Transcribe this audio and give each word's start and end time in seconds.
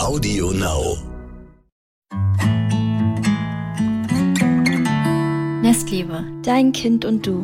Audio 0.00 0.50
Now. 0.52 0.96
Nestliebe. 5.60 6.24
Dein 6.42 6.72
Kind 6.72 7.04
und 7.04 7.26
du. 7.26 7.42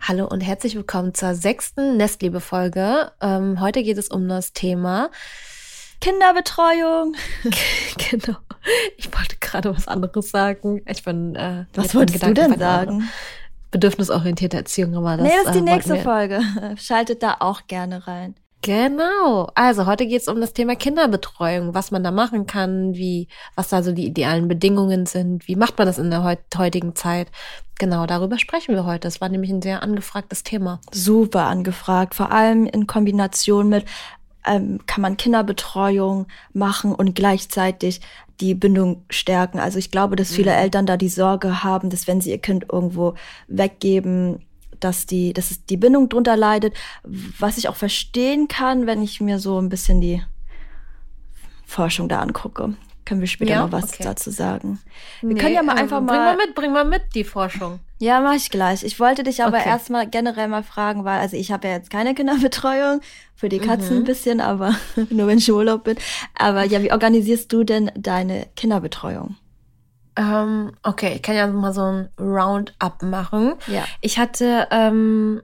Hallo 0.00 0.26
und 0.26 0.40
herzlich 0.40 0.76
willkommen 0.76 1.12
zur 1.12 1.34
sechsten 1.34 1.98
Nestliebe-Folge. 1.98 3.12
Ähm, 3.20 3.60
heute 3.60 3.82
geht 3.82 3.98
es 3.98 4.08
um 4.08 4.26
das 4.28 4.54
Thema 4.54 5.10
Kinderbetreuung. 6.00 7.16
genau. 8.10 8.38
Ich 8.96 9.12
wollte 9.14 9.36
gerade 9.40 9.76
was 9.76 9.86
anderes 9.86 10.30
sagen. 10.30 10.80
Ich 10.86 11.04
bin. 11.04 11.36
Äh, 11.36 11.66
Was 11.74 11.94
wolltest 11.94 12.22
du 12.22 12.28
Gedanken 12.28 12.52
denn 12.52 12.58
sagen? 12.58 13.08
Bedürfnisorientierte 13.70 14.56
Erziehung, 14.56 14.96
aber 14.96 15.16
das. 15.16 15.26
nee, 15.26 15.32
das 15.44 15.54
ist 15.54 15.54
die 15.54 15.68
äh, 15.68 15.74
nächste 15.74 15.96
Folge. 15.96 16.40
Schaltet 16.76 17.22
da 17.22 17.36
auch 17.40 17.66
gerne 17.66 18.06
rein. 18.06 18.34
Genau. 18.62 19.48
Also 19.54 19.86
heute 19.86 20.06
geht 20.06 20.20
es 20.20 20.28
um 20.28 20.40
das 20.40 20.52
Thema 20.52 20.74
Kinderbetreuung, 20.74 21.74
was 21.74 21.90
man 21.90 22.02
da 22.02 22.10
machen 22.10 22.46
kann, 22.46 22.94
wie, 22.94 23.28
was 23.54 23.68
da 23.68 23.82
so 23.82 23.92
die 23.92 24.06
idealen 24.06 24.48
Bedingungen 24.48 25.06
sind, 25.06 25.46
wie 25.46 25.54
macht 25.54 25.78
man 25.78 25.86
das 25.86 25.98
in 25.98 26.10
der 26.10 26.24
heut, 26.24 26.40
heutigen 26.56 26.96
Zeit. 26.96 27.28
Genau, 27.78 28.06
darüber 28.06 28.38
sprechen 28.38 28.74
wir 28.74 28.84
heute. 28.84 29.06
Das 29.06 29.20
war 29.20 29.28
nämlich 29.28 29.50
ein 29.50 29.62
sehr 29.62 29.84
angefragtes 29.84 30.42
Thema. 30.42 30.80
Super 30.90 31.44
angefragt. 31.44 32.16
Vor 32.16 32.32
allem 32.32 32.66
in 32.66 32.88
Kombination 32.88 33.68
mit, 33.68 33.84
ähm, 34.48 34.80
kann 34.86 35.02
man 35.02 35.16
Kinderbetreuung 35.16 36.26
machen 36.52 36.94
und 36.94 37.14
gleichzeitig 37.14 38.00
die 38.40 38.54
Bindung 38.54 39.04
stärken. 39.10 39.58
Also 39.58 39.78
ich 39.78 39.90
glaube, 39.90 40.16
dass 40.16 40.32
viele 40.32 40.52
Eltern 40.54 40.86
da 40.86 40.96
die 40.96 41.08
Sorge 41.08 41.62
haben, 41.64 41.90
dass 41.90 42.06
wenn 42.06 42.20
sie 42.20 42.30
ihr 42.30 42.38
Kind 42.38 42.66
irgendwo 42.72 43.14
weggeben, 43.48 44.44
dass 44.80 45.06
die, 45.06 45.32
dass 45.32 45.50
es 45.50 45.64
die 45.66 45.76
Bindung 45.76 46.08
drunter 46.08 46.36
leidet, 46.36 46.74
was 47.02 47.58
ich 47.58 47.68
auch 47.68 47.76
verstehen 47.76 48.46
kann, 48.48 48.86
wenn 48.86 49.02
ich 49.02 49.20
mir 49.20 49.38
so 49.40 49.60
ein 49.60 49.68
bisschen 49.68 50.00
die 50.00 50.22
Forschung 51.66 52.08
da 52.08 52.20
angucke. 52.20 52.74
Können 53.04 53.20
wir 53.20 53.26
später 53.26 53.52
Ja, 53.52 53.62
noch 53.64 53.72
was 53.72 53.92
okay. 53.92 54.04
dazu 54.04 54.30
sagen. 54.30 54.78
Wir 55.20 55.36
können 55.36 55.54
ja 55.54 55.62
mal 55.62 55.76
äh, 55.76 55.80
einfach 55.80 55.98
Bring 55.98 56.06
mal. 56.06 56.36
mal 56.36 56.46
mit, 56.46 56.54
bring 56.54 56.72
mal 56.72 56.84
mit 56.84 57.02
die 57.14 57.24
Forschung. 57.24 57.80
Ja, 58.00 58.20
mach 58.20 58.34
ich 58.34 58.50
gleich. 58.50 58.84
Ich 58.84 59.00
wollte 59.00 59.22
dich 59.24 59.42
aber 59.42 59.58
Okay. 59.58 59.68
erstmal 59.68 60.06
generell 60.08 60.48
mal 60.48 60.62
fragen, 60.62 61.04
weil, 61.04 61.18
also 61.18 61.36
ich 61.36 61.50
habe 61.50 61.66
ja 61.68 61.74
jetzt 61.74 61.90
keine 61.90 62.14
Kinderbetreuung, 62.16 63.00
für 63.34 63.48
die 63.48 63.58
Katzen 63.60 63.96
Mhm. 63.96 64.02
ein 64.02 64.04
bisschen, 64.04 64.40
aber 64.40 64.74
nur 65.10 65.26
wenn 65.26 65.38
ich 65.38 65.48
im 65.48 65.54
Urlaub 65.56 65.84
bin. 65.84 65.96
Aber 66.38 66.64
ja, 66.64 66.82
wie 66.82 66.92
organisierst 66.92 67.52
du 67.52 67.64
denn 67.64 67.90
deine 67.96 68.46
Kinderbetreuung? 68.56 69.36
Ähm, 70.16 70.72
okay, 70.82 71.12
ich 71.16 71.22
kann 71.22 71.36
ja 71.36 71.46
mal 71.46 71.72
so 71.72 71.82
ein 71.82 72.08
Roundup 72.18 73.02
machen. 73.02 73.54
Ja. 73.68 73.84
Ich 74.00 74.18
hatte 74.18 74.66
ähm, 74.72 75.42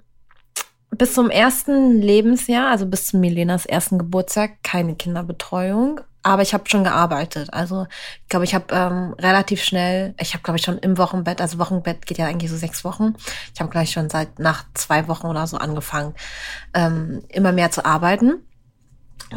bis 0.91 1.15
zum 1.15 1.31
ersten 1.31 2.01
Lebensjahr, 2.01 2.71
also 2.71 2.87
bis 2.87 3.07
zum 3.07 3.21
Milenas 3.21 3.67
ersten 3.67 3.99
Geburtstag, 3.99 4.63
keine 4.65 4.97
Kinderbetreuung. 4.97 6.01
Aber 6.25 6.43
ich 6.43 6.55
habe 6.55 6.65
schon 6.69 6.85
gearbeitet. 6.85 7.53
Also 7.53 7.87
ich 8.23 8.29
glaube, 8.29 8.47
ich 8.47 8.55
habe 8.55 8.65
ähm, 8.71 9.15
relativ 9.21 9.63
schnell, 9.63 10.15
ich 10.19 10.33
habe 10.33 10.43
glaube 10.43 10.59
ich 10.59 10.65
schon 10.65 10.79
im 10.79 10.99
Wochenbett, 10.99 11.41
also 11.41 11.59
Wochenbett 11.59 12.07
geht 12.07 12.19
ja 12.19 12.27
eigentlich 12.27 12.51
so 12.51 12.57
sechs 12.57 12.83
Wochen. 12.83 13.15
Ich 13.55 13.61
habe 13.61 13.71
gleich 13.71 13.93
schon 13.93 14.09
seit 14.11 14.39
nach 14.39 14.65
zwei 14.75 15.07
Wochen 15.07 15.27
oder 15.27 15.47
so 15.47 15.59
angefangen, 15.59 16.15
ähm, 16.73 17.23
immer 17.29 17.53
mehr 17.53 17.71
zu 17.71 17.85
arbeiten 17.85 18.43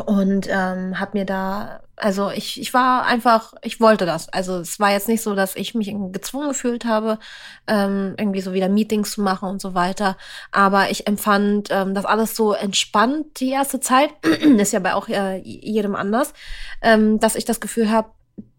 und 0.06 0.48
ähm, 0.50 1.00
habe 1.00 1.18
mir 1.18 1.26
da, 1.26 1.82
also 1.96 2.30
ich, 2.30 2.60
ich 2.60 2.74
war 2.74 3.06
einfach, 3.06 3.54
ich 3.62 3.80
wollte 3.80 4.06
das. 4.06 4.30
Also 4.30 4.58
es 4.58 4.80
war 4.80 4.92
jetzt 4.92 5.08
nicht 5.08 5.22
so, 5.22 5.34
dass 5.36 5.56
ich 5.56 5.74
mich 5.74 5.94
gezwungen 6.12 6.50
gefühlt 6.50 6.86
habe, 6.86 7.20
ähm, 7.68 8.16
irgendwie 8.18 8.42
so 8.42 8.54
wieder 8.54 8.70
Meetings 8.70 9.12
zu 9.12 9.22
machen 9.22 9.50
und 9.50 9.62
so 9.62 9.74
weiter. 9.74 10.18
Aber 10.52 10.92
ich 10.92 11.08
empfand 11.08 11.70
ähm, 11.72 11.94
das 11.94 12.06
alles 12.06 12.36
so 12.36 12.54
entspannt 12.54 13.40
die 13.40 13.50
erste 13.50 13.80
Zeit, 13.80 14.10
ist 14.24 14.74
ja 14.74 14.80
bei 14.80 14.94
auch 14.94 15.08
äh, 15.08 15.38
jedem 15.38 15.96
anders, 15.96 16.34
ähm, 16.82 17.20
dass 17.20 17.36
ich 17.36 17.46
das 17.46 17.60
Gefühl 17.60 17.90
habe, 17.90 18.10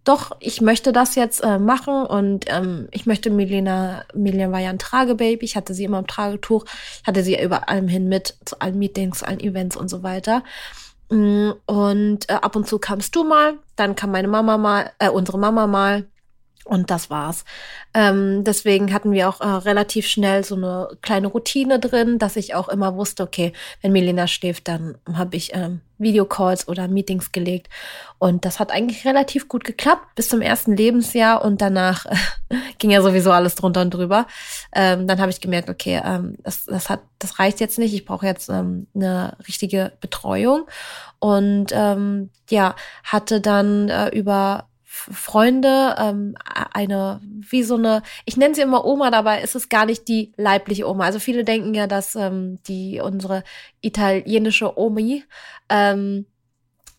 doch, 0.09 0.31
ich 0.41 0.63
möchte 0.63 0.91
das 0.93 1.17
jetzt 1.17 1.45
äh, 1.45 1.59
machen 1.59 2.07
und 2.07 2.47
ähm, 2.49 2.89
ich 2.93 3.05
möchte 3.05 3.29
Milena, 3.29 4.05
Milena 4.15 4.51
war 4.51 4.61
ja 4.61 4.71
ein 4.71 4.79
Tragebaby, 4.79 5.45
ich 5.45 5.55
hatte 5.55 5.75
sie 5.75 5.85
immer 5.85 5.99
im 5.99 6.07
Tragetuch, 6.07 6.65
ich 7.03 7.07
hatte 7.07 7.23
sie 7.23 7.39
überall 7.39 7.87
hin 7.87 8.09
mit, 8.09 8.39
zu 8.47 8.59
allen 8.59 8.79
Meetings, 8.79 9.23
allen 9.23 9.41
Events 9.41 9.77
und 9.77 9.89
so 9.91 10.03
weiter. 10.03 10.43
Mm, 11.11 11.53
Und 11.67 12.29
äh, 12.29 12.35
ab 12.35 12.57
und 12.57 12.67
zu 12.69 12.79
kamst 12.79 13.15
du 13.17 13.25
mal, 13.25 13.59
dann 13.77 13.95
kam 13.97 14.11
meine 14.13 14.29
Mama 14.29 14.59
mal, 14.59 14.93
äh, 14.99 15.09
unsere 15.09 15.39
Mama 15.39 15.67
mal. 15.67 16.07
Und 16.65 16.91
das 16.91 17.09
war's. 17.09 17.45
Ähm, 17.95 18.45
deswegen 18.45 18.93
hatten 18.93 19.13
wir 19.13 19.29
auch 19.31 19.41
äh, 19.41 19.47
relativ 19.47 20.07
schnell 20.07 20.45
so 20.45 20.55
eine 20.55 20.89
kleine 21.01 21.29
Routine 21.29 21.79
drin, 21.81 22.19
dass 22.19 22.37
ich 22.37 22.55
auch 22.55 22.69
immer 22.69 22.95
wusste, 22.95 23.23
okay, 23.23 23.55
wenn 23.81 23.93
Melina 23.93 24.27
schläft, 24.27 24.69
dann 24.69 24.99
habe 25.15 25.37
ich 25.37 25.55
ähm, 25.55 25.81
Videocalls 25.99 26.69
oder 26.69 26.89
Meetings 26.89 27.33
gelegt. 27.33 27.69
Und 28.19 28.45
das 28.45 28.59
hat 28.61 28.73
eigentlich 28.73 29.07
relativ 29.07 29.49
gut 29.49 29.65
geklappt 29.65 30.15
bis 30.15 30.29
zum 30.29 30.41
ersten 30.41 30.77
Lebensjahr 30.77 31.45
und 31.45 31.61
danach 31.61 32.07
ging 32.79 32.91
ja 32.91 33.03
sowieso 33.03 33.33
alles 33.33 33.55
drunter 33.55 33.83
und 33.83 33.93
drüber. 33.93 34.27
Ähm, 34.73 35.07
dann 35.07 35.21
habe 35.21 35.31
ich 35.31 35.41
gemerkt, 35.41 35.69
okay, 35.69 36.01
ähm, 36.05 36.37
das, 36.43 36.65
das 36.65 36.89
hat, 36.89 37.01
das 37.19 37.39
reicht 37.39 37.61
jetzt 37.61 37.79
nicht. 37.79 37.95
Ich 37.95 38.05
brauche 38.05 38.27
jetzt 38.27 38.49
ähm, 38.49 38.87
eine 38.95 39.37
richtige 39.47 39.93
Betreuung 40.01 40.67
und 41.19 41.67
ähm, 41.73 42.31
ja 42.51 42.75
hatte 43.05 43.41
dann 43.41 43.89
äh, 43.89 44.09
über 44.09 44.69
Freunde 45.13 45.95
ähm, 45.99 46.35
eine 46.73 47.21
wie 47.23 47.63
so 47.63 47.77
eine 47.77 48.03
ich 48.25 48.37
nenne 48.37 48.55
sie 48.55 48.63
immer 48.63 48.85
Oma 48.85 49.11
dabei 49.11 49.41
ist 49.43 49.55
es 49.55 49.69
gar 49.69 49.87
nicht 49.87 50.09
die 50.09 50.33
leibliche 50.37 50.89
Oma. 50.89 51.05
Also 51.05 51.19
viele 51.19 51.45
denken 51.45 51.75
ja 51.75 51.87
dass 51.87 52.15
ähm, 52.15 52.59
die 52.67 53.01
unsere 53.01 53.45
italienische 53.81 54.79
Omi 54.79 55.25
ähm, 55.69 56.27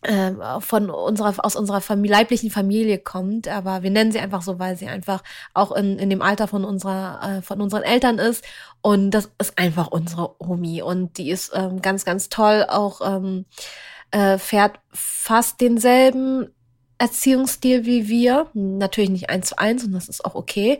ähm, 0.02 0.40
von 0.60 0.88
unserer 0.88 1.34
aus 1.44 1.56
unserer 1.56 1.82
Familie, 1.82 2.16
leiblichen 2.16 2.50
Familie 2.50 2.98
kommt, 2.98 3.48
aber 3.48 3.82
wir 3.82 3.90
nennen 3.90 4.12
sie 4.12 4.18
einfach 4.18 4.40
so, 4.40 4.58
weil 4.58 4.74
sie 4.76 4.86
einfach 4.88 5.22
auch 5.52 5.72
in, 5.72 5.98
in 5.98 6.08
dem 6.08 6.22
Alter 6.22 6.48
von 6.48 6.64
unserer 6.64 7.38
äh, 7.38 7.42
von 7.42 7.60
unseren 7.60 7.82
Eltern 7.82 8.18
ist. 8.18 8.42
Und 8.80 9.10
das 9.10 9.30
ist 9.38 9.58
einfach 9.58 9.88
unsere 9.88 10.40
Omi. 10.40 10.80
Und 10.80 11.18
die 11.18 11.30
ist 11.30 11.52
ähm, 11.54 11.82
ganz 11.82 12.06
ganz 12.06 12.30
toll. 12.30 12.64
Auch 12.68 13.02
ähm, 13.04 13.44
äh, 14.10 14.38
fährt 14.38 14.80
fast 14.90 15.60
denselben 15.60 16.48
Erziehungsstil 17.00 17.86
wie 17.86 18.08
wir, 18.08 18.46
natürlich 18.52 19.10
nicht 19.10 19.30
eins 19.30 19.48
zu 19.48 19.58
eins 19.58 19.84
und 19.84 19.92
das 19.92 20.08
ist 20.08 20.24
auch 20.24 20.34
okay 20.34 20.78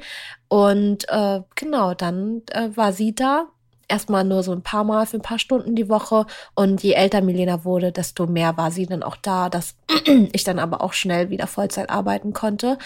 und 0.49 1.09
äh, 1.09 1.41
genau 1.55 1.95
dann 1.95 2.43
äh, 2.53 2.69
war 2.77 2.93
sie 2.93 3.15
da 3.15 3.47
erstmal 3.91 4.25
nur 4.25 4.43
so 4.43 4.53
ein 4.53 4.63
paar 4.63 4.85
Mal 4.85 5.05
für 5.07 5.19
ein 5.19 5.23
paar 5.23 5.39
Stunden 5.39 5.75
die 5.75 5.89
Woche. 5.89 6.27
Und 6.55 6.83
je 6.83 6.93
älter 6.93 7.21
Milena 7.21 7.65
wurde, 7.65 7.93
desto 7.93 8.27
mehr 8.27 8.57
war 8.57 8.71
sie 8.71 8.87
dann 8.87 9.03
auch 9.03 9.17
da, 9.17 9.51
dass 9.51 9.75
ich 10.33 10.45
dann 10.45 10.59
aber 10.59 10.81
auch 10.81 10.93
schnell 10.93 11.31
wieder 11.31 11.47
Vollzeit 11.47 11.91
arbeiten 11.91 12.33
konnte. 12.33 12.79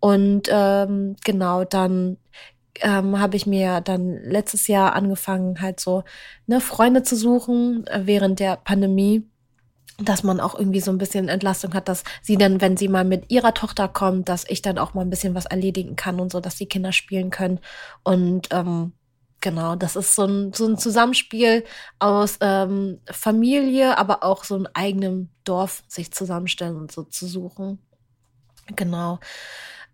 Und 0.00 0.48
ähm, 0.50 1.16
genau, 1.24 1.64
dann 1.64 2.18
ähm, 2.82 3.18
habe 3.18 3.36
ich 3.36 3.46
mir 3.46 3.80
dann 3.80 4.22
letztes 4.24 4.66
Jahr 4.68 4.94
angefangen, 4.94 5.60
halt 5.60 5.80
so 5.80 6.04
ne, 6.46 6.60
Freunde 6.60 7.02
zu 7.02 7.16
suchen 7.16 7.86
äh, 7.86 8.02
während 8.04 8.40
der 8.40 8.56
Pandemie 8.56 9.29
dass 10.00 10.22
man 10.22 10.40
auch 10.40 10.54
irgendwie 10.54 10.80
so 10.80 10.90
ein 10.90 10.98
bisschen 10.98 11.28
Entlastung 11.28 11.74
hat, 11.74 11.88
dass 11.88 12.04
sie 12.22 12.36
dann, 12.36 12.60
wenn 12.60 12.76
sie 12.76 12.88
mal 12.88 13.04
mit 13.04 13.30
ihrer 13.30 13.54
Tochter 13.54 13.88
kommt, 13.88 14.28
dass 14.28 14.44
ich 14.48 14.62
dann 14.62 14.78
auch 14.78 14.94
mal 14.94 15.02
ein 15.02 15.10
bisschen 15.10 15.34
was 15.34 15.46
erledigen 15.46 15.96
kann 15.96 16.20
und 16.20 16.32
so, 16.32 16.40
dass 16.40 16.56
die 16.56 16.66
Kinder 16.66 16.92
spielen 16.92 17.30
können. 17.30 17.60
Und 18.02 18.48
ähm, 18.50 18.92
genau, 19.40 19.76
das 19.76 19.96
ist 19.96 20.14
so 20.14 20.24
ein, 20.24 20.52
so 20.52 20.66
ein 20.66 20.78
Zusammenspiel 20.78 21.64
aus 21.98 22.38
ähm, 22.40 23.00
Familie, 23.10 23.98
aber 23.98 24.22
auch 24.24 24.44
so 24.44 24.54
einem 24.54 24.68
eigenen 24.74 25.30
Dorf 25.44 25.82
sich 25.88 26.12
zusammenstellen 26.12 26.76
und 26.76 26.92
so 26.92 27.02
zu 27.02 27.26
suchen. 27.26 27.78
Genau. 28.76 29.18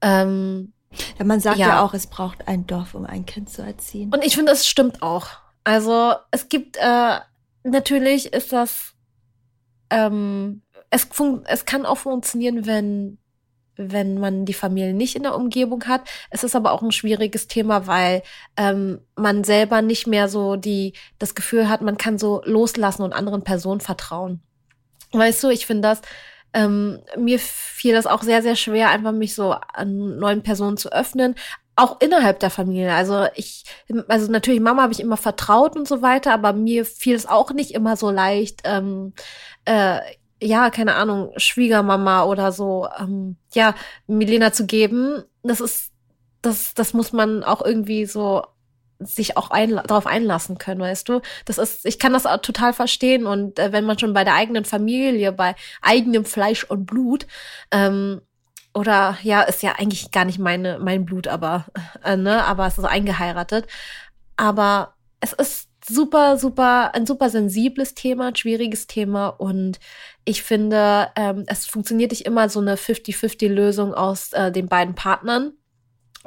Ähm, 0.03 0.73
Ja, 1.19 1.25
man 1.25 1.41
sagt 1.41 1.59
ja. 1.59 1.69
Ja. 1.69 1.83
auch, 1.83 1.95
es 1.95 2.07
braucht 2.07 2.47
ein 2.49 2.67
Dorf, 2.67 2.95
um 2.95 3.07
ein 3.07 3.27
Kind 3.27 3.51
zu 3.51 3.63
erziehen. 3.63 4.13
und 4.13 4.25
ich 4.25 4.35
finde, 4.37 4.53
es 4.53 4.67
stimmt 4.67 5.03
auch. 5.03 5.29
Also 5.65 6.15
es 6.31 6.49
gibt, 6.49 6.77
äh, 6.77 7.19
natürlich 7.65 8.33
ist 8.33 8.53
das, 8.53 8.95
ähm, 9.91 10.63
es, 10.91 11.09
es 11.47 11.65
kann 11.65 11.87
auch 11.87 11.99
funktionieren, 11.99 12.67
wenn, 12.67 13.19
wenn 13.77 14.19
man 14.19 14.45
die 14.45 14.55
Familie 14.55 14.95
nicht 14.95 15.17
in 15.17 15.23
der 15.23 15.35
Umgebung 15.35 15.85
hat. 15.85 16.09
Es 16.31 16.45
ist 16.45 16.57
aber 16.57 16.73
auch 16.73 16.83
ein 16.83 16.93
schwieriges 16.93 17.49
Thema, 17.49 17.87
weil 17.87 18.23
ähm, 18.57 19.01
man 19.17 19.45
selber 19.45 19.83
nicht 19.83 20.07
mehr 20.07 20.29
so 20.29 20.57
die, 20.57 20.95
das 21.19 21.35
Gefühl 21.35 21.69
hat, 21.69 21.83
man 21.83 21.99
kann 21.99 22.19
so 22.19 22.43
loslassen 22.45 23.03
und 23.03 23.13
anderen 23.13 23.43
Personen 23.43 23.81
vertrauen. 23.81 24.41
Weißt 25.13 25.43
du, 25.43 25.49
ich 25.49 25.67
finde 25.67 25.89
das, 25.89 26.03
ähm, 26.53 27.01
mir 27.19 27.39
fiel 27.39 27.93
das 27.93 28.07
auch 28.07 28.23
sehr, 28.23 28.43
sehr 28.43 28.57
schwer, 28.57 28.91
einfach 28.91 29.13
mich 29.13 29.35
so 29.35 29.53
an 29.53 30.19
neuen 30.19 30.43
Personen 30.43 30.77
zu 30.77 30.91
öffnen. 30.91 31.35
Auch 31.77 32.01
innerhalb 32.01 32.41
der 32.41 32.51
Familie. 32.51 32.95
Also 32.95 33.27
ich, 33.35 33.65
also 34.09 34.31
natürlich 34.33 34.61
Mama 34.61 34.83
habe 34.83 34.93
ich 34.93 35.01
immer 35.01 35.19
vertraut 35.19 35.77
und 35.77 35.87
so 35.87 36.03
weiter, 36.03 36.33
aber 36.33 36.53
mir 36.53 36.85
fiel 36.87 37.15
es 37.15 37.27
auch 37.27 37.53
nicht 37.53 37.73
immer 37.73 37.97
so 37.97 38.11
leicht, 38.11 38.63
ähm, 38.65 39.13
äh, 39.67 40.01
ja, 40.43 40.71
keine 40.71 40.95
Ahnung, 40.95 41.33
Schwiegermama 41.37 42.25
oder 42.25 42.53
so, 42.53 42.89
ähm, 42.99 43.37
ja, 43.55 43.75
Milena 44.07 44.53
zu 44.53 44.67
geben. 44.67 45.25
Das 45.43 45.61
ist, 45.61 45.93
das, 46.43 46.75
das 46.75 46.95
muss 46.95 47.13
man 47.13 47.45
auch 47.45 47.65
irgendwie 47.65 48.07
so 48.07 48.43
sich 48.99 49.37
auch 49.37 49.51
ein, 49.51 49.71
darauf 49.87 50.07
einlassen 50.07 50.59
können, 50.59 50.81
weißt 50.81 51.09
du? 51.09 51.21
Das 51.45 51.59
ist, 51.59 51.85
ich 51.85 51.99
kann 51.99 52.13
das 52.13 52.27
auch 52.27 52.39
total 52.39 52.73
verstehen 52.73 53.27
und 53.27 53.59
äh, 53.59 53.73
wenn 53.73 53.85
man 53.85 53.99
schon 53.99 54.15
bei 54.15 54.25
der 54.25 54.35
eigenen 54.35 54.65
Familie, 54.65 55.33
bei 55.33 55.55
eigenem 55.83 56.25
Fleisch 56.25 56.65
und 56.65 56.87
Blut, 56.87 57.27
ähm, 57.71 58.23
oder 58.77 59.17
ja, 59.23 59.41
ist 59.41 59.63
ja 59.63 59.73
eigentlich 59.79 60.11
gar 60.11 60.27
nicht 60.27 60.39
meine, 60.39 60.79
mein 60.79 61.07
Blut, 61.07 61.29
aber, 61.29 61.65
äh, 62.05 62.17
ne, 62.17 62.45
aber 62.45 62.67
es 62.67 62.77
ist 62.77 62.85
eingeheiratet. 62.85 63.67
Aber 64.37 64.95
es 65.21 65.33
ist 65.33 65.69
super, 65.89 66.37
super, 66.37 66.95
ein 66.95 67.07
super 67.07 67.31
sensibles 67.31 67.95
Thema, 67.95 68.29
ein 68.29 68.37
schwieriges 68.37 68.87
Thema 68.87 69.29
und 69.29 69.79
ich 70.27 70.43
finde, 70.43 71.09
ähm, 71.17 71.45
es 71.47 71.65
funktioniert 71.67 72.11
nicht 72.11 72.27
immer 72.27 72.51
so 72.51 72.61
eine 72.61 72.77
50-50-Lösung 72.77 73.95
aus 73.95 74.35
äh, 74.35 74.53
den 74.53 74.69
beiden 74.69 74.95
Partnern. 74.95 75.55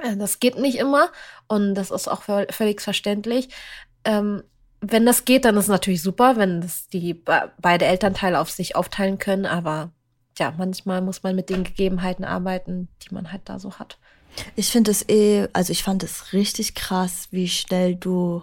Äh, 0.01 0.18
das 0.18 0.40
geht 0.40 0.57
nicht 0.57 0.80
immer 0.80 1.10
und 1.48 1.75
das 1.75 1.92
ist 1.92 2.07
auch 2.07 2.24
völlig 2.24 2.81
verständlich. 2.81 3.50
Ähm, 4.06 4.42
wenn 4.81 5.06
das 5.06 5.25
geht, 5.25 5.46
dann 5.46 5.57
ist 5.57 5.68
natürlich 5.68 6.01
super, 6.01 6.38
wenn 6.38 6.62
das 6.62 6.88
die 6.88 7.13
be 7.13 7.51
beide 7.62 7.86
Elternteile 7.86 8.40
auf 8.40 8.50
sich 8.50 8.75
aufteilen 8.75 9.19
können, 9.19 9.46
aber 9.46 9.92
ja, 10.37 10.53
manchmal 10.57 11.01
muss 11.01 11.23
man 11.23 11.35
mit 11.35 11.49
den 11.49 11.63
Gegebenheiten 11.63 12.23
arbeiten, 12.23 12.87
die 13.03 13.13
man 13.13 13.31
halt 13.31 13.41
da 13.45 13.59
so 13.59 13.73
hat. 13.73 13.97
Ich 14.55 14.69
finde 14.69 14.91
es 14.91 15.07
eh, 15.09 15.47
also 15.53 15.71
ich 15.71 15.83
fand 15.83 16.03
es 16.03 16.33
richtig 16.33 16.75
krass, 16.75 17.27
wie 17.31 17.47
schnell 17.47 17.95
du 17.95 18.41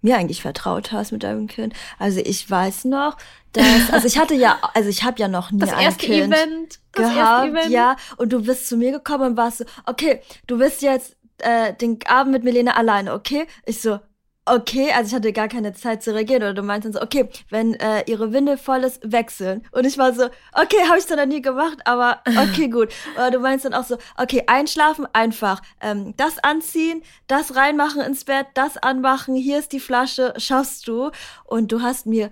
mir 0.00 0.18
eigentlich 0.18 0.42
vertraut 0.42 0.92
hast 0.92 1.12
mit 1.12 1.22
deinem 1.22 1.46
Kind. 1.46 1.74
Also 1.98 2.20
ich 2.20 2.48
weiß 2.48 2.84
noch, 2.84 3.16
dass, 3.52 3.90
also 3.90 4.06
ich 4.06 4.18
hatte 4.18 4.34
ja, 4.34 4.58
also 4.74 4.88
ich 4.88 5.02
habe 5.02 5.18
ja 5.18 5.28
noch 5.28 5.50
nie 5.50 5.60
das 5.60 5.72
ein 5.72 5.80
erste 5.80 6.06
Kind 6.06 6.32
Event, 6.34 6.78
das 6.92 7.10
gehabt, 7.10 7.46
erste 7.46 7.58
Event. 7.58 7.72
ja. 7.72 7.96
Und 8.16 8.32
du 8.32 8.42
bist 8.42 8.68
zu 8.68 8.76
mir 8.76 8.92
gekommen 8.92 9.32
und 9.32 9.36
warst 9.36 9.58
so, 9.58 9.64
okay, 9.86 10.20
du 10.46 10.58
bist 10.58 10.82
jetzt 10.82 11.16
äh, 11.38 11.72
den 11.74 11.98
Abend 12.06 12.32
mit 12.32 12.44
Melene 12.44 12.76
alleine, 12.76 13.12
okay? 13.14 13.46
Ich 13.64 13.80
so, 13.80 13.98
okay, 14.46 14.92
also 14.92 15.08
ich 15.08 15.14
hatte 15.14 15.32
gar 15.32 15.48
keine 15.48 15.72
Zeit 15.72 16.02
zu 16.02 16.14
reagieren 16.14 16.42
oder 16.42 16.54
du 16.54 16.62
meinst 16.62 16.84
dann 16.84 16.92
so, 16.92 17.00
okay, 17.00 17.28
wenn 17.48 17.74
äh, 17.74 18.02
ihre 18.06 18.32
Windel 18.32 18.58
voll 18.58 18.84
ist, 18.84 19.00
wechseln. 19.02 19.66
Und 19.72 19.86
ich 19.86 19.96
war 19.96 20.12
so, 20.12 20.24
okay, 20.52 20.76
habe 20.88 20.98
ich 20.98 21.06
dann 21.06 21.18
noch 21.18 21.26
nie 21.26 21.40
gemacht, 21.40 21.78
aber 21.84 22.20
okay, 22.42 22.68
gut. 22.68 22.90
Oder 23.16 23.30
du 23.30 23.38
meinst 23.38 23.64
dann 23.64 23.74
auch 23.74 23.84
so, 23.84 23.96
okay, 24.16 24.44
einschlafen, 24.46 25.06
einfach 25.12 25.62
ähm, 25.80 26.14
das 26.16 26.38
anziehen, 26.38 27.02
das 27.26 27.56
reinmachen 27.56 28.02
ins 28.02 28.24
Bett, 28.24 28.46
das 28.54 28.76
anmachen, 28.76 29.34
hier 29.34 29.58
ist 29.58 29.72
die 29.72 29.80
Flasche, 29.80 30.34
schaffst 30.36 30.86
du. 30.88 31.10
Und 31.44 31.72
du 31.72 31.80
hast 31.80 32.06
mir 32.06 32.30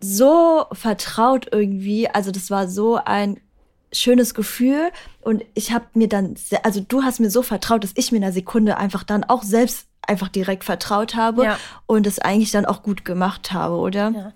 so 0.00 0.66
vertraut 0.72 1.48
irgendwie, 1.50 2.08
also 2.08 2.30
das 2.30 2.50
war 2.50 2.68
so 2.68 3.00
ein 3.04 3.40
schönes 3.92 4.34
Gefühl 4.34 4.90
und 5.22 5.44
ich 5.54 5.72
habe 5.72 5.86
mir 5.94 6.08
dann, 6.08 6.34
also 6.62 6.80
du 6.80 7.02
hast 7.02 7.20
mir 7.20 7.30
so 7.30 7.42
vertraut, 7.42 7.82
dass 7.82 7.92
ich 7.96 8.12
mir 8.12 8.18
in 8.18 8.24
einer 8.24 8.32
Sekunde 8.32 8.76
einfach 8.76 9.02
dann 9.02 9.24
auch 9.24 9.42
selbst 9.42 9.88
einfach 10.08 10.28
direkt 10.28 10.64
vertraut 10.64 11.14
habe 11.14 11.44
Ja. 11.44 11.58
und 11.86 12.06
es 12.06 12.18
eigentlich 12.18 12.50
dann 12.50 12.66
auch 12.66 12.82
gut 12.82 13.04
gemacht 13.04 13.52
habe, 13.52 13.74
oder? 13.76 14.10
Ja, 14.10 14.32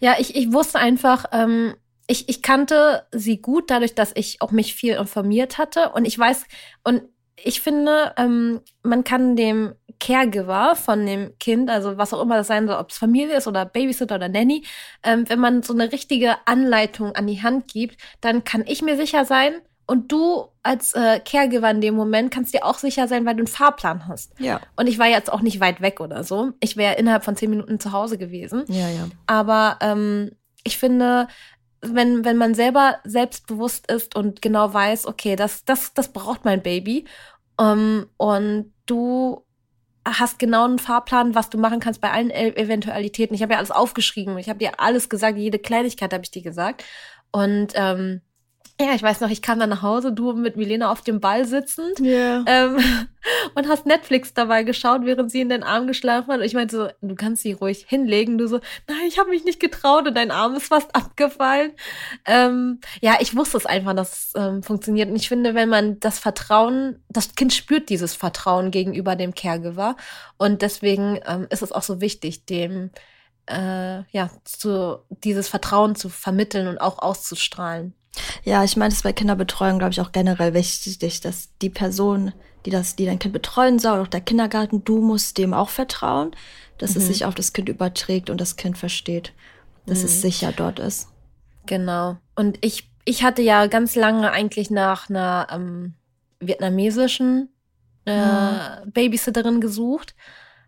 ja 0.00 0.14
ich, 0.18 0.36
ich 0.36 0.52
wusste 0.52 0.78
einfach, 0.78 1.26
ähm, 1.32 1.74
ich, 2.06 2.28
ich 2.28 2.42
kannte 2.42 3.06
sie 3.12 3.40
gut, 3.40 3.70
dadurch, 3.70 3.94
dass 3.94 4.12
ich 4.14 4.42
auch 4.42 4.50
mich 4.50 4.74
viel 4.74 4.94
informiert 4.94 5.58
hatte. 5.58 5.90
Und 5.90 6.04
ich 6.04 6.18
weiß, 6.18 6.44
und 6.82 7.02
ich 7.42 7.60
finde, 7.60 8.12
ähm, 8.16 8.60
man 8.82 9.04
kann 9.04 9.36
dem 9.36 9.74
Caregiver 10.00 10.76
von 10.76 11.06
dem 11.06 11.38
Kind, 11.38 11.70
also 11.70 11.96
was 11.96 12.12
auch 12.12 12.20
immer 12.20 12.36
das 12.36 12.46
sein 12.46 12.66
soll, 12.66 12.76
ob 12.76 12.90
es 12.90 12.98
Familie 12.98 13.36
ist 13.36 13.46
oder 13.46 13.64
Babysitter 13.64 14.16
oder 14.16 14.28
Nanny, 14.28 14.64
ähm, 15.02 15.28
wenn 15.28 15.38
man 15.38 15.62
so 15.62 15.72
eine 15.72 15.92
richtige 15.92 16.36
Anleitung 16.46 17.14
an 17.14 17.26
die 17.26 17.42
Hand 17.42 17.72
gibt, 17.72 17.96
dann 18.20 18.44
kann 18.44 18.64
ich 18.66 18.82
mir 18.82 18.96
sicher 18.96 19.24
sein, 19.24 19.54
und 19.86 20.10
du 20.10 20.48
als 20.62 20.94
äh, 20.94 21.20
Caregiver 21.20 21.70
in 21.70 21.80
dem 21.80 21.94
Moment 21.94 22.30
kannst 22.30 22.54
dir 22.54 22.64
auch 22.64 22.78
sicher 22.78 23.06
sein, 23.08 23.26
weil 23.26 23.34
du 23.34 23.40
einen 23.40 23.46
Fahrplan 23.46 24.08
hast. 24.08 24.32
Ja. 24.38 24.60
Und 24.76 24.86
ich 24.86 24.98
war 24.98 25.06
jetzt 25.06 25.32
auch 25.32 25.42
nicht 25.42 25.60
weit 25.60 25.80
weg 25.80 26.00
oder 26.00 26.24
so. 26.24 26.52
Ich 26.60 26.76
wäre 26.76 26.94
innerhalb 26.94 27.24
von 27.24 27.36
zehn 27.36 27.50
Minuten 27.50 27.78
zu 27.80 27.92
Hause 27.92 28.16
gewesen. 28.16 28.64
Ja, 28.68 28.88
ja. 28.88 29.08
Aber 29.26 29.78
ähm, 29.80 30.32
ich 30.62 30.78
finde, 30.78 31.28
wenn, 31.82 32.24
wenn 32.24 32.38
man 32.38 32.54
selber 32.54 32.96
selbstbewusst 33.04 33.90
ist 33.90 34.16
und 34.16 34.40
genau 34.40 34.72
weiß, 34.72 35.06
okay, 35.06 35.36
das, 35.36 35.64
das, 35.64 35.92
das 35.92 36.12
braucht 36.12 36.44
mein 36.44 36.62
Baby, 36.62 37.04
ähm, 37.60 38.06
und 38.16 38.72
du 38.86 39.44
hast 40.06 40.38
genau 40.38 40.64
einen 40.64 40.78
Fahrplan, 40.78 41.34
was 41.34 41.50
du 41.50 41.58
machen 41.58 41.80
kannst 41.80 42.00
bei 42.00 42.10
allen 42.10 42.30
E- 42.30 42.56
Eventualitäten. 42.56 43.34
Ich 43.34 43.42
habe 43.42 43.52
ja 43.52 43.58
alles 43.58 43.70
aufgeschrieben. 43.70 44.36
Ich 44.38 44.48
habe 44.48 44.58
dir 44.58 44.78
alles 44.78 45.08
gesagt, 45.08 45.38
jede 45.38 45.58
Kleinigkeit 45.58 46.12
habe 46.12 46.24
ich 46.24 46.30
dir 46.30 46.42
gesagt. 46.42 46.84
Und 47.32 47.68
ähm, 47.74 48.20
ja, 48.80 48.92
ich 48.92 49.02
weiß 49.04 49.20
noch, 49.20 49.30
ich 49.30 49.40
kam 49.40 49.60
dann 49.60 49.70
nach 49.70 49.82
Hause, 49.82 50.12
du 50.12 50.32
mit 50.32 50.56
Milena 50.56 50.90
auf 50.90 51.00
dem 51.02 51.20
Ball 51.20 51.44
sitzend 51.44 52.00
Ja. 52.00 52.42
ähm, 52.46 52.76
und 53.54 53.68
hast 53.68 53.86
Netflix 53.86 54.34
dabei 54.34 54.64
geschaut, 54.64 55.02
während 55.04 55.30
sie 55.30 55.40
in 55.40 55.48
den 55.48 55.62
Arm 55.62 55.86
geschlafen 55.86 56.32
hat. 56.32 56.40
Und 56.40 56.44
ich 56.44 56.54
meinte 56.54 56.76
so, 56.76 56.88
du 57.00 57.14
kannst 57.14 57.42
sie 57.42 57.52
ruhig 57.52 57.86
hinlegen. 57.88 58.36
Du 58.36 58.48
so, 58.48 58.58
nein, 58.88 59.06
ich 59.06 59.18
habe 59.18 59.30
mich 59.30 59.44
nicht 59.44 59.60
getraut 59.60 60.08
und 60.08 60.16
dein 60.16 60.32
Arm 60.32 60.54
ist 60.56 60.66
fast 60.66 60.94
abgefallen. 60.94 61.72
Ähm, 62.24 62.80
ja, 63.00 63.18
ich 63.20 63.36
wusste 63.36 63.58
es 63.58 63.66
einfach, 63.66 63.94
dass 63.94 64.12
es 64.12 64.32
ähm, 64.34 64.64
funktioniert. 64.64 65.08
Und 65.08 65.16
ich 65.16 65.28
finde, 65.28 65.54
wenn 65.54 65.68
man 65.68 66.00
das 66.00 66.18
Vertrauen, 66.18 67.00
das 67.08 67.36
Kind 67.36 67.54
spürt 67.54 67.88
dieses 67.90 68.14
Vertrauen 68.14 68.72
gegenüber 68.72 69.14
dem 69.14 69.34
Caregiver. 69.34 69.96
Und 70.36 70.62
deswegen 70.62 71.20
ähm, 71.26 71.46
ist 71.48 71.62
es 71.62 71.70
auch 71.70 71.82
so 71.82 72.00
wichtig, 72.00 72.44
dem 72.46 72.90
äh, 73.46 74.02
ja, 74.10 74.30
zu, 74.42 74.98
dieses 75.10 75.48
Vertrauen 75.48 75.94
zu 75.94 76.08
vermitteln 76.08 76.66
und 76.66 76.78
auch 76.78 76.98
auszustrahlen. 76.98 77.94
Ja, 78.44 78.64
ich 78.64 78.76
meine, 78.76 78.88
es 78.88 78.96
ist 78.96 79.02
bei 79.02 79.12
Kinderbetreuung, 79.12 79.78
glaube 79.78 79.92
ich, 79.92 80.00
auch 80.00 80.12
generell 80.12 80.54
wichtig, 80.54 81.20
dass 81.20 81.48
die 81.60 81.70
Person, 81.70 82.32
die 82.64 82.70
das, 82.70 82.96
die 82.96 83.06
dein 83.06 83.18
Kind 83.18 83.32
betreuen 83.32 83.78
soll, 83.78 84.00
auch 84.00 84.08
der 84.08 84.20
Kindergarten, 84.20 84.84
du 84.84 85.00
musst 85.00 85.38
dem 85.38 85.54
auch 85.54 85.68
vertrauen, 85.68 86.34
dass 86.78 86.96
es 86.96 87.06
sich 87.06 87.24
auf 87.24 87.34
das 87.34 87.52
Kind 87.52 87.68
überträgt 87.68 88.30
und 88.30 88.40
das 88.40 88.56
Kind 88.56 88.76
versteht, 88.78 89.32
dass 89.86 90.02
es 90.02 90.20
sicher 90.20 90.52
dort 90.52 90.78
ist. 90.78 91.08
Genau. 91.66 92.16
Und 92.34 92.58
ich, 92.64 92.90
ich 93.04 93.22
hatte 93.22 93.42
ja 93.42 93.66
ganz 93.66 93.94
lange 93.94 94.30
eigentlich 94.32 94.70
nach 94.70 95.08
einer 95.08 95.46
ähm, 95.50 95.94
vietnamesischen 96.40 97.48
äh, 98.04 98.86
Babysitterin 98.86 99.60
gesucht. 99.60 100.14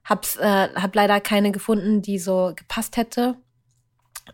Hab's, 0.04 0.36
äh, 0.36 0.68
hab 0.74 0.94
leider 0.94 1.20
keine 1.20 1.52
gefunden, 1.52 2.02
die 2.02 2.18
so 2.18 2.52
gepasst 2.54 2.96
hätte. 2.96 3.36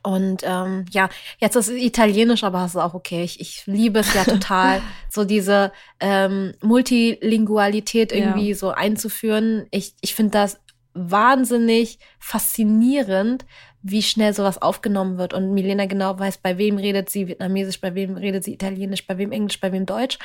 Und 0.02 0.42
ähm, 0.44 0.86
ja, 0.90 1.08
jetzt 1.38 1.54
ist 1.56 1.68
es 1.68 1.76
italienisch, 1.76 2.44
aber 2.44 2.64
es 2.64 2.72
ist 2.74 2.80
auch 2.80 2.94
okay. 2.94 3.22
Ich, 3.24 3.40
ich 3.40 3.62
liebe 3.66 4.00
es 4.00 4.14
ja 4.14 4.24
total, 4.24 4.80
so 5.10 5.24
diese 5.24 5.72
ähm, 6.00 6.54
Multilingualität 6.62 8.12
irgendwie 8.12 8.50
Ja. 8.50 8.54
so 8.56 8.70
einzuführen. 8.70 9.66
Ich, 9.70 9.94
ich 10.00 10.14
finde 10.14 10.32
das 10.32 10.58
wahnsinnig 10.94 11.98
faszinierend, 12.18 13.44
wie 13.82 14.02
schnell 14.02 14.32
sowas 14.34 14.60
aufgenommen 14.60 15.18
wird. 15.18 15.34
Und 15.34 15.52
Milena 15.54 15.86
genau 15.86 16.18
weiß, 16.18 16.38
bei 16.38 16.56
wem 16.58 16.76
redet 16.76 17.10
sie 17.10 17.26
Vietnamesisch, 17.28 17.80
bei 17.80 17.94
wem 17.94 18.16
redet 18.16 18.44
sie 18.44 18.52
Italienisch, 18.54 19.06
bei 19.06 19.18
wem 19.18 19.32
Englisch, 19.32 19.60
bei 19.60 19.72
wem 19.72 19.86
Deutsch. 19.86 20.18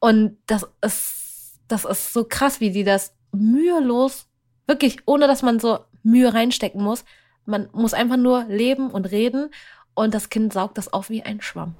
Und 0.00 0.36
das 0.46 0.66
ist, 0.82 1.60
das 1.68 1.84
ist 1.84 2.12
so 2.12 2.24
krass, 2.24 2.60
wie 2.60 2.72
sie 2.72 2.84
das 2.84 3.14
mühelos, 3.32 4.26
wirklich, 4.66 4.98
ohne 5.06 5.26
dass 5.26 5.42
man 5.42 5.60
so 5.60 5.78
Mühe 6.02 6.32
reinstecken 6.32 6.82
muss. 6.82 7.04
Man 7.46 7.68
muss 7.72 7.94
einfach 7.94 8.16
nur 8.16 8.44
leben 8.44 8.90
und 8.90 9.06
reden 9.06 9.50
und 9.94 10.14
das 10.14 10.30
Kind 10.30 10.52
saugt 10.52 10.78
das 10.78 10.92
auf 10.92 11.10
wie 11.10 11.22
ein 11.22 11.40
Schwamm. 11.40 11.74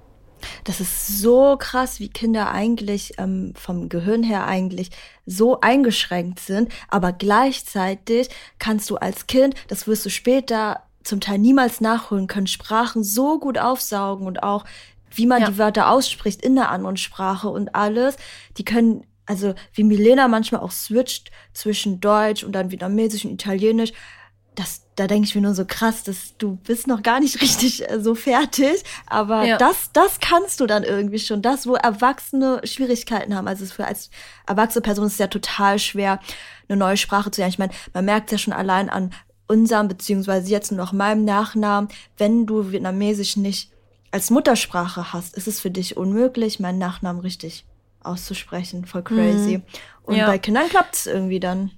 Das 0.65 0.81
ist 0.81 1.21
so 1.21 1.57
krass, 1.57 2.01
wie 2.01 2.09
Kinder 2.11 2.51
eigentlich 2.51 3.15
ähm, 3.19 3.55
vom 3.57 3.89
Gehirn 3.89 4.23
her 4.23 4.47
eigentlich 4.47 4.91
so 5.25 5.61
eingeschränkt 5.61 6.39
sind, 6.41 6.71
aber 6.89 7.13
gleichzeitig 7.13 8.29
kannst 8.59 8.91
du 8.91 8.97
als 8.97 9.27
Kind, 9.27 9.55
das 9.69 9.87
wirst 9.87 10.05
du 10.05 10.11
später 10.11 10.83
zum 11.03 11.21
Teil 11.21 11.39
niemals 11.39 11.81
nachholen 11.81 12.27
können, 12.27 12.47
Sprachen 12.47 13.05
so 13.05 13.39
gut 13.39 13.59
aufsaugen 13.59 14.27
und 14.27 14.43
auch 14.43 14.65
wie 15.11 15.27
man 15.27 15.43
Ja. 15.43 15.51
die 15.51 15.59
Wörter 15.59 15.91
ausspricht 15.91 16.43
in 16.43 16.57
der 16.57 16.71
anderen 16.71 16.97
Sprache 16.97 17.49
und 17.49 17.75
alles, 17.75 18.17
die 18.59 18.65
können 18.65 19.07
also 19.27 19.55
wie 19.73 19.85
Milena 19.85 20.29
manchmal 20.29 20.61
auch 20.61 20.73
switcht 20.73 21.31
zwischen 21.55 22.01
Deutsch 22.01 22.45
und 22.45 22.53
dann 22.53 22.71
Vietnamesisch 22.71 23.25
und 23.25 23.33
Italienisch, 23.33 23.93
das, 24.55 24.83
da 24.97 25.07
denke 25.07 25.27
ich 25.27 25.35
mir 25.35 25.41
nur 25.41 25.55
so 25.55 25.65
krass, 25.67 26.05
dass 26.05 26.37
du 26.39 26.57
bist 26.57 26.87
noch 26.87 27.03
gar 27.03 27.19
nicht 27.21 27.41
richtig 27.43 27.89
äh, 27.91 28.01
so 28.01 28.15
fertig, 28.15 28.83
aber 29.07 29.45
Ja. 29.45 29.59
das, 29.59 29.91
das 29.93 30.21
kannst 30.21 30.61
du 30.61 30.67
dann 30.67 30.85
irgendwie 30.85 31.19
schon. 31.19 31.43
Das, 31.43 31.67
wo 31.67 31.75
Erwachsene 31.75 32.61
Schwierigkeiten 32.65 33.35
haben. 33.35 33.49
Also 33.49 33.67
für 33.67 33.87
als 33.87 34.11
erwachsene 34.47 34.83
Person 34.83 35.07
ist 35.07 35.15
es 35.15 35.19
ja 35.19 35.27
total 35.27 35.79
schwer, 35.79 36.21
eine 36.69 36.77
neue 36.79 36.97
Sprache 36.97 37.31
zu 37.31 37.41
lernen. 37.41 37.53
Ich 37.53 37.59
meine, 37.59 37.73
man 37.93 38.05
merkt 38.05 38.31
ja 38.33 38.39
schon 38.39 38.53
allein 38.53 38.89
an 38.89 39.13
unserem, 39.47 39.89
beziehungsweise 39.89 40.51
jetzt 40.51 40.71
nur 40.73 40.79
noch 40.85 40.93
meinem 40.93 41.25
Nachnamen, 41.25 41.91
wenn 42.17 42.47
du 42.47 42.71
Vietnamesisch 42.73 43.37
nicht 43.37 43.71
als 44.11 44.31
Muttersprache 44.31 45.13
hast, 45.13 45.37
ist 45.37 45.49
es 45.49 45.61
für 45.61 45.71
dich 45.73 45.97
unmöglich, 45.97 46.61
meinen 46.61 46.79
Nachnamen 46.79 47.21
richtig 47.21 47.67
auszusprechen. 48.03 48.85
Voll 48.87 49.03
crazy. 49.03 49.61
Und 50.03 50.15
Mhm. 50.15 50.21
Ja. 50.21 50.27
bei 50.27 50.39
Kindern 50.39 50.69
klappt 50.69 50.95
es 50.95 51.07
irgendwie 51.07 51.41
dann. 51.41 51.73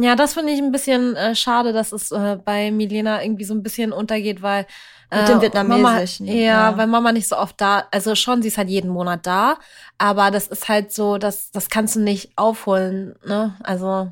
Ja, 0.00 0.16
das 0.16 0.34
finde 0.34 0.52
ich 0.52 0.60
ein 0.60 0.72
bisschen 0.72 1.16
äh, 1.16 1.34
schade, 1.34 1.72
dass 1.72 1.92
es 1.92 2.10
äh, 2.10 2.38
bei 2.44 2.70
Milena 2.70 3.22
irgendwie 3.22 3.44
so 3.44 3.54
ein 3.54 3.62
bisschen 3.62 3.92
untergeht, 3.92 4.42
weil 4.42 4.66
äh, 5.10 5.20
Mit 5.20 5.28
dem 5.28 5.40
Vietnamesischen, 5.40 6.26
Mama, 6.26 6.38
ja, 6.38 6.70
ja. 6.70 6.76
weil 6.76 6.86
Mama 6.86 7.12
nicht 7.12 7.28
so 7.28 7.36
oft 7.36 7.60
da, 7.60 7.84
also 7.92 8.14
schon, 8.14 8.42
sie 8.42 8.48
ist 8.48 8.58
halt 8.58 8.68
jeden 8.68 8.90
Monat 8.90 9.26
da, 9.26 9.58
aber 9.98 10.30
das 10.30 10.48
ist 10.48 10.68
halt 10.68 10.92
so, 10.92 11.18
das, 11.18 11.50
das 11.52 11.70
kannst 11.70 11.94
du 11.96 12.00
nicht 12.00 12.32
aufholen, 12.36 13.14
ne? 13.24 13.54
Also 13.62 14.10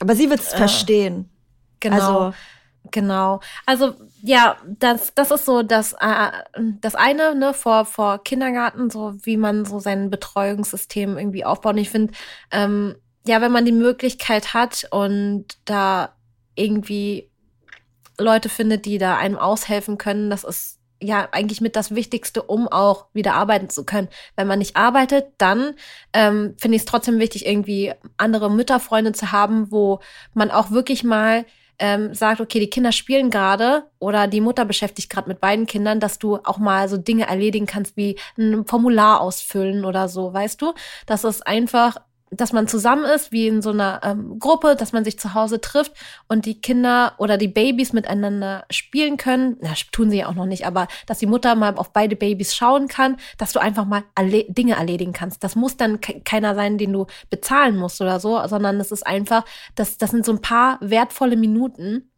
Aber 0.00 0.16
sie 0.16 0.30
wird 0.30 0.40
es 0.40 0.52
äh, 0.52 0.56
verstehen. 0.56 1.30
Genau. 1.80 1.96
Also, 1.96 2.34
Genau. 2.90 3.40
Also 3.64 3.94
ja, 4.22 4.56
das, 4.66 5.14
das 5.14 5.30
ist 5.30 5.44
so 5.44 5.62
das, 5.62 5.94
äh, 5.94 6.30
das 6.80 6.94
eine, 6.94 7.34
ne, 7.34 7.54
vor, 7.54 7.84
vor 7.84 8.22
Kindergarten, 8.22 8.90
so 8.90 9.14
wie 9.22 9.36
man 9.36 9.64
so 9.64 9.78
sein 9.78 10.10
Betreuungssystem 10.10 11.16
irgendwie 11.16 11.44
aufbaut. 11.44 11.74
Und 11.74 11.78
ich 11.78 11.90
finde, 11.90 12.12
ähm, 12.50 12.96
ja, 13.26 13.40
wenn 13.40 13.52
man 13.52 13.64
die 13.64 13.72
Möglichkeit 13.72 14.54
hat 14.54 14.86
und 14.90 15.46
da 15.64 16.14
irgendwie 16.54 17.30
Leute 18.18 18.48
findet, 18.48 18.84
die 18.84 18.98
da 18.98 19.16
einem 19.16 19.38
aushelfen 19.38 19.98
können, 19.98 20.30
das 20.30 20.44
ist 20.44 20.78
ja 21.00 21.28
eigentlich 21.32 21.60
mit 21.60 21.76
das 21.76 21.94
Wichtigste, 21.94 22.42
um 22.42 22.68
auch 22.68 23.06
wieder 23.12 23.34
arbeiten 23.34 23.68
zu 23.68 23.84
können. 23.84 24.08
Wenn 24.36 24.46
man 24.46 24.60
nicht 24.60 24.76
arbeitet, 24.76 25.26
dann 25.38 25.74
ähm, 26.12 26.54
finde 26.58 26.76
ich 26.76 26.82
es 26.82 26.86
trotzdem 26.86 27.18
wichtig, 27.18 27.46
irgendwie 27.46 27.92
andere 28.16 28.50
Mütterfreunde 28.50 29.12
zu 29.12 29.32
haben, 29.32 29.70
wo 29.72 30.00
man 30.34 30.50
auch 30.50 30.70
wirklich 30.70 31.02
mal 31.02 31.44
ähm, 31.78 32.14
sagt, 32.14 32.40
okay, 32.40 32.60
die 32.60 32.70
Kinder 32.70 32.92
spielen 32.92 33.30
gerade 33.30 33.84
oder 33.98 34.28
die 34.28 34.40
Mutter 34.40 34.64
beschäftigt 34.64 35.10
gerade 35.10 35.28
mit 35.28 35.40
beiden 35.40 35.66
Kindern, 35.66 35.98
dass 35.98 36.18
du 36.18 36.36
auch 36.44 36.58
mal 36.58 36.88
so 36.88 36.96
Dinge 36.96 37.26
erledigen 37.26 37.66
kannst 37.66 37.96
wie 37.96 38.16
ein 38.38 38.64
Formular 38.66 39.20
ausfüllen 39.20 39.84
oder 39.84 40.08
so, 40.08 40.32
weißt 40.32 40.62
du? 40.62 40.74
Das 41.06 41.24
ist 41.24 41.44
einfach 41.46 41.96
dass 42.32 42.52
man 42.52 42.66
zusammen 42.66 43.04
ist, 43.04 43.30
wie 43.30 43.46
in 43.46 43.62
so 43.62 43.70
einer 43.70 44.00
ähm, 44.02 44.38
Gruppe, 44.38 44.74
dass 44.74 44.92
man 44.92 45.04
sich 45.04 45.18
zu 45.18 45.34
Hause 45.34 45.60
trifft 45.60 45.92
und 46.28 46.46
die 46.46 46.60
Kinder 46.60 47.14
oder 47.18 47.36
die 47.36 47.48
Babys 47.48 47.92
miteinander 47.92 48.64
spielen 48.70 49.16
können. 49.18 49.58
Na, 49.60 49.74
tun 49.92 50.10
sie 50.10 50.18
ja 50.18 50.28
auch 50.28 50.34
noch 50.34 50.46
nicht, 50.46 50.66
aber 50.66 50.88
dass 51.06 51.18
die 51.18 51.26
Mutter 51.26 51.54
mal 51.54 51.76
auf 51.76 51.92
beide 51.92 52.16
Babys 52.16 52.54
schauen 52.54 52.88
kann, 52.88 53.16
dass 53.36 53.52
du 53.52 53.60
einfach 53.60 53.84
mal 53.84 54.04
erle 54.14 54.44
Dinge 54.48 54.76
erledigen 54.76 55.12
kannst. 55.12 55.44
Das 55.44 55.56
muss 55.56 55.76
dann 55.76 56.00
ke 56.00 56.20
keiner 56.24 56.54
sein, 56.54 56.78
den 56.78 56.92
du 56.92 57.06
bezahlen 57.30 57.76
musst 57.76 58.00
oder 58.00 58.18
so, 58.18 58.40
sondern 58.46 58.80
es 58.80 58.92
ist 58.92 59.06
einfach, 59.06 59.44
das, 59.74 59.98
das 59.98 60.10
sind 60.10 60.24
so 60.24 60.32
ein 60.32 60.40
paar 60.40 60.78
wertvolle 60.80 61.36
Minuten, 61.36 62.10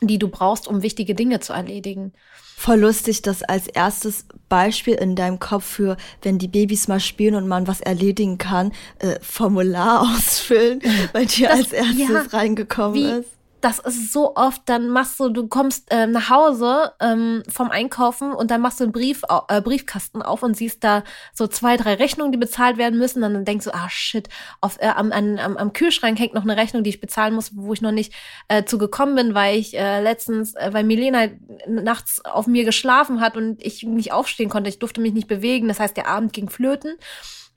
die 0.00 0.18
du 0.18 0.28
brauchst, 0.28 0.68
um 0.68 0.82
wichtige 0.82 1.14
Dinge 1.14 1.40
zu 1.40 1.52
erledigen 1.52 2.12
voll 2.58 2.80
lustig, 2.80 3.20
das 3.20 3.42
als 3.42 3.66
erstes 3.68 4.24
Beispiel 4.48 4.94
in 4.94 5.14
deinem 5.14 5.38
Kopf 5.38 5.64
für, 5.64 5.98
wenn 6.22 6.38
die 6.38 6.48
Babys 6.48 6.88
mal 6.88 7.00
spielen 7.00 7.34
und 7.34 7.46
man 7.46 7.68
was 7.68 7.82
erledigen 7.82 8.38
kann, 8.38 8.72
äh, 8.98 9.16
Formular 9.20 10.00
ausfüllen, 10.16 10.80
bei 11.12 11.26
dir 11.26 11.48
das, 11.48 11.58
als 11.58 11.72
erstes 11.72 12.08
ja, 12.08 12.22
reingekommen 12.30 12.94
wie, 12.94 13.10
ist 13.20 13.35
das 13.66 13.80
ist 13.80 14.12
so 14.12 14.36
oft, 14.36 14.62
dann 14.66 14.90
machst 14.90 15.18
du, 15.18 15.28
du 15.28 15.48
kommst 15.48 15.90
äh, 15.90 16.06
nach 16.06 16.30
Hause 16.30 16.92
ähm, 17.00 17.42
vom 17.48 17.68
Einkaufen 17.68 18.30
und 18.32 18.52
dann 18.52 18.60
machst 18.60 18.78
du 18.78 18.84
einen 18.84 18.92
Brief, 18.92 19.24
äh, 19.48 19.60
Briefkasten 19.60 20.22
auf 20.22 20.44
und 20.44 20.56
siehst 20.56 20.84
da 20.84 21.02
so 21.34 21.48
zwei, 21.48 21.76
drei 21.76 21.94
Rechnungen, 21.94 22.30
die 22.30 22.38
bezahlt 22.38 22.78
werden 22.78 22.96
müssen. 22.96 23.24
Und 23.24 23.34
dann 23.34 23.44
denkst 23.44 23.64
du, 23.64 23.74
ah 23.74 23.90
shit, 23.90 24.28
auf, 24.60 24.80
äh, 24.80 24.86
am, 24.86 25.10
am, 25.10 25.56
am 25.56 25.72
Kühlschrank 25.72 26.16
hängt 26.16 26.32
noch 26.32 26.44
eine 26.44 26.56
Rechnung, 26.56 26.84
die 26.84 26.90
ich 26.90 27.00
bezahlen 27.00 27.34
muss, 27.34 27.56
wo 27.56 27.72
ich 27.72 27.82
noch 27.82 27.90
nicht 27.90 28.12
äh, 28.46 28.62
zu 28.62 28.78
gekommen 28.78 29.16
bin, 29.16 29.34
weil 29.34 29.58
ich 29.58 29.76
äh, 29.76 30.00
letztens, 30.00 30.54
äh, 30.54 30.72
weil 30.72 30.84
Milena 30.84 31.26
nachts 31.66 32.24
auf 32.24 32.46
mir 32.46 32.64
geschlafen 32.64 33.20
hat 33.20 33.36
und 33.36 33.60
ich 33.66 33.82
nicht 33.82 34.12
aufstehen 34.12 34.48
konnte. 34.48 34.70
Ich 34.70 34.78
durfte 34.78 35.00
mich 35.00 35.12
nicht 35.12 35.26
bewegen. 35.26 35.66
Das 35.66 35.80
heißt, 35.80 35.96
der 35.96 36.06
Abend 36.06 36.32
ging 36.32 36.50
flöten. 36.50 36.98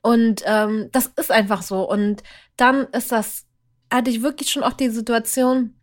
Und 0.01 0.41
ähm, 0.47 0.89
das 0.91 1.05
ist 1.17 1.31
einfach 1.31 1.61
so. 1.61 1.87
Und 1.87 2.23
dann 2.57 2.87
ist 2.93 3.11
das, 3.11 3.45
hatte 3.93 4.09
ich 4.09 4.23
wirklich 4.23 4.49
schon 4.49 4.63
auch 4.63 4.73
die 4.73 4.89
Situation, 4.89 5.75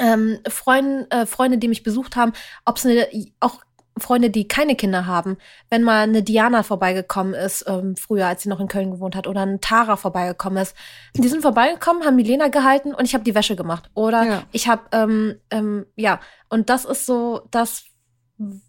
ähm, 0.00 0.38
Freunde, 0.48 1.06
äh, 1.10 1.26
Freunde, 1.26 1.58
die 1.58 1.68
mich 1.68 1.82
besucht 1.82 2.16
haben, 2.16 2.32
ob 2.64 2.78
es 2.78 2.86
eine, 2.86 3.06
auch 3.38 3.60
Freunde, 3.98 4.30
die 4.30 4.48
keine 4.48 4.76
Kinder 4.76 5.06
haben, 5.06 5.36
wenn 5.68 5.82
mal 5.82 6.02
eine 6.02 6.22
Diana 6.22 6.62
vorbeigekommen 6.62 7.34
ist, 7.34 7.64
ähm, 7.68 7.96
früher, 7.96 8.26
als 8.26 8.42
sie 8.42 8.48
noch 8.48 8.60
in 8.60 8.68
Köln 8.68 8.90
gewohnt 8.90 9.14
hat, 9.14 9.26
oder 9.26 9.42
ein 9.42 9.60
Tara 9.60 9.96
vorbeigekommen 9.96 10.62
ist. 10.62 10.74
Die 11.14 11.28
sind 11.28 11.42
vorbeigekommen, 11.42 12.04
haben 12.04 12.16
Milena 12.16 12.48
gehalten 12.48 12.94
und 12.94 13.04
ich 13.04 13.14
habe 13.14 13.24
die 13.24 13.34
Wäsche 13.34 13.56
gemacht. 13.56 13.90
Oder 13.94 14.22
ja. 14.24 14.42
ich 14.52 14.68
habe, 14.68 14.82
ähm, 14.92 15.36
ähm, 15.50 15.86
ja, 15.96 16.20
und 16.48 16.70
das 16.70 16.84
ist 16.84 17.06
so 17.06 17.42
das, 17.50 17.84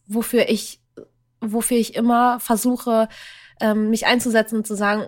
wofür 0.06 0.50
ich, 0.50 0.82
wofür 1.40 1.78
ich 1.78 1.96
immer 1.96 2.40
versuche, 2.40 3.08
ähm, 3.62 3.90
mich 3.90 4.06
einzusetzen 4.06 4.58
und 4.58 4.68
zu 4.68 4.76
sagen, 4.76 5.08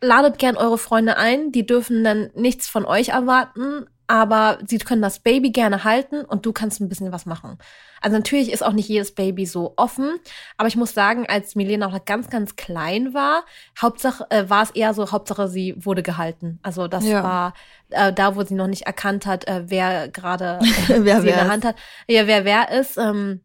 ladet 0.00 0.38
gern 0.38 0.56
eure 0.56 0.78
Freunde 0.78 1.16
ein, 1.16 1.52
die 1.52 1.66
dürfen 1.66 2.04
dann 2.04 2.30
nichts 2.34 2.68
von 2.68 2.84
euch 2.84 3.08
erwarten, 3.08 3.86
aber 4.08 4.58
sie 4.66 4.78
können 4.78 5.02
das 5.02 5.20
Baby 5.20 5.50
gerne 5.50 5.84
halten 5.84 6.24
und 6.24 6.44
du 6.46 6.52
kannst 6.52 6.80
ein 6.80 6.88
bisschen 6.88 7.12
was 7.12 7.26
machen. 7.26 7.58
Also 8.00 8.16
natürlich 8.16 8.50
ist 8.50 8.64
auch 8.64 8.72
nicht 8.72 8.88
jedes 8.88 9.14
Baby 9.14 9.44
so 9.44 9.74
offen, 9.76 10.18
aber 10.56 10.66
ich 10.66 10.76
muss 10.76 10.94
sagen, 10.94 11.26
als 11.28 11.54
Milena 11.54 11.88
noch 11.88 12.04
ganz, 12.04 12.30
ganz 12.30 12.56
klein 12.56 13.12
war, 13.12 13.44
Hauptsache 13.80 14.26
äh, 14.30 14.48
war 14.48 14.62
es 14.62 14.70
eher 14.70 14.94
so, 14.94 15.12
Hauptsache 15.12 15.48
sie 15.48 15.74
wurde 15.78 16.02
gehalten. 16.02 16.58
Also 16.62 16.88
das 16.88 17.04
ja. 17.04 17.22
war 17.22 17.54
äh, 17.90 18.12
da, 18.12 18.34
wo 18.34 18.42
sie 18.42 18.54
noch 18.54 18.66
nicht 18.66 18.86
erkannt 18.86 19.26
hat, 19.26 19.46
äh, 19.46 19.64
wer 19.66 20.08
gerade 20.08 20.58
äh, 20.88 21.00
wer 21.04 21.20
sie 21.20 21.28
in 21.28 21.34
der 21.34 21.48
Hand 21.48 21.64
hat. 21.64 21.76
Ja, 22.08 22.26
wer 22.26 22.44
wer 22.44 22.70
ist. 22.70 22.96
Ähm, 22.96 23.42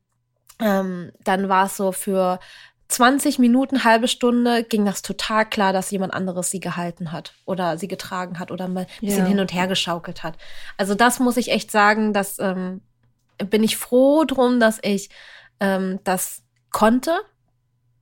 ähm, 0.60 1.12
dann 1.24 1.50
war 1.50 1.65
es 1.65 1.75
so 1.75 1.91
für 1.91 2.39
20 2.93 3.39
Minuten, 3.39 3.83
halbe 3.83 4.07
Stunde 4.07 4.63
ging 4.63 4.85
das 4.85 5.01
total 5.01 5.50
klar, 5.50 5.73
dass 5.73 5.89
jemand 5.89 6.13
anderes 6.13 6.51
sie 6.51 6.59
gehalten 6.59 7.12
hat 7.12 7.33
oder 7.45 7.79
sie 7.79 7.88
getragen 7.88 8.38
hat 8.38 8.51
oder 8.51 8.67
mal 8.67 8.81
ein 8.81 8.88
bisschen 9.01 9.23
ja. 9.23 9.29
hin 9.29 9.39
und 9.39 9.51
her 9.51 9.67
geschaukelt 9.67 10.21
hat. 10.21 10.38
Also 10.77 10.93
das 10.93 11.19
muss 11.19 11.38
ich 11.38 11.50
echt 11.50 11.71
sagen, 11.71 12.13
dass 12.13 12.38
ähm, 12.38 12.81
bin 13.50 13.63
ich 13.63 13.77
froh 13.77 14.25
drum, 14.25 14.59
dass 14.59 14.77
ich 14.83 15.09
ähm, 15.59 16.01
das 16.03 16.43
konnte, 16.69 17.17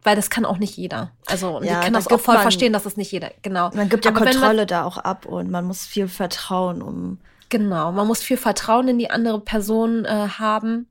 weil 0.03 0.17
das 0.17 0.29
kann 0.29 0.43
auch 0.43 0.57
nicht 0.57 0.75
jeder. 0.75 1.13
Also 1.25 1.61
ja, 1.63 1.79
ich 1.79 1.85
kann 1.85 1.93
das, 1.93 2.07
auch 2.07 2.19
voll 2.19 2.35
man, 2.35 2.41
verstehen, 2.41 2.73
dass 2.73 2.83
das 2.83 2.97
nicht 2.97 3.13
jeder, 3.13 3.31
genau. 3.41 3.69
Man 3.73 3.87
gibt 3.87 4.03
ja 4.03 4.11
Aber 4.11 4.25
Kontrolle 4.25 4.57
man, 4.57 4.67
da 4.67 4.83
auch 4.83 4.97
ab 4.97 5.25
und 5.25 5.49
man 5.49 5.63
muss 5.63 5.85
viel 5.85 6.09
Vertrauen 6.09 6.81
um. 6.81 7.19
Genau, 7.47 7.93
man 7.93 8.07
muss 8.07 8.21
viel 8.21 8.37
Vertrauen 8.37 8.89
in 8.89 8.99
die 8.99 9.09
andere 9.09 9.39
Person 9.39 10.03
äh, 10.03 10.27
haben 10.37 10.89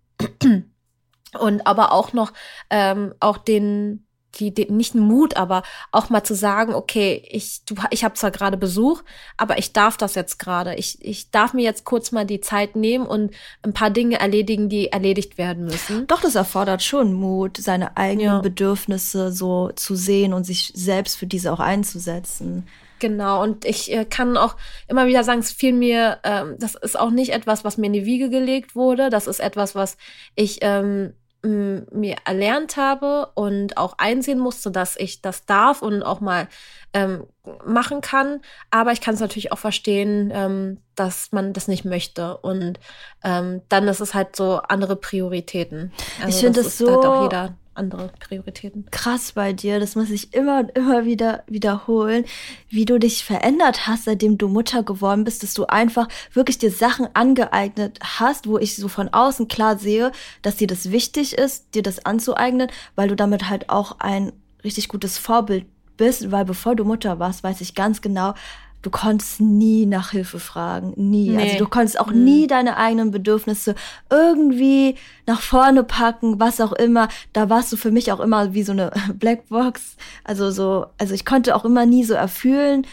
und 1.39 1.67
aber 1.67 1.93
auch 1.93 2.13
noch 2.13 2.33
ähm, 2.71 3.15
auch 3.21 3.39
den 3.39 4.07
die, 4.39 4.55
die 4.55 4.71
nicht 4.71 4.95
Mut, 4.95 5.37
aber 5.37 5.63
auch 5.93 6.11
mal 6.11 6.23
zu 6.23 6.35
sagen, 6.35 6.75
okay, 6.75 7.23
ich 7.29 7.65
du, 7.65 7.75
ich 7.91 8.05
habe 8.05 8.15
zwar 8.15 8.31
gerade 8.31 8.57
Besuch, 8.57 9.03
aber 9.37 9.59
ich 9.59 9.73
darf 9.73 9.97
das 9.97 10.15
jetzt 10.15 10.39
gerade. 10.39 10.75
Ich, 10.77 11.05
ich 11.05 11.31
darf 11.31 11.53
mir 11.53 11.63
jetzt 11.63 11.85
kurz 11.85 12.13
mal 12.13 12.25
die 12.25 12.41
Zeit 12.41 12.77
nehmen 12.77 13.07
und 13.07 13.33
ein 13.63 13.73
paar 13.73 13.91
Dinge 13.91 14.21
erledigen, 14.21 14.69
die 14.69 14.93
erledigt 14.93 15.39
werden 15.39 15.65
müssen. 15.65 16.07
Doch, 16.07 16.21
das 16.21 16.35
erfordert 16.35 16.83
schon 16.83 17.13
Mut, 17.13 17.57
seine 17.57 17.97
eigenen 17.97 18.27
ja. 18.27 18.41
Bedürfnisse 18.41 19.33
so 19.33 19.71
zu 19.75 19.95
sehen 19.97 20.33
und 20.33 20.45
sich 20.45 20.73
selbst 20.75 21.17
für 21.17 21.27
diese 21.27 21.53
auch 21.53 21.61
einzusetzen. 21.61 22.67
Genau, 23.01 23.43
und 23.43 23.65
ich 23.65 23.91
äh, 23.93 24.05
kann 24.05 24.37
auch 24.37 24.57
immer 24.87 25.07
wieder 25.07 25.25
sagen, 25.25 25.41
es 25.41 25.51
fiel 25.51 25.73
mir, 25.73 26.19
ähm, 26.23 26.57
das 26.59 26.75
ist 26.75 27.01
auch 27.01 27.11
nicht 27.11 27.33
etwas, 27.33 27.65
was 27.65 27.79
mir 27.79 27.87
in 27.87 27.95
die 27.95 28.05
Wiege 28.05 28.29
gelegt 28.29 28.77
wurde. 28.77 29.09
Das 29.09 29.27
ist 29.27 29.41
etwas, 29.41 29.75
was 29.75 29.97
ich 30.35 30.59
ähm, 30.61 31.15
mir 31.43 32.17
erlernt 32.25 32.77
habe 32.77 33.31
und 33.35 33.77
auch 33.79 33.95
einsehen 33.97 34.39
musste, 34.39 34.71
dass 34.71 34.97
ich 34.97 35.23
das 35.23 35.47
darf 35.47 35.81
und 35.81 36.03
auch 36.03 36.21
mal 36.21 36.49
ähm, 36.93 37.25
machen 37.65 38.03
kann. 38.03 38.41
Aber 38.71 38.93
ich 38.93 39.01
kann 39.01 39.15
es 39.15 39.21
natürlich 39.21 39.51
auch 39.53 39.59
verstehen, 39.59 40.31
ähm, 40.35 40.79
dass 40.97 41.33
man 41.33 41.53
das 41.53 41.67
nicht 41.67 41.85
möchte. 41.85 42.37
Und 42.37 42.79
ähm, 43.25 43.63
dann 43.69 43.89
ist 43.89 44.01
es 44.01 44.13
halt 44.13 44.37
so 44.37 44.61
andere 44.69 44.97
Prioritäten. 44.97 45.93
Also 46.23 46.29
ich 46.29 46.45
finde 46.45 46.61
es 46.61 46.77
so. 46.77 46.91
Halt 46.91 47.07
auch 47.07 47.23
jeder 47.23 47.55
andere 47.75 48.11
Prioritäten. 48.19 48.87
Krass 48.91 49.33
bei 49.33 49.53
dir, 49.53 49.81
das 49.81 49.97
muss 49.97 50.11
ich 50.11 50.35
immer 50.35 50.61
und 50.61 50.77
immer 50.77 51.05
wieder 51.05 51.45
wiederholen, 51.47 52.25
wie 52.69 52.85
du 52.85 52.99
dich 52.99 53.25
verändert 53.25 53.87
hast, 53.87 54.05
seitdem 54.05 54.39
du 54.39 54.49
Mutter 54.49 54.83
geworden 54.83 55.25
bist, 55.25 55.43
dass 55.43 55.55
du 55.55 55.67
einfach 55.67 56.09
wirklich 56.33 56.59
dir 56.59 56.71
Sachen 56.71 57.09
angeeignet 57.15 57.99
hast, 58.03 58.47
wo 58.47 58.59
ich 58.59 58.77
so 58.77 58.89
von 58.89 59.09
außen 59.09 59.49
klar 59.49 59.79
sehe, 59.79 60.13
dass 60.43 60.57
dir 60.57 60.67
das 60.67 60.91
wichtig 60.91 61.35
ist, 61.39 61.75
dir 61.75 61.83
das 61.83 62.05
anzueignen, 62.05 62.69
weil 62.97 63.09
du 63.09 63.17
damit 63.17 63.49
halt 63.49 63.71
auch 63.71 63.99
ein 64.01 64.33
richtig 64.65 64.89
gutes 64.89 65.19
Vorbild 65.19 65.67
bist, 65.97 66.31
weil 66.31 66.45
bevor 66.45 66.75
du 66.75 66.85
Mutter 66.85 67.19
warst, 67.19 67.45
weiß 67.45 67.61
ich 67.61 67.75
ganz 67.75 68.01
genau, 68.01 68.35
du 68.83 68.91
konntest 68.91 69.41
nie 69.41 69.87
nach 69.87 70.11
Hilfe 70.11 70.39
fragen, 70.39 70.93
nie. 70.97 71.31
Nee. 71.31 71.43
Also 71.43 71.59
du 71.59 71.69
konntest 71.69 72.01
auch 72.01 72.11
mhm. 72.11 72.25
nie 72.25 72.47
deine 72.47 72.77
eigenen 72.77 73.11
Bedürfnisse 73.11 73.75
irgendwie 74.09 74.97
nach 75.27 75.41
vorne 75.41 75.85
packen, 75.85 76.41
was 76.41 76.61
auch 76.61 76.73
immer. 76.73 77.09
Da 77.33 77.51
warst 77.51 77.73
du 77.73 77.77
für 77.77 77.91
mich 77.91 78.13
auch 78.13 78.21
immer 78.21 78.55
wie 78.55 78.63
so 78.63 78.73
eine 78.73 78.91
Blackbox. 79.15 79.97
Also 80.25 80.51
so, 80.51 80.87
also 80.99 81.15
ich 81.15 81.25
konnte 81.25 81.55
auch 81.55 81.65
immer 81.65 81.87
nie 81.87 82.05
so 82.05 82.15
erfühlen, 82.15 82.87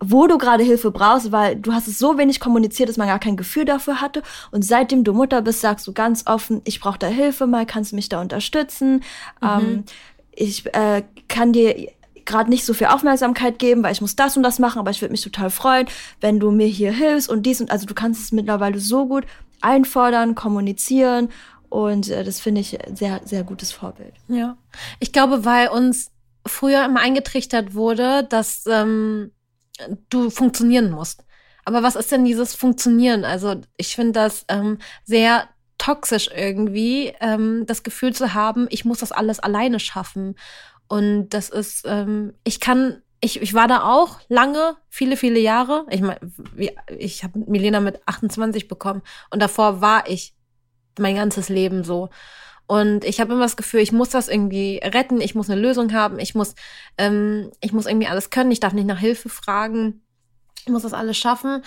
wo 0.00 0.26
du 0.28 0.38
gerade 0.38 0.62
Hilfe 0.62 0.90
brauchst, 0.90 1.32
weil 1.32 1.56
du 1.56 1.72
hast 1.72 1.88
es 1.88 1.98
so 1.98 2.18
wenig 2.18 2.38
kommuniziert, 2.40 2.88
dass 2.88 2.96
man 2.96 3.08
gar 3.08 3.18
kein 3.18 3.36
Gefühl 3.36 3.64
dafür 3.64 4.00
hatte. 4.00 4.22
Und 4.52 4.64
seitdem 4.64 5.02
du 5.04 5.12
Mutter 5.12 5.42
bist, 5.42 5.60
sagst 5.60 5.86
du 5.86 5.92
ganz 5.92 6.26
offen, 6.26 6.62
ich 6.64 6.80
brauche 6.80 6.98
da 6.98 7.08
Hilfe 7.08 7.46
mal, 7.46 7.66
kannst 7.66 7.92
du 7.92 7.96
mich 7.96 8.08
da 8.08 8.20
unterstützen. 8.20 9.02
Mhm. 9.40 9.48
Ähm, 9.48 9.84
ich 10.30 10.72
äh, 10.72 11.02
kann 11.26 11.52
dir 11.52 11.90
gerade 12.28 12.50
nicht 12.50 12.64
so 12.64 12.74
viel 12.74 12.86
Aufmerksamkeit 12.86 13.58
geben, 13.58 13.82
weil 13.82 13.92
ich 13.92 14.00
muss 14.00 14.14
das 14.14 14.36
und 14.36 14.44
das 14.44 14.60
machen, 14.60 14.78
aber 14.78 14.92
ich 14.92 15.00
würde 15.00 15.12
mich 15.12 15.22
total 15.22 15.50
freuen, 15.50 15.88
wenn 16.20 16.38
du 16.38 16.52
mir 16.52 16.68
hier 16.68 16.92
hilfst 16.92 17.28
und 17.28 17.44
dies 17.44 17.60
und 17.60 17.72
also 17.72 17.86
du 17.86 17.94
kannst 17.94 18.22
es 18.22 18.32
mittlerweile 18.32 18.78
so 18.78 19.08
gut 19.08 19.24
einfordern, 19.60 20.36
kommunizieren 20.36 21.30
und 21.68 22.08
äh, 22.08 22.22
das 22.22 22.38
finde 22.38 22.60
ich 22.60 22.78
sehr 22.94 23.20
sehr 23.24 23.42
gutes 23.42 23.72
Vorbild. 23.72 24.14
Ja, 24.28 24.56
ich 25.00 25.12
glaube, 25.12 25.44
weil 25.44 25.68
uns 25.68 26.12
früher 26.46 26.84
immer 26.84 27.00
eingetrichtert 27.00 27.74
wurde, 27.74 28.24
dass 28.24 28.64
ähm, 28.66 29.32
du 30.10 30.30
funktionieren 30.30 30.90
musst. 30.90 31.24
aber 31.64 31.82
was 31.82 31.96
ist 31.96 32.12
denn 32.12 32.24
dieses 32.24 32.54
Funktionieren? 32.54 33.24
Also 33.24 33.56
ich 33.76 33.94
finde 33.94 34.12
das 34.12 34.44
ähm, 34.48 34.78
sehr 35.04 35.48
toxisch 35.78 36.28
irgendwie, 36.34 37.14
ähm, 37.20 37.64
das 37.66 37.82
Gefühl 37.82 38.12
zu 38.12 38.34
haben, 38.34 38.66
ich 38.70 38.84
muss 38.84 38.98
das 38.98 39.12
alles 39.12 39.38
alleine 39.38 39.80
schaffen. 39.80 40.34
Und 40.88 41.30
das 41.30 41.50
ist, 41.50 41.84
ähm, 41.86 42.34
ich 42.44 42.60
kann, 42.60 43.02
ich, 43.20 43.40
ich 43.42 43.54
war 43.54 43.68
da 43.68 43.84
auch 43.84 44.20
lange, 44.28 44.76
viele, 44.88 45.16
viele 45.16 45.38
Jahre. 45.38 45.86
Ich 45.90 46.00
meine, 46.00 46.18
ich 46.98 47.22
habe 47.24 47.38
Milena 47.46 47.80
mit 47.80 48.00
28 48.06 48.68
bekommen 48.68 49.02
und 49.30 49.40
davor 49.40 49.80
war 49.80 50.08
ich 50.08 50.34
mein 50.98 51.14
ganzes 51.14 51.48
Leben 51.48 51.84
so. 51.84 52.08
Und 52.66 53.04
ich 53.04 53.20
habe 53.20 53.32
immer 53.32 53.42
das 53.42 53.56
Gefühl, 53.56 53.80
ich 53.80 53.92
muss 53.92 54.10
das 54.10 54.28
irgendwie 54.28 54.78
retten, 54.84 55.22
ich 55.22 55.34
muss 55.34 55.48
eine 55.48 55.60
Lösung 55.60 55.92
haben, 55.94 56.18
ich 56.18 56.34
muss, 56.34 56.54
ähm, 56.98 57.50
ich 57.60 57.72
muss 57.72 57.86
irgendwie 57.86 58.08
alles 58.08 58.28
können, 58.28 58.50
ich 58.50 58.60
darf 58.60 58.74
nicht 58.74 58.86
nach 58.86 58.98
Hilfe 58.98 59.30
fragen, 59.30 60.02
ich 60.64 60.68
muss 60.68 60.82
das 60.82 60.92
alles 60.92 61.16
schaffen. 61.16 61.62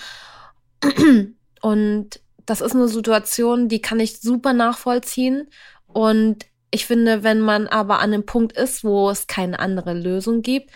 Und 1.62 2.22
das 2.46 2.62
ist 2.62 2.76
eine 2.76 2.88
Situation, 2.88 3.68
die 3.68 3.82
kann 3.82 4.00
ich 4.00 4.20
super 4.20 4.54
nachvollziehen. 4.54 5.50
Und 5.88 6.46
ich 6.72 6.86
finde, 6.86 7.24
wenn 7.24 7.42
man 7.42 7.68
aber 7.68 8.00
an 8.00 8.14
einem 8.14 8.26
Punkt 8.26 8.54
ist, 8.54 8.84
wo 8.84 9.10
es 9.10 9.28
keine 9.28 9.60
andere 9.60 9.94
Lösung 9.94 10.42
gibt, 10.42 10.72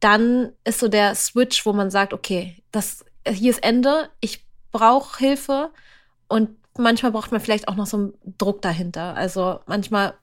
dann 0.00 0.52
ist 0.64 0.78
so 0.78 0.88
der 0.88 1.14
Switch, 1.14 1.66
wo 1.66 1.72
man 1.72 1.90
sagt, 1.90 2.12
okay, 2.12 2.62
das 2.70 3.04
hier 3.26 3.50
ist 3.50 3.62
Ende, 3.62 4.10
ich 4.20 4.44
brauche 4.70 5.18
Hilfe 5.18 5.70
und 6.28 6.50
manchmal 6.76 7.12
braucht 7.12 7.32
man 7.32 7.40
vielleicht 7.40 7.68
auch 7.68 7.74
noch 7.74 7.86
so 7.86 7.96
einen 7.96 8.14
Druck 8.38 8.62
dahinter. 8.62 9.16
Also 9.16 9.60
manchmal 9.66 10.14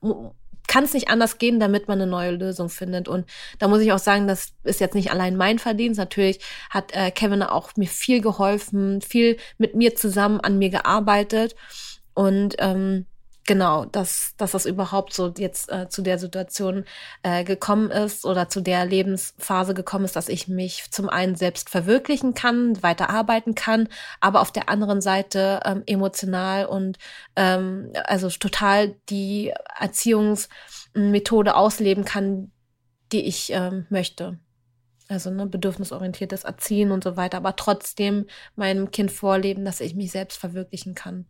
kann 0.66 0.84
es 0.84 0.94
nicht 0.94 1.08
anders 1.08 1.38
gehen, 1.38 1.60
damit 1.60 1.88
man 1.88 2.00
eine 2.00 2.10
neue 2.10 2.32
Lösung 2.32 2.68
findet. 2.68 3.08
Und 3.08 3.28
da 3.58 3.68
muss 3.68 3.80
ich 3.80 3.92
auch 3.92 3.98
sagen, 3.98 4.26
das 4.26 4.54
ist 4.64 4.80
jetzt 4.80 4.94
nicht 4.94 5.10
allein 5.10 5.36
mein 5.36 5.58
Verdienst. 5.58 5.98
Natürlich 5.98 6.40
hat 6.70 6.92
äh, 6.94 7.10
Kevin 7.10 7.42
auch 7.42 7.76
mir 7.76 7.88
viel 7.88 8.20
geholfen, 8.20 9.00
viel 9.00 9.36
mit 9.58 9.74
mir 9.74 9.94
zusammen 9.94 10.40
an 10.40 10.58
mir 10.58 10.70
gearbeitet. 10.70 11.54
Und 12.14 12.56
ähm, 12.58 13.06
genau, 13.46 13.84
dass, 13.84 14.34
dass 14.36 14.52
das 14.52 14.66
überhaupt 14.66 15.12
so 15.12 15.32
jetzt 15.36 15.70
äh, 15.70 15.88
zu 15.88 16.02
der 16.02 16.18
Situation 16.18 16.84
äh, 17.22 17.44
gekommen 17.44 17.90
ist 17.90 18.24
oder 18.24 18.48
zu 18.48 18.60
der 18.60 18.84
Lebensphase 18.84 19.74
gekommen 19.74 20.04
ist, 20.04 20.16
dass 20.16 20.28
ich 20.28 20.48
mich 20.48 20.90
zum 20.90 21.08
einen 21.08 21.36
selbst 21.36 21.70
verwirklichen 21.70 22.34
kann, 22.34 22.82
weiterarbeiten 22.82 23.54
kann, 23.54 23.88
aber 24.20 24.40
auf 24.40 24.52
der 24.52 24.68
anderen 24.68 25.00
Seite 25.00 25.60
ähm, 25.64 25.82
emotional 25.86 26.66
und 26.66 26.98
ähm, 27.36 27.92
also 28.04 28.28
total 28.28 28.94
die 29.08 29.52
Erziehungsmethode 29.78 31.54
ausleben 31.54 32.04
kann, 32.04 32.50
die 33.12 33.26
ich 33.26 33.50
ähm, 33.52 33.86
möchte. 33.88 34.38
Also 35.08 35.30
ne, 35.30 35.46
bedürfnisorientiertes 35.46 36.44
Erziehen 36.44 36.90
und 36.90 37.04
so 37.04 37.16
weiter, 37.16 37.36
aber 37.36 37.54
trotzdem 37.54 38.26
meinem 38.56 38.90
Kind 38.90 39.12
vorleben, 39.12 39.64
dass 39.64 39.80
ich 39.80 39.94
mich 39.94 40.10
selbst 40.10 40.36
verwirklichen 40.38 40.94
kann. 40.96 41.26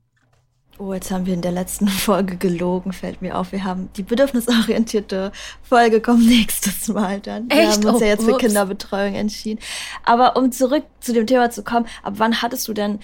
Oh, 0.78 0.92
jetzt 0.92 1.10
haben 1.10 1.24
wir 1.24 1.32
in 1.32 1.40
der 1.40 1.52
letzten 1.52 1.88
Folge 1.88 2.36
gelogen, 2.36 2.92
fällt 2.92 3.22
mir 3.22 3.38
auf. 3.38 3.52
Wir 3.52 3.64
haben 3.64 3.88
die 3.96 4.02
bedürfnisorientierte 4.02 5.32
Folge 5.62 6.00
kommt 6.00 6.26
nächstes 6.26 6.88
Mal 6.88 7.20
dann. 7.20 7.48
Echt? 7.48 7.60
Wir 7.60 7.70
haben 7.70 7.86
uns 7.86 7.96
oh, 7.96 8.04
ja 8.04 8.06
jetzt 8.06 8.24
für 8.24 8.34
ups. 8.34 8.44
Kinderbetreuung 8.44 9.14
entschieden. 9.14 9.60
Aber 10.04 10.36
um 10.36 10.52
zurück 10.52 10.84
zu 11.00 11.12
dem 11.12 11.26
Thema 11.26 11.50
zu 11.50 11.62
kommen, 11.62 11.86
ab 12.02 12.14
wann 12.16 12.42
hattest 12.42 12.68
du 12.68 12.74
denn 12.74 12.98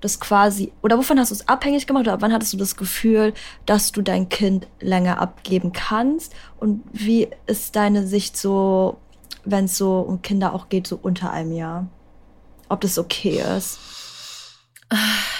das 0.00 0.20
quasi, 0.20 0.72
oder 0.82 0.96
wovon 0.96 1.18
hast 1.18 1.30
du 1.30 1.34
es 1.34 1.48
abhängig 1.48 1.86
gemacht, 1.86 2.02
oder 2.02 2.14
ab 2.14 2.22
wann 2.22 2.32
hattest 2.32 2.52
du 2.52 2.56
das 2.56 2.76
Gefühl, 2.76 3.34
dass 3.66 3.92
du 3.92 4.00
dein 4.00 4.28
Kind 4.28 4.68
länger 4.80 5.20
abgeben 5.20 5.72
kannst? 5.72 6.34
Und 6.58 6.84
wie 6.92 7.28
ist 7.46 7.74
deine 7.76 8.06
Sicht 8.06 8.36
so, 8.36 8.98
wenn 9.44 9.64
es 9.64 9.76
so 9.76 10.00
um 10.00 10.22
Kinder 10.22 10.54
auch 10.54 10.68
geht, 10.68 10.86
so 10.86 10.98
unter 11.00 11.32
einem 11.32 11.52
Jahr? 11.52 11.88
Ob 12.68 12.80
das 12.80 12.98
okay 12.98 13.42
ist? 13.56 13.78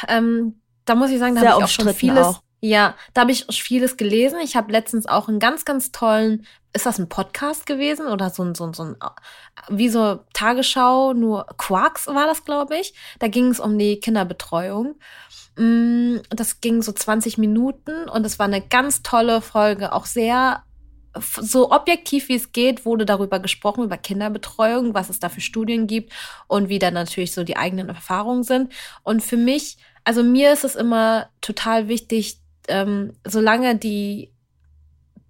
Ähm, 0.08 0.54
da 0.88 0.94
muss 0.94 1.10
ich 1.10 1.18
sagen, 1.18 1.34
da 1.34 1.42
habe 1.42 1.58
ich 1.58 1.64
auch 1.64 1.68
schon 1.68 1.92
vieles. 1.94 2.26
auch. 2.26 2.42
Ja, 2.60 2.96
da 3.14 3.20
habe 3.20 3.30
ich 3.30 3.46
vieles 3.62 3.96
gelesen. 3.96 4.40
Ich 4.42 4.56
habe 4.56 4.72
letztens 4.72 5.06
auch 5.06 5.28
einen 5.28 5.38
ganz, 5.38 5.64
ganz 5.64 5.92
tollen, 5.92 6.44
ist 6.72 6.86
das 6.86 6.98
ein 6.98 7.08
Podcast 7.08 7.66
gewesen 7.66 8.06
oder 8.08 8.30
so 8.30 8.42
ein, 8.42 8.54
so 8.56 8.66
ein, 8.66 8.74
so 8.74 8.82
ein 8.82 8.96
wie 9.68 9.88
so 9.88 10.20
Tagesschau, 10.32 11.12
nur 11.12 11.46
Quarks 11.56 12.08
war 12.08 12.26
das, 12.26 12.44
glaube 12.44 12.76
ich. 12.76 12.94
Da 13.20 13.28
ging 13.28 13.46
es 13.48 13.60
um 13.60 13.78
die 13.78 14.00
Kinderbetreuung. 14.00 14.96
Mm, 15.56 16.16
Das 16.30 16.60
ging 16.60 16.82
so 16.82 16.90
20 16.90 17.38
Minuten 17.38 18.08
und 18.08 18.26
es 18.26 18.40
war 18.40 18.46
eine 18.46 18.60
ganz 18.60 19.02
tolle 19.02 19.40
Folge, 19.40 19.92
auch 19.92 20.06
sehr 20.06 20.64
so 21.20 21.70
objektiv 21.70 22.28
wie 22.28 22.34
es 22.34 22.52
geht, 22.52 22.84
wurde 22.84 23.06
darüber 23.06 23.40
gesprochen, 23.40 23.84
über 23.84 23.96
Kinderbetreuung, 23.96 24.94
was 24.94 25.10
es 25.10 25.20
da 25.20 25.28
für 25.28 25.40
Studien 25.40 25.86
gibt 25.86 26.12
und 26.46 26.68
wie 26.68 26.78
dann 26.78 26.94
natürlich 26.94 27.32
so 27.32 27.44
die 27.44 27.56
eigenen 27.56 27.88
Erfahrungen 27.88 28.42
sind. 28.42 28.72
Und 29.02 29.22
für 29.22 29.36
mich, 29.36 29.78
also 30.04 30.22
mir 30.22 30.52
ist 30.52 30.64
es 30.64 30.74
immer 30.76 31.28
total 31.40 31.88
wichtig, 31.88 32.40
ähm, 32.68 33.12
solange 33.26 33.76
die 33.76 34.32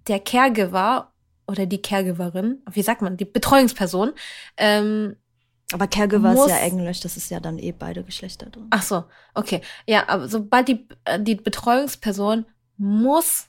der 0.07 0.19
Caregiver 0.19 1.11
oder 1.47 1.65
die 1.65 1.81
Caregiverin, 1.81 2.61
wie 2.71 2.81
sagt 2.81 3.01
man, 3.01 3.17
die 3.17 3.25
Betreuungsperson, 3.25 4.11
ähm, 4.57 5.15
Aber 5.71 5.87
Caregiver 5.87 6.31
ist 6.31 6.37
Muss- 6.39 6.49
ja 6.49 6.57
Englisch, 6.57 6.99
das 7.01 7.15
ist 7.17 7.29
ja 7.29 7.39
dann 7.39 7.59
eh 7.59 7.71
beide 7.71 8.03
Geschlechter 8.03 8.47
drin. 8.47 8.67
Ach 8.71 8.81
so, 8.81 9.03
okay. 9.35 9.61
Ja, 9.87 10.07
aber 10.09 10.27
sobald 10.27 10.67
die, 10.67 10.87
äh, 11.05 11.19
die 11.19 11.35
Betreuungsperson 11.35 12.45
muss 12.77 13.47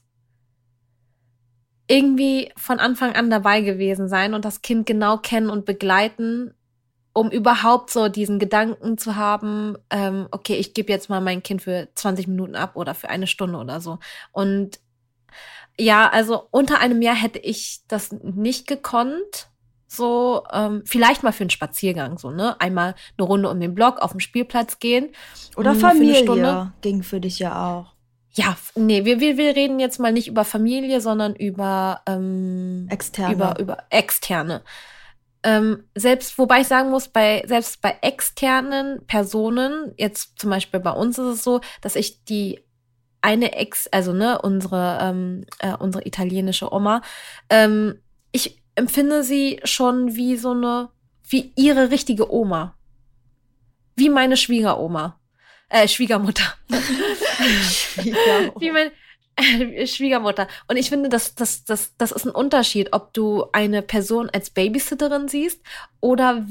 irgendwie 1.86 2.52
von 2.56 2.78
Anfang 2.78 3.14
an 3.14 3.30
dabei 3.30 3.62
gewesen 3.62 4.08
sein 4.08 4.34
und 4.34 4.44
das 4.44 4.62
Kind 4.62 4.86
genau 4.86 5.16
kennen 5.18 5.50
und 5.50 5.64
begleiten, 5.64 6.54
um 7.12 7.30
überhaupt 7.30 7.90
so 7.90 8.08
diesen 8.08 8.38
Gedanken 8.38 8.98
zu 8.98 9.16
haben, 9.16 9.76
ähm, 9.90 10.28
okay, 10.30 10.54
ich 10.56 10.74
gebe 10.74 10.92
jetzt 10.92 11.08
mal 11.10 11.20
mein 11.20 11.42
Kind 11.42 11.62
für 11.62 11.88
20 11.94 12.28
Minuten 12.28 12.54
ab 12.54 12.76
oder 12.76 12.94
für 12.94 13.08
eine 13.10 13.26
Stunde 13.26 13.58
oder 13.58 13.80
so. 13.80 13.98
Und 14.32 14.80
ja, 15.78 16.08
also 16.08 16.46
unter 16.50 16.80
einem 16.80 17.02
Jahr 17.02 17.14
hätte 17.16 17.38
ich 17.38 17.80
das 17.88 18.12
nicht 18.12 18.66
gekonnt. 18.66 19.48
So, 19.88 20.44
ähm, 20.52 20.82
vielleicht 20.86 21.24
mal 21.24 21.32
für 21.32 21.42
einen 21.42 21.50
Spaziergang, 21.50 22.16
so, 22.16 22.30
ne? 22.30 22.60
Einmal 22.60 22.94
eine 23.18 23.26
Runde 23.26 23.48
um 23.50 23.58
den 23.58 23.74
Block 23.74 23.98
auf 24.00 24.12
dem 24.12 24.20
Spielplatz 24.20 24.78
gehen. 24.78 25.10
Oder 25.56 25.74
Mm, 25.74 25.76
für 25.80 25.86
eine 25.88 25.94
Familie 25.98 26.14
Stunde. 26.14 26.72
ging 26.80 27.02
für 27.02 27.20
dich 27.20 27.40
ja 27.40 27.78
auch. 27.80 27.94
Ja, 28.32 28.56
nee, 28.76 29.04
wir, 29.04 29.18
wir, 29.18 29.36
wir 29.36 29.56
reden 29.56 29.80
jetzt 29.80 29.98
mal 29.98 30.12
nicht 30.12 30.28
über 30.28 30.44
Familie, 30.44 31.00
sondern 31.00 31.34
über, 31.34 32.02
ähm, 32.06 32.86
Externe. 32.88 33.34
über, 33.34 33.58
über 33.58 33.78
externe. 33.90 34.62
Ähm, 35.42 35.84
selbst, 35.94 36.38
wobei 36.38 36.60
ich 36.60 36.66
sagen 36.66 36.90
muss, 36.90 37.08
bei, 37.08 37.42
selbst 37.46 37.80
bei 37.80 37.96
externen 38.02 39.06
Personen, 39.06 39.94
jetzt 39.96 40.38
zum 40.38 40.50
Beispiel 40.50 40.80
bei 40.80 40.90
uns 40.90 41.18
ist 41.18 41.26
es 41.26 41.44
so, 41.44 41.60
dass 41.80 41.96
ich 41.96 42.24
die 42.24 42.60
eine 43.22 43.52
Ex, 43.54 43.86
also 43.88 44.12
ne, 44.12 44.40
unsere, 44.40 44.98
ähm, 45.00 45.44
äh, 45.58 45.74
unsere 45.74 46.06
italienische 46.06 46.72
Oma, 46.72 47.02
ähm, 47.48 48.00
ich 48.32 48.62
empfinde 48.74 49.22
sie 49.22 49.60
schon 49.64 50.14
wie 50.14 50.36
so 50.36 50.52
eine, 50.52 50.90
wie 51.28 51.52
ihre 51.56 51.90
richtige 51.90 52.32
Oma. 52.32 52.76
Wie 53.96 54.08
meine 54.08 54.36
Schwiegeroma. 54.36 55.20
Äh, 55.68 55.86
Schwiegermutter. 55.88 56.54
Schwiegeroma. 57.70 58.52
wie 58.58 58.70
meine 58.70 58.90
äh, 58.90 58.94
Schwiegermutter. 59.86 60.48
Und 60.68 60.76
ich 60.76 60.88
finde, 60.88 61.08
das, 61.08 61.34
das, 61.34 61.64
das, 61.64 61.96
das 61.96 62.12
ist 62.12 62.26
ein 62.26 62.34
Unterschied, 62.34 62.92
ob 62.92 63.12
du 63.12 63.46
eine 63.52 63.82
Person 63.82 64.30
als 64.30 64.50
Babysitterin 64.50 65.28
siehst 65.28 65.60
oder 66.00 66.46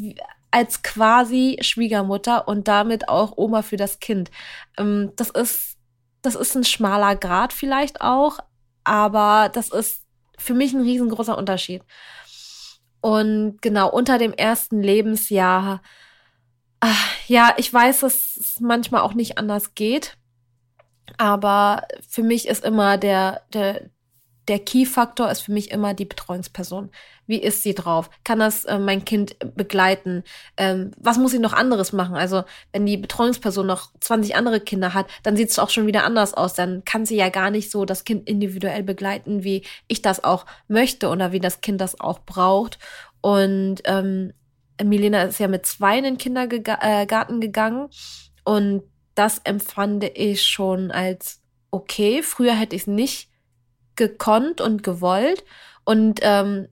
als 0.52 0.82
quasi 0.82 1.58
Schwiegermutter 1.62 2.48
und 2.48 2.68
damit 2.68 3.08
auch 3.08 3.38
Oma 3.38 3.62
für 3.62 3.78
das 3.78 4.00
Kind. 4.00 4.32
Ähm, 4.78 5.12
das 5.16 5.30
ist, 5.30 5.78
das 6.22 6.36
ist 6.36 6.56
ein 6.56 6.64
schmaler 6.64 7.16
Grad 7.16 7.54
vielleicht 7.54 8.02
auch, 8.02 8.40
aber 8.84 9.50
das 9.54 9.70
ist 9.70 10.06
für 10.38 10.54
mich 10.54 10.74
ein 10.74 10.82
riesengroßer 10.82 11.38
Unterschied. 11.38 11.84
Und 13.02 13.62
genau, 13.62 13.90
unter 13.90 14.18
dem 14.18 14.34
ersten 14.34 14.82
Lebensjahr, 14.82 15.82
ah, 16.82 16.96
ja, 17.28 17.54
ich 17.58 17.74
weiß, 17.74 18.02
dass 18.02 18.36
es 18.36 18.60
manchmal 18.60 19.02
auch 19.02 19.14
nicht 19.14 19.38
anders 19.38 19.76
geht. 19.76 20.18
Aber 21.18 21.84
für 22.08 22.24
mich 22.24 22.48
ist 22.48 22.64
immer 22.64 22.98
der, 22.98 23.42
der, 23.54 23.90
der 24.48 24.60
Key-Faktor 24.60 25.30
ist 25.30 25.42
für 25.42 25.52
mich 25.52 25.72
immer 25.72 25.94
die 25.94 26.06
Betreuungsperson. 26.06 26.90
Wie 27.28 27.42
ist 27.42 27.62
sie 27.62 27.76
drauf? 27.76 28.10
Kann 28.24 28.40
das 28.40 28.66
äh, 28.66 28.80
mein 28.80 29.06
Kind 29.06 29.38
begleiten? 29.56 30.24
Ähm, 30.58 30.92
was 30.98 31.18
muss 31.18 31.32
sie 31.32 31.40
noch 31.40 31.54
anderes 31.54 31.94
machen? 31.94 32.16
Also, 32.16 32.44
wenn 32.74 32.86
die 32.86 32.98
Betreuungsperson 32.98 33.68
noch 33.68 33.92
20 34.00 34.36
andere 34.36 34.60
Kinder 34.60 34.96
hat, 34.96 35.08
dann 35.22 35.38
sieht 35.38 35.52
es 35.52 35.60
auch 35.60 35.70
schon 35.70 35.86
wieder 35.86 36.04
anders 36.04 36.34
aus. 36.34 36.56
Dann 36.56 36.84
kann 36.84 37.06
sie 37.06 37.16
ja 37.16 37.30
gar 37.30 37.52
nicht 37.52 37.70
so 37.70 37.86
das 37.86 38.04
Kind 38.04 38.28
individuell 38.28 38.82
begleiten, 38.82 39.44
wie 39.44 39.66
ich 39.88 40.02
das 40.02 40.24
auch 40.24 40.46
möchte 40.68 41.10
oder 41.10 41.32
wie 41.32 41.40
das 41.40 41.62
Kind 41.62 41.80
das 41.80 42.00
auch 42.00 42.20
braucht. 42.20 42.80
Und 43.22 43.82
ähm, 43.86 44.34
Milena 44.84 45.24
ist 45.24 45.40
ja 45.40 45.48
mit 45.48 45.66
zwei 45.66 45.98
in 45.98 46.04
den 46.04 46.18
Kindergarten 46.18 47.42
gegangen 47.42 47.90
und 48.44 48.84
das 49.20 49.40
empfand 49.44 50.06
ich 50.06 50.44
schon 50.44 50.92
als 50.92 51.42
okay. 51.72 52.24
Früher 52.24 52.54
hätte 52.54 52.76
ich 52.76 52.84
es 52.84 52.88
nicht 52.88 53.30
gekonnt 53.98 54.62
und 54.62 54.82
gewollt. 54.82 55.44
Und 55.84 56.22
ähm, 56.24 56.70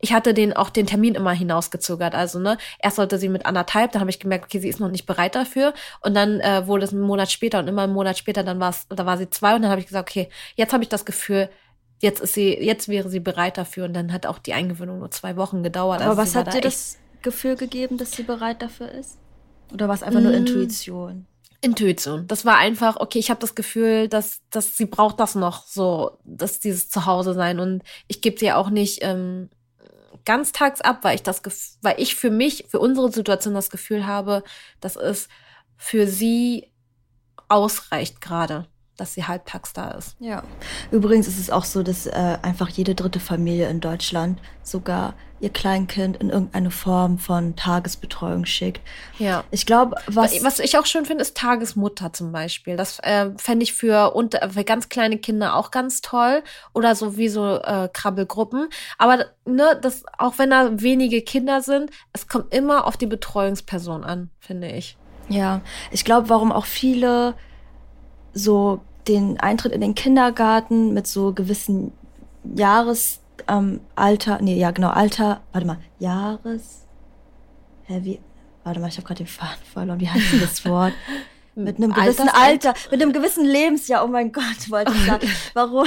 ich 0.00 0.12
hatte 0.12 0.34
den 0.34 0.52
auch 0.52 0.70
den 0.70 0.86
Termin 0.86 1.14
immer 1.14 1.32
hinausgezögert. 1.32 2.16
Also, 2.16 2.40
ne, 2.40 2.58
erst 2.80 2.96
sollte 2.96 3.16
sie 3.16 3.28
mit 3.28 3.46
anderthalb, 3.46 3.92
dann 3.92 4.00
habe 4.00 4.10
ich 4.10 4.18
gemerkt, 4.18 4.46
okay, 4.46 4.58
sie 4.58 4.68
ist 4.68 4.80
noch 4.80 4.90
nicht 4.90 5.06
bereit 5.06 5.36
dafür. 5.36 5.72
Und 6.00 6.14
dann 6.14 6.40
äh, 6.40 6.66
wurde 6.66 6.84
es 6.84 6.92
einen 6.92 7.02
Monat 7.02 7.30
später 7.30 7.60
und 7.60 7.68
immer 7.68 7.82
einen 7.82 7.92
Monat 7.92 8.18
später, 8.18 8.42
dann 8.42 8.58
war 8.58 8.70
es, 8.70 8.86
da 8.88 9.06
war 9.06 9.16
sie 9.16 9.30
zwei 9.30 9.54
und 9.54 9.62
dann 9.62 9.70
habe 9.70 9.80
ich 9.80 9.86
gesagt, 9.86 10.10
okay, 10.10 10.28
jetzt 10.56 10.72
habe 10.72 10.82
ich 10.82 10.88
das 10.88 11.04
Gefühl, 11.04 11.48
jetzt 12.00 12.20
ist 12.20 12.34
sie, 12.34 12.58
jetzt 12.58 12.88
wäre 12.88 13.08
sie 13.08 13.20
bereit 13.20 13.56
dafür. 13.56 13.84
Und 13.84 13.94
dann 13.94 14.12
hat 14.12 14.26
auch 14.26 14.40
die 14.40 14.52
Eingewöhnung 14.52 14.98
nur 14.98 15.12
zwei 15.12 15.36
Wochen 15.36 15.62
gedauert. 15.62 16.00
Aber 16.00 16.10
also 16.10 16.22
was 16.22 16.34
hat 16.34 16.48
da 16.48 16.50
dir 16.52 16.60
das 16.60 16.98
Gefühl 17.22 17.54
gegeben, 17.54 17.98
dass 17.98 18.10
sie 18.12 18.24
bereit 18.24 18.62
dafür 18.62 18.90
ist? 18.90 19.16
Oder 19.72 19.86
war 19.86 19.94
es 19.94 20.02
einfach 20.02 20.20
nur 20.20 20.32
mm. 20.32 20.46
Intuition? 20.46 21.26
Intuition. 21.60 22.26
Das 22.26 22.44
war 22.44 22.56
einfach, 22.56 22.96
okay, 22.96 23.18
ich 23.18 23.30
habe 23.30 23.40
das 23.40 23.54
Gefühl, 23.54 24.08
dass, 24.08 24.40
dass 24.50 24.76
sie 24.76 24.86
braucht 24.86 25.18
das 25.18 25.34
noch, 25.34 25.66
so, 25.66 26.18
dass 26.24 26.60
dieses 26.60 26.88
Zuhause 26.88 27.34
sein. 27.34 27.58
Und 27.58 27.82
ich 28.06 28.20
gebe 28.20 28.36
dir 28.36 28.58
auch 28.58 28.70
nicht 28.70 29.00
ähm, 29.02 29.50
ganztags 30.24 30.80
ab, 30.80 30.98
weil 31.02 31.16
ich 31.16 31.22
das, 31.22 31.42
weil 31.82 31.96
ich 31.98 32.14
für 32.14 32.30
mich, 32.30 32.66
für 32.68 32.78
unsere 32.78 33.10
Situation 33.10 33.54
das 33.54 33.70
Gefühl 33.70 34.06
habe, 34.06 34.44
dass 34.80 34.96
es 34.96 35.28
für 35.76 36.06
sie 36.06 36.70
ausreicht 37.48 38.20
gerade 38.20 38.68
dass 38.98 39.14
sie 39.14 39.24
halbtags 39.24 39.72
da 39.72 39.92
ist. 39.92 40.16
Ja. 40.18 40.42
Übrigens 40.90 41.26
ist 41.26 41.38
es 41.38 41.50
auch 41.50 41.64
so, 41.64 41.82
dass 41.82 42.06
äh, 42.06 42.38
einfach 42.42 42.68
jede 42.68 42.94
dritte 42.94 43.20
Familie 43.20 43.68
in 43.68 43.80
Deutschland 43.80 44.40
sogar 44.62 45.14
ihr 45.40 45.50
Kleinkind 45.50 46.16
in 46.16 46.30
irgendeine 46.30 46.70
Form 46.70 47.18
von 47.18 47.54
Tagesbetreuung 47.56 48.44
schickt. 48.44 48.80
Ja. 49.18 49.44
Ich 49.50 49.66
glaube, 49.66 49.96
was. 50.06 50.42
Was 50.42 50.58
ich 50.58 50.78
auch 50.78 50.86
schön 50.86 51.04
finde, 51.04 51.22
ist 51.22 51.36
Tagesmutter 51.36 52.12
zum 52.12 52.32
Beispiel. 52.32 52.76
Das 52.76 52.98
äh, 53.00 53.30
fände 53.36 53.62
ich 53.62 53.72
für, 53.72 54.14
unter, 54.14 54.50
für 54.50 54.64
ganz 54.64 54.88
kleine 54.88 55.18
Kinder 55.18 55.54
auch 55.54 55.70
ganz 55.70 56.00
toll. 56.00 56.42
Oder 56.74 56.94
so 56.94 57.16
wie 57.16 57.28
so 57.28 57.56
äh, 57.56 57.88
Krabbelgruppen. 57.92 58.68
Aber 58.98 59.26
ne, 59.44 59.78
das, 59.80 60.02
auch 60.18 60.38
wenn 60.38 60.50
da 60.50 60.80
wenige 60.80 61.22
Kinder 61.22 61.62
sind, 61.62 61.90
es 62.12 62.26
kommt 62.26 62.52
immer 62.52 62.86
auf 62.86 62.96
die 62.96 63.06
Betreuungsperson 63.06 64.04
an, 64.04 64.30
finde 64.40 64.68
ich. 64.68 64.96
Ja, 65.28 65.60
ich 65.90 66.04
glaube, 66.04 66.28
warum 66.30 66.52
auch 66.52 66.66
viele 66.66 67.34
so 68.38 68.80
den 69.06 69.40
Eintritt 69.40 69.72
in 69.72 69.80
den 69.80 69.94
Kindergarten 69.94 70.94
mit 70.94 71.06
so 71.06 71.32
gewissen 71.32 71.92
Jahresalter, 72.54 73.22
ähm, 73.48 73.80
Alter, 73.94 74.38
nee, 74.42 74.58
ja 74.58 74.70
genau, 74.70 74.90
Alter, 74.90 75.40
warte 75.52 75.66
mal, 75.66 75.78
Jahres, 75.98 76.86
hä, 77.84 78.00
wie, 78.02 78.20
warte 78.64 78.80
mal, 78.80 78.88
ich 78.88 78.96
habe 78.96 79.06
gerade 79.06 79.24
den 79.24 79.26
Faden 79.26 79.62
verloren, 79.72 80.00
wie 80.00 80.08
heißt 80.08 80.32
denn 80.32 80.40
das 80.40 80.64
Wort? 80.64 80.92
mit 81.58 81.76
einem 81.78 81.92
gewissen 81.92 82.28
Alter, 82.28 82.74
mit 82.90 83.02
einem 83.02 83.12
gewissen 83.12 83.44
Lebensjahr, 83.44 84.04
oh 84.04 84.08
mein 84.08 84.32
Gott, 84.32 84.70
wollte 84.70 84.92
ich 84.94 85.06
sagen. 85.06 85.28
Warum? 85.54 85.86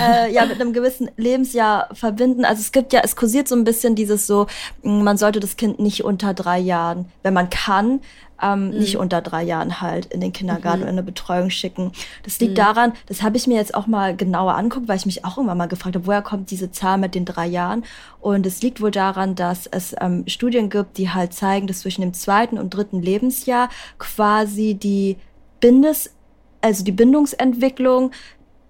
äh, 0.00 0.32
ja, 0.32 0.46
mit 0.46 0.60
einem 0.60 0.72
gewissen 0.72 1.10
Lebensjahr 1.16 1.88
verbinden. 1.92 2.44
Also 2.44 2.60
es 2.60 2.72
gibt 2.72 2.92
ja, 2.92 3.00
es 3.02 3.16
kursiert 3.16 3.48
so 3.48 3.56
ein 3.56 3.64
bisschen 3.64 3.94
dieses 3.94 4.26
so, 4.26 4.46
man 4.82 5.16
sollte 5.16 5.40
das 5.40 5.56
Kind 5.56 5.80
nicht 5.80 6.04
unter 6.04 6.32
drei 6.32 6.58
Jahren, 6.58 7.06
wenn 7.22 7.34
man 7.34 7.50
kann, 7.50 8.00
ähm, 8.42 8.70
mhm. 8.70 8.78
nicht 8.78 8.96
unter 8.96 9.20
drei 9.20 9.42
Jahren 9.42 9.80
halt 9.80 10.06
in 10.06 10.20
den 10.20 10.32
Kindergarten 10.32 10.78
mhm. 10.78 10.82
oder 10.82 10.92
in 10.92 10.98
eine 10.98 11.02
Betreuung 11.02 11.50
schicken. 11.50 11.92
Das 12.22 12.38
liegt 12.40 12.52
mhm. 12.52 12.56
daran, 12.56 12.92
das 13.06 13.22
habe 13.22 13.36
ich 13.36 13.46
mir 13.46 13.56
jetzt 13.56 13.74
auch 13.74 13.86
mal 13.86 14.16
genauer 14.16 14.54
anguckt, 14.54 14.88
weil 14.88 14.96
ich 14.96 15.06
mich 15.06 15.24
auch 15.24 15.36
irgendwann 15.36 15.58
mal 15.58 15.66
gefragt 15.66 15.96
habe, 15.96 16.06
woher 16.06 16.22
kommt 16.22 16.50
diese 16.50 16.70
Zahl 16.70 16.98
mit 16.98 17.14
den 17.14 17.24
drei 17.24 17.46
Jahren? 17.46 17.84
Und 18.20 18.46
es 18.46 18.62
liegt 18.62 18.80
wohl 18.80 18.90
daran, 18.90 19.34
dass 19.34 19.66
es 19.66 19.94
ähm, 20.00 20.24
Studien 20.26 20.70
gibt, 20.70 20.98
die 20.98 21.10
halt 21.10 21.32
zeigen, 21.32 21.66
dass 21.66 21.80
zwischen 21.80 22.02
dem 22.02 22.14
zweiten 22.14 22.58
und 22.58 22.70
dritten 22.70 23.00
Lebensjahr 23.00 23.68
quasi 23.98 24.74
die 24.74 25.16
Bindes, 25.60 26.14
also 26.60 26.84
die 26.84 26.92
Bindungsentwicklung 26.92 28.12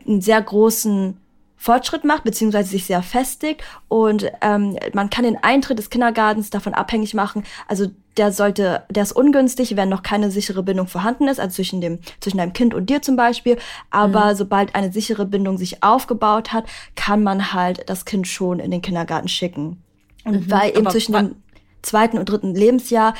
einen 0.06 0.20
sehr 0.20 0.40
großen 0.40 1.18
Fortschritt 1.60 2.04
macht, 2.04 2.22
beziehungsweise 2.22 2.70
sich 2.70 2.86
sehr 2.86 3.02
festigt. 3.02 3.62
Und 3.88 4.30
ähm, 4.40 4.78
man 4.94 5.10
kann 5.10 5.24
den 5.24 5.36
Eintritt 5.42 5.78
des 5.78 5.90
Kindergartens 5.90 6.50
davon 6.50 6.72
abhängig 6.72 7.14
machen. 7.14 7.42
Also 7.66 7.88
der 8.16 8.32
sollte, 8.32 8.84
der 8.90 9.02
ist 9.02 9.12
ungünstig, 9.12 9.76
wenn 9.76 9.88
noch 9.88 10.02
keine 10.02 10.30
sichere 10.30 10.62
Bindung 10.62 10.86
vorhanden 10.86 11.26
ist, 11.26 11.40
also 11.40 11.56
zwischen 11.56 11.80
dem, 11.80 11.98
zwischen 12.20 12.38
deinem 12.38 12.52
Kind 12.52 12.74
und 12.74 12.88
dir 12.88 13.02
zum 13.02 13.16
Beispiel. 13.16 13.58
Aber 13.90 14.32
mhm. 14.32 14.36
sobald 14.36 14.74
eine 14.76 14.92
sichere 14.92 15.26
Bindung 15.26 15.58
sich 15.58 15.82
aufgebaut 15.82 16.52
hat, 16.52 16.64
kann 16.94 17.24
man 17.24 17.52
halt 17.52 17.90
das 17.90 18.04
Kind 18.04 18.28
schon 18.28 18.60
in 18.60 18.70
den 18.70 18.80
Kindergarten 18.82 19.28
schicken. 19.28 19.82
Und 20.24 20.46
mhm. 20.46 20.50
weil 20.50 20.76
eben 20.76 20.88
zwischen 20.90 21.12
dem 21.12 21.36
zweiten 21.82 22.18
und 22.18 22.28
dritten 22.28 22.54
Lebensjahr 22.54 23.14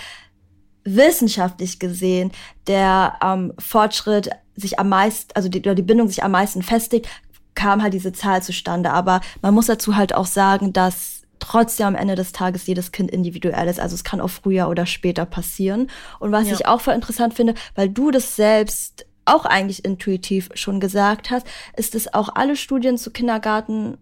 wissenschaftlich 0.85 1.79
gesehen 1.79 2.33
der 2.67 3.19
ähm, 3.23 3.53
Fortschritt 3.59 4.31
sich 4.57 4.79
am 4.79 4.89
meisten, 4.89 5.31
also 5.35 5.49
die, 5.49 5.63
die 5.63 5.83
Bindung 5.83 6.09
sich 6.09 6.23
am 6.23 6.33
meisten 6.33 6.63
festigt, 6.63 7.09
kam 7.59 7.83
halt 7.83 7.93
diese 7.93 8.13
Zahl 8.13 8.43
zustande. 8.43 8.93
Aber 8.93 9.21
man 9.43 9.53
muss 9.53 9.67
dazu 9.67 9.97
halt 9.97 10.15
auch 10.15 10.27
sagen, 10.27 10.73
dass 10.73 11.23
trotzdem 11.41 11.89
am 11.89 11.95
Ende 11.97 12.15
des 12.15 12.33
Tages 12.33 12.67
jedes 12.67 12.93
Kind 12.93 13.11
individuell 13.11 13.69
ist. 13.69 13.81
Also 13.81 13.97
es 13.97 14.05
kann 14.05 14.21
auch 14.21 14.31
früher 14.31 14.69
oder 14.69 14.87
später 14.87 15.27
passieren. 15.27 15.91
Und 16.21 16.31
was 16.31 16.49
ja. 16.49 16.55
ich 16.55 16.67
auch 16.67 16.81
voll 16.81 16.95
interessant 16.95 17.35
finde, 17.35 17.55
weil 17.75 17.89
du 17.89 18.13
das 18.13 18.37
selbst 18.37 19.07
auch 19.25 19.45
eigentlich 19.45 19.85
intuitiv 19.85 20.49
schon 20.55 20.79
gesagt 20.79 21.31
hast, 21.31 21.47
ist 21.77 21.95
es 21.95 22.15
auch 22.15 22.31
alle 22.35 22.57
Studien 22.57 22.97
zu 22.97 23.11
Kindergarten 23.11 23.99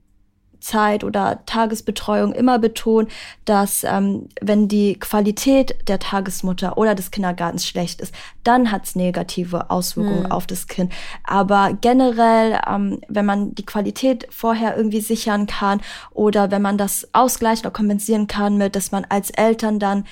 Zeit 0.61 1.05
oder 1.05 1.45
Tagesbetreuung 1.47 2.33
immer 2.33 2.59
betonen, 2.59 3.09
dass 3.45 3.85
ähm, 3.85 4.29
wenn 4.41 4.69
die 4.69 4.99
Qualität 4.99 5.77
der 5.89 5.99
Tagesmutter 5.99 6.79
oder 6.79 6.95
des 6.95 7.11
Kindergartens 7.11 7.67
schlecht 7.67 8.01
ist, 8.01 8.15
dann 8.45 8.71
hat 8.73 8.85
es 8.85 8.97
negative 8.97 9.71
Auswirkungen 9.71 10.25
mhm. 10.25 10.33
auf 10.33 10.47
das 10.47 10.67
Kind. 10.67 10.93
Aber 11.25 11.77
generell, 11.81 12.61
ähm, 12.69 13.01
wenn 13.09 13.27
man 13.27 13.55
die 13.55 13.67
Qualität 13.67 14.27
vorher 14.31 14.77
irgendwie 14.77 15.01
sichern 15.01 15.47
kann 15.47 15.81
oder 16.13 16.51
wenn 16.51 16.63
man 16.63 16.79
das 16.79 17.09
ausgleichen 17.13 17.67
oder 17.67 17.73
kompensieren 17.73 18.27
kann 18.27 18.57
mit, 18.57 18.77
dass 18.77 18.93
man 18.93 19.05
als 19.09 19.31
Eltern 19.31 19.79
dann 19.79 20.05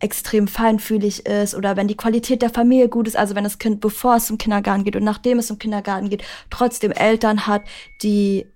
extrem 0.00 0.46
feinfühlig 0.46 1.26
ist 1.26 1.54
oder 1.54 1.76
wenn 1.76 1.88
die 1.88 1.96
Qualität 1.96 2.42
der 2.42 2.50
Familie 2.50 2.88
gut 2.88 3.08
ist, 3.08 3.16
also 3.16 3.34
wenn 3.34 3.44
das 3.44 3.58
Kind, 3.58 3.80
bevor 3.80 4.16
es 4.16 4.26
zum 4.26 4.38
Kindergarten 4.38 4.84
geht 4.84 4.96
und 4.96 5.04
nachdem 5.04 5.38
es 5.38 5.48
zum 5.48 5.58
Kindergarten 5.58 6.08
geht, 6.08 6.22
trotzdem 6.50 6.92
Eltern 6.92 7.46
hat, 7.46 7.62
die 8.02 8.46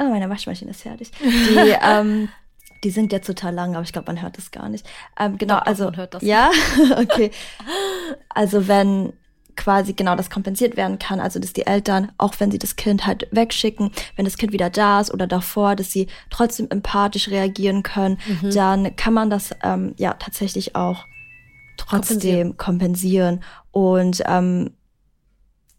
Oh, 0.00 0.04
meine 0.04 0.30
Waschmaschine 0.30 0.70
ist 0.70 0.82
fertig. 0.82 1.12
Die, 1.20 1.76
ähm, 1.82 2.28
die 2.82 2.90
singt 2.90 3.12
jetzt 3.12 3.26
total 3.26 3.54
lang, 3.54 3.74
aber 3.74 3.84
ich 3.84 3.92
glaube, 3.92 4.10
man 4.10 4.22
hört 4.22 4.38
es 4.38 4.50
gar 4.50 4.70
nicht. 4.70 4.88
Ähm, 5.18 5.36
genau, 5.36 5.58
Doch, 5.58 5.66
also. 5.66 5.84
Man 5.84 5.96
hört 5.96 6.14
das 6.14 6.22
ja, 6.22 6.50
okay. 6.96 7.30
Also 8.30 8.68
wenn 8.68 9.12
quasi 9.56 9.92
genau 9.92 10.16
das 10.16 10.30
kompensiert 10.30 10.78
werden 10.78 10.98
kann, 10.98 11.20
also 11.20 11.38
dass 11.38 11.52
die 11.52 11.66
Eltern, 11.66 12.12
auch 12.16 12.32
wenn 12.38 12.50
sie 12.50 12.58
das 12.58 12.76
Kind 12.76 13.06
halt 13.06 13.28
wegschicken, 13.30 13.90
wenn 14.16 14.24
das 14.24 14.38
Kind 14.38 14.52
wieder 14.54 14.70
da 14.70 15.00
ist 15.00 15.12
oder 15.12 15.26
davor, 15.26 15.76
dass 15.76 15.92
sie 15.92 16.06
trotzdem 16.30 16.68
empathisch 16.70 17.28
reagieren 17.28 17.82
können, 17.82 18.18
mhm. 18.26 18.50
dann 18.52 18.96
kann 18.96 19.12
man 19.12 19.28
das 19.28 19.50
ähm, 19.62 19.94
ja 19.98 20.14
tatsächlich 20.14 20.76
auch 20.76 21.04
trotzdem 21.76 22.56
kompensieren. 22.56 22.56
kompensieren. 22.56 23.44
Und 23.70 24.22
ähm, 24.26 24.70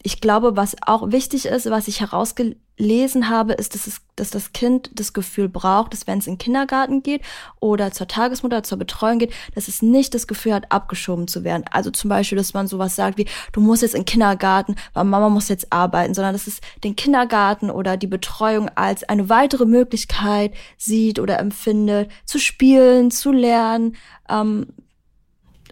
ich 0.04 0.22
glaube, 0.22 0.56
was 0.56 0.76
auch 0.86 1.12
wichtig 1.12 1.46
ist, 1.46 1.70
was 1.70 1.88
ich 1.88 2.02
herausgelesen 2.02 3.30
habe, 3.30 3.54
ist, 3.54 3.76
dass, 3.76 3.88
es, 3.88 4.02
dass 4.16 4.32
das 4.32 4.54
Kind 4.54 4.90
das 4.96 5.14
Gefühl 5.14 5.48
braucht, 5.48 5.94
dass 5.94 6.08
wenn 6.08 6.20
es 6.20 6.28
in 6.28 6.34
den 6.34 6.40
Kindergarten 6.40 7.04
geht 7.04 7.22
oder 7.60 7.92
zur 7.92 8.08
Tagesmutter, 8.08 8.64
zur 8.64 8.80
Betreuung 8.80 9.20
geht, 9.20 9.34
dass 9.54 9.68
es 9.68 9.82
nicht 9.82 10.14
das 10.14 10.28
Gefühl 10.28 10.54
hat, 10.54 10.72
abgeschoben 10.72 11.28
zu 11.28 11.44
werden. 11.44 11.66
Also 11.72 11.92
zum 11.92 12.10
Beispiel, 12.10 12.38
dass 12.38 12.54
man 12.54 12.68
sowas 12.68 12.96
sagt 12.96 13.18
wie, 13.18 13.28
du 13.52 13.62
musst 13.62 13.84
jetzt 13.84 13.94
in 13.94 14.02
den 14.02 14.06
Kindergarten, 14.06 14.76
weil 14.94 15.04
Mama 15.04 15.30
muss 15.30 15.50
jetzt 15.50 15.72
arbeiten, 15.72 16.14
sondern 16.14 16.34
dass 16.34 16.48
es 16.48 16.62
den 16.84 16.96
Kindergarten 16.96 17.70
oder 17.70 17.98
die 17.98 18.08
Betreuung 18.08 18.70
als 18.70 19.04
eine 19.04 19.30
weitere 19.30 19.66
Möglichkeit 19.66 20.54
sieht 20.78 21.20
oder 21.20 21.40
empfindet, 21.40 22.10
zu 22.26 22.40
spielen, 22.40 23.12
zu 23.12 23.32
lernen, 23.32 23.96
ähm, 24.30 24.68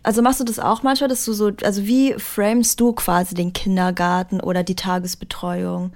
also 0.04 0.22
machst 0.22 0.40
du 0.40 0.44
das 0.44 0.60
auch 0.60 0.84
manchmal, 0.84 1.10
dass 1.10 1.26
du 1.26 1.34
so, 1.34 1.52
also 1.64 1.86
wie 1.86 2.14
framest 2.14 2.80
du 2.80 2.94
quasi 2.94 3.36
den 3.36 3.54
Kindergarten 3.54 4.40
oder 4.40 4.64
die 4.64 4.76
Tagesbetreuung? 4.76 5.94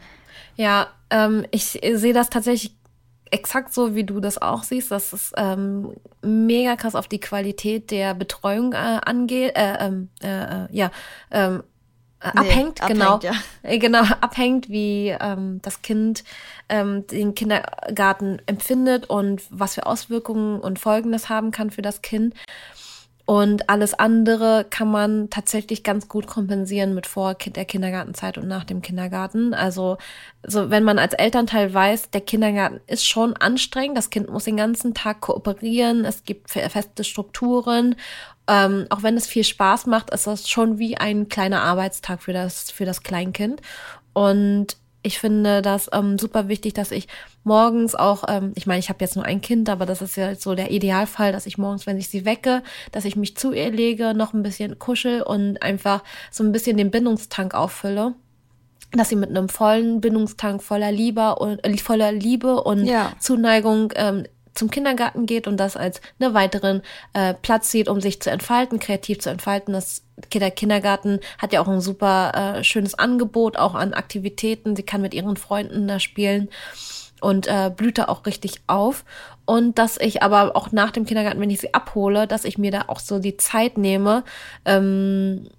Ja, 0.55 0.87
ähm, 1.09 1.45
ich 1.51 1.79
sehe 1.93 2.13
das 2.13 2.29
tatsächlich 2.29 2.75
exakt 3.31 3.73
so, 3.73 3.95
wie 3.95 4.03
du 4.03 4.19
das 4.19 4.39
auch 4.39 4.63
siehst, 4.63 4.91
dass 4.91 5.11
es 5.11 5.33
ähm, 5.35 5.95
mega 6.21 6.75
krass 6.75 6.95
auf 6.95 7.07
die 7.07 7.19
Qualität 7.19 7.89
der 7.89 8.13
Betreuung 8.13 8.73
äh, 8.73 8.99
angeht, 9.03 9.55
äh, 9.55 9.77
ähm, 9.79 10.09
äh, 10.21 10.65
äh, 10.65 10.67
ja, 10.71 10.91
ähm, 11.31 11.63
nee, 12.21 12.39
abhängt, 12.39 12.79
genau, 12.85 13.19
ja. 13.23 13.31
Äh, 13.63 13.79
genau, 13.79 14.03
abhängt, 14.21 14.69
wie 14.69 15.09
ähm, 15.19 15.59
das 15.63 15.81
Kind 15.81 16.23
ähm, 16.69 17.07
den 17.07 17.33
Kindergarten 17.33 18.39
empfindet 18.45 19.09
und 19.09 19.41
was 19.49 19.73
für 19.75 19.87
Auswirkungen 19.87 20.59
und 20.59 20.77
Folgen 20.77 21.11
das 21.11 21.29
haben 21.29 21.49
kann 21.49 21.71
für 21.71 21.81
das 21.81 22.03
Kind. 22.03 22.35
Und 23.25 23.69
alles 23.69 23.93
andere 23.93 24.65
kann 24.69 24.91
man 24.91 25.29
tatsächlich 25.29 25.83
ganz 25.83 26.09
gut 26.09 26.27
kompensieren 26.27 26.93
mit 26.93 27.07
vor 27.07 27.35
der 27.35 27.63
Kindergartenzeit 27.63 28.37
und 28.37 28.49
nach 28.49 28.65
dem 28.65 28.81
Kindergarten. 28.81 29.53
Also, 29.53 29.97
so 30.45 30.69
wenn 30.69 30.83
man 30.83 30.99
als 30.99 31.13
Elternteil 31.13 31.73
weiß, 31.73 32.09
der 32.09 32.19
Kindergarten 32.19 32.81
ist 32.85 33.07
schon 33.07 33.33
anstrengend, 33.37 33.97
das 33.97 34.09
Kind 34.09 34.29
muss 34.29 34.43
den 34.43 34.57
ganzen 34.57 34.93
Tag 34.93 35.21
kooperieren, 35.21 36.03
es 36.03 36.25
gibt 36.25 36.51
feste 36.51 37.05
Strukturen. 37.05 37.95
Ähm, 38.45 38.87
auch 38.89 39.03
wenn 39.03 39.15
es 39.15 39.25
viel 39.25 39.45
Spaß 39.45 39.85
macht, 39.85 40.09
ist 40.09 40.27
das 40.27 40.49
schon 40.49 40.77
wie 40.77 40.97
ein 40.97 41.29
kleiner 41.29 41.61
Arbeitstag 41.61 42.21
für 42.21 42.33
das, 42.33 42.71
für 42.71 42.83
das 42.83 43.03
Kleinkind. 43.03 43.61
Und 44.11 44.75
Ich 45.03 45.19
finde 45.19 45.61
das 45.61 45.89
ähm, 45.93 46.17
super 46.17 46.47
wichtig, 46.47 46.73
dass 46.73 46.91
ich 46.91 47.07
morgens 47.43 47.93
auch, 47.93 48.23
ähm, 48.27 48.53
ich 48.55 48.65
meine, 48.65 48.79
ich 48.79 48.89
habe 48.89 48.99
jetzt 49.01 49.15
nur 49.15 49.25
ein 49.25 49.41
Kind, 49.41 49.69
aber 49.69 49.85
das 49.85 50.01
ist 50.01 50.15
ja 50.15 50.33
so 50.35 50.55
der 50.55 50.71
Idealfall, 50.71 51.31
dass 51.33 51.45
ich 51.45 51.57
morgens, 51.57 51.85
wenn 51.85 51.97
ich 51.97 52.07
sie 52.07 52.25
wecke, 52.25 52.63
dass 52.91 53.05
ich 53.05 53.15
mich 53.15 53.35
zu 53.35 53.51
ihr 53.51 53.69
lege, 53.69 54.13
noch 54.13 54.33
ein 54.33 54.43
bisschen 54.43 54.79
kuschel 54.79 55.21
und 55.21 55.61
einfach 55.61 56.03
so 56.31 56.43
ein 56.43 56.53
bisschen 56.53 56.77
den 56.77 56.89
Bindungstank 56.89 57.53
auffülle 57.53 58.15
dass 58.95 59.09
sie 59.09 59.15
mit 59.15 59.31
einem 59.31 59.49
vollen 59.49 60.01
Bindungstank 60.01 60.61
voller 60.61 60.91
Liebe 60.91 61.35
und 61.37 61.65
äh, 61.65 61.77
voller 61.77 62.11
Liebe 62.11 62.61
und 62.61 62.85
ja. 62.85 63.11
Zuneigung 63.19 63.91
ähm, 63.95 64.25
zum 64.53 64.69
Kindergarten 64.69 65.25
geht 65.25 65.47
und 65.47 65.57
das 65.57 65.75
als 65.75 66.01
eine 66.19 66.33
weiteren 66.33 66.81
äh, 67.13 67.33
Platz 67.33 67.71
sieht, 67.71 67.87
um 67.87 68.01
sich 68.01 68.21
zu 68.21 68.29
entfalten, 68.29 68.79
kreativ 68.79 69.19
zu 69.19 69.29
entfalten. 69.29 69.73
Das 69.73 70.03
der 70.33 70.51
Kindergarten 70.51 71.19
hat 71.39 71.53
ja 71.53 71.61
auch 71.61 71.67
ein 71.67 71.81
super 71.81 72.57
äh, 72.57 72.63
schönes 72.63 72.93
Angebot, 72.93 73.57
auch 73.57 73.75
an 73.75 73.93
Aktivitäten. 73.93 74.75
Sie 74.75 74.83
kann 74.83 75.01
mit 75.01 75.13
ihren 75.13 75.37
Freunden 75.37 75.87
da 75.87 75.99
spielen 75.99 76.49
und 77.19 77.47
äh, 77.47 77.71
blüht 77.75 77.97
da 77.97 78.05
auch 78.05 78.25
richtig 78.25 78.61
auf. 78.67 79.05
Und 79.45 79.79
dass 79.79 79.97
ich 79.97 80.21
aber 80.21 80.55
auch 80.55 80.71
nach 80.71 80.91
dem 80.91 81.05
Kindergarten, 81.05 81.39
wenn 81.39 81.49
ich 81.49 81.61
sie 81.61 81.73
abhole, 81.73 82.27
dass 82.27 82.45
ich 82.45 82.57
mir 82.57 82.71
da 82.71 82.85
auch 82.87 82.99
so 82.99 83.19
die 83.19 83.37
Zeit 83.37 83.77
nehme, 83.77 84.23
ähm, 84.65 85.49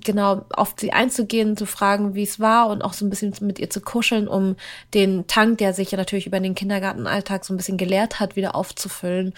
genau 0.00 0.44
auf 0.50 0.74
sie 0.78 0.92
einzugehen, 0.92 1.56
zu 1.56 1.66
fragen, 1.66 2.14
wie 2.14 2.22
es 2.22 2.40
war 2.40 2.68
und 2.68 2.82
auch 2.82 2.92
so 2.92 3.04
ein 3.04 3.10
bisschen 3.10 3.34
mit 3.40 3.58
ihr 3.58 3.70
zu 3.70 3.80
kuscheln, 3.80 4.28
um 4.28 4.56
den 4.94 5.26
Tank, 5.26 5.58
der 5.58 5.74
sich 5.74 5.90
ja 5.90 5.98
natürlich 5.98 6.26
über 6.26 6.40
den 6.40 6.54
Kindergartenalltag 6.54 7.44
so 7.44 7.52
ein 7.52 7.56
bisschen 7.56 7.78
geleert 7.78 8.20
hat, 8.20 8.36
wieder 8.36 8.54
aufzufüllen. 8.54 9.34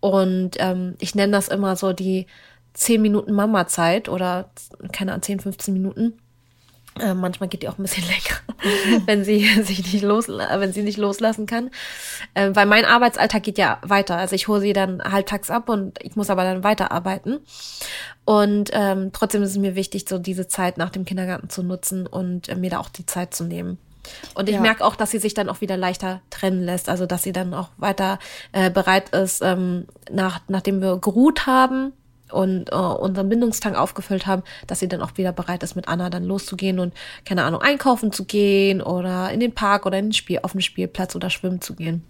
Und 0.00 0.52
ähm, 0.58 0.94
ich 1.00 1.14
nenne 1.14 1.32
das 1.32 1.48
immer 1.48 1.76
so 1.76 1.92
die 1.92 2.26
10 2.74 3.02
Minuten 3.02 3.32
Mama-Zeit 3.32 4.08
oder 4.08 4.50
keine 4.92 5.12
Ahnung, 5.12 5.22
10, 5.22 5.40
15 5.40 5.74
Minuten 5.74 6.18
äh, 7.00 7.14
manchmal 7.14 7.48
geht 7.48 7.62
die 7.62 7.68
auch 7.68 7.78
ein 7.78 7.82
bisschen 7.82 8.04
länger, 8.08 9.06
wenn 9.06 9.24
sie 9.24 9.46
sich 9.62 9.92
nicht 9.92 10.02
los, 10.02 10.28
wenn 10.28 10.72
sie 10.72 10.82
nicht 10.82 10.98
loslassen 10.98 11.46
kann. 11.46 11.70
Äh, 12.34 12.50
weil 12.54 12.66
mein 12.66 12.84
Arbeitsalltag 12.84 13.42
geht 13.42 13.58
ja 13.58 13.78
weiter. 13.82 14.16
Also 14.16 14.34
ich 14.34 14.48
hole 14.48 14.60
sie 14.60 14.72
dann 14.72 15.02
halbtags 15.02 15.50
ab 15.50 15.68
und 15.68 15.98
ich 16.02 16.16
muss 16.16 16.30
aber 16.30 16.44
dann 16.44 16.64
weiterarbeiten. 16.64 17.40
Und 18.24 18.70
ähm, 18.72 19.10
trotzdem 19.12 19.42
ist 19.42 19.50
es 19.50 19.58
mir 19.58 19.74
wichtig, 19.74 20.06
so 20.08 20.18
diese 20.18 20.48
Zeit 20.48 20.76
nach 20.76 20.90
dem 20.90 21.04
Kindergarten 21.04 21.48
zu 21.48 21.62
nutzen 21.62 22.06
und 22.06 22.48
äh, 22.48 22.56
mir 22.56 22.70
da 22.70 22.78
auch 22.78 22.90
die 22.90 23.06
Zeit 23.06 23.34
zu 23.34 23.44
nehmen. 23.44 23.78
Und 24.34 24.48
ich 24.48 24.54
ja. 24.54 24.60
merke 24.60 24.84
auch, 24.84 24.96
dass 24.96 25.10
sie 25.10 25.18
sich 25.18 25.34
dann 25.34 25.48
auch 25.48 25.60
wieder 25.60 25.76
leichter 25.76 26.20
trennen 26.30 26.62
lässt. 26.62 26.88
Also 26.88 27.06
dass 27.06 27.22
sie 27.22 27.32
dann 27.32 27.54
auch 27.54 27.68
weiter 27.76 28.18
äh, 28.52 28.70
bereit 28.70 29.10
ist, 29.10 29.42
ähm, 29.42 29.86
nach, 30.10 30.40
nachdem 30.48 30.80
wir 30.80 30.98
geruht 30.98 31.46
haben, 31.46 31.92
und 32.30 32.70
äh, 32.70 32.74
unseren 32.74 33.28
Bindungstank 33.28 33.76
aufgefüllt 33.76 34.26
haben, 34.26 34.42
dass 34.66 34.80
sie 34.80 34.88
dann 34.88 35.02
auch 35.02 35.16
wieder 35.16 35.32
bereit 35.32 35.62
ist, 35.62 35.76
mit 35.76 35.88
Anna 35.88 36.10
dann 36.10 36.24
loszugehen 36.24 36.78
und, 36.78 36.94
keine 37.24 37.44
Ahnung, 37.44 37.60
einkaufen 37.60 38.12
zu 38.12 38.24
gehen 38.24 38.82
oder 38.82 39.30
in 39.30 39.40
den 39.40 39.52
Park 39.52 39.86
oder 39.86 39.98
in 39.98 40.06
den 40.06 40.12
Spiel, 40.12 40.40
auf 40.42 40.52
den 40.52 40.62
Spielplatz 40.62 41.14
oder 41.16 41.30
schwimmen 41.30 41.60
zu 41.60 41.74
gehen. 41.74 42.04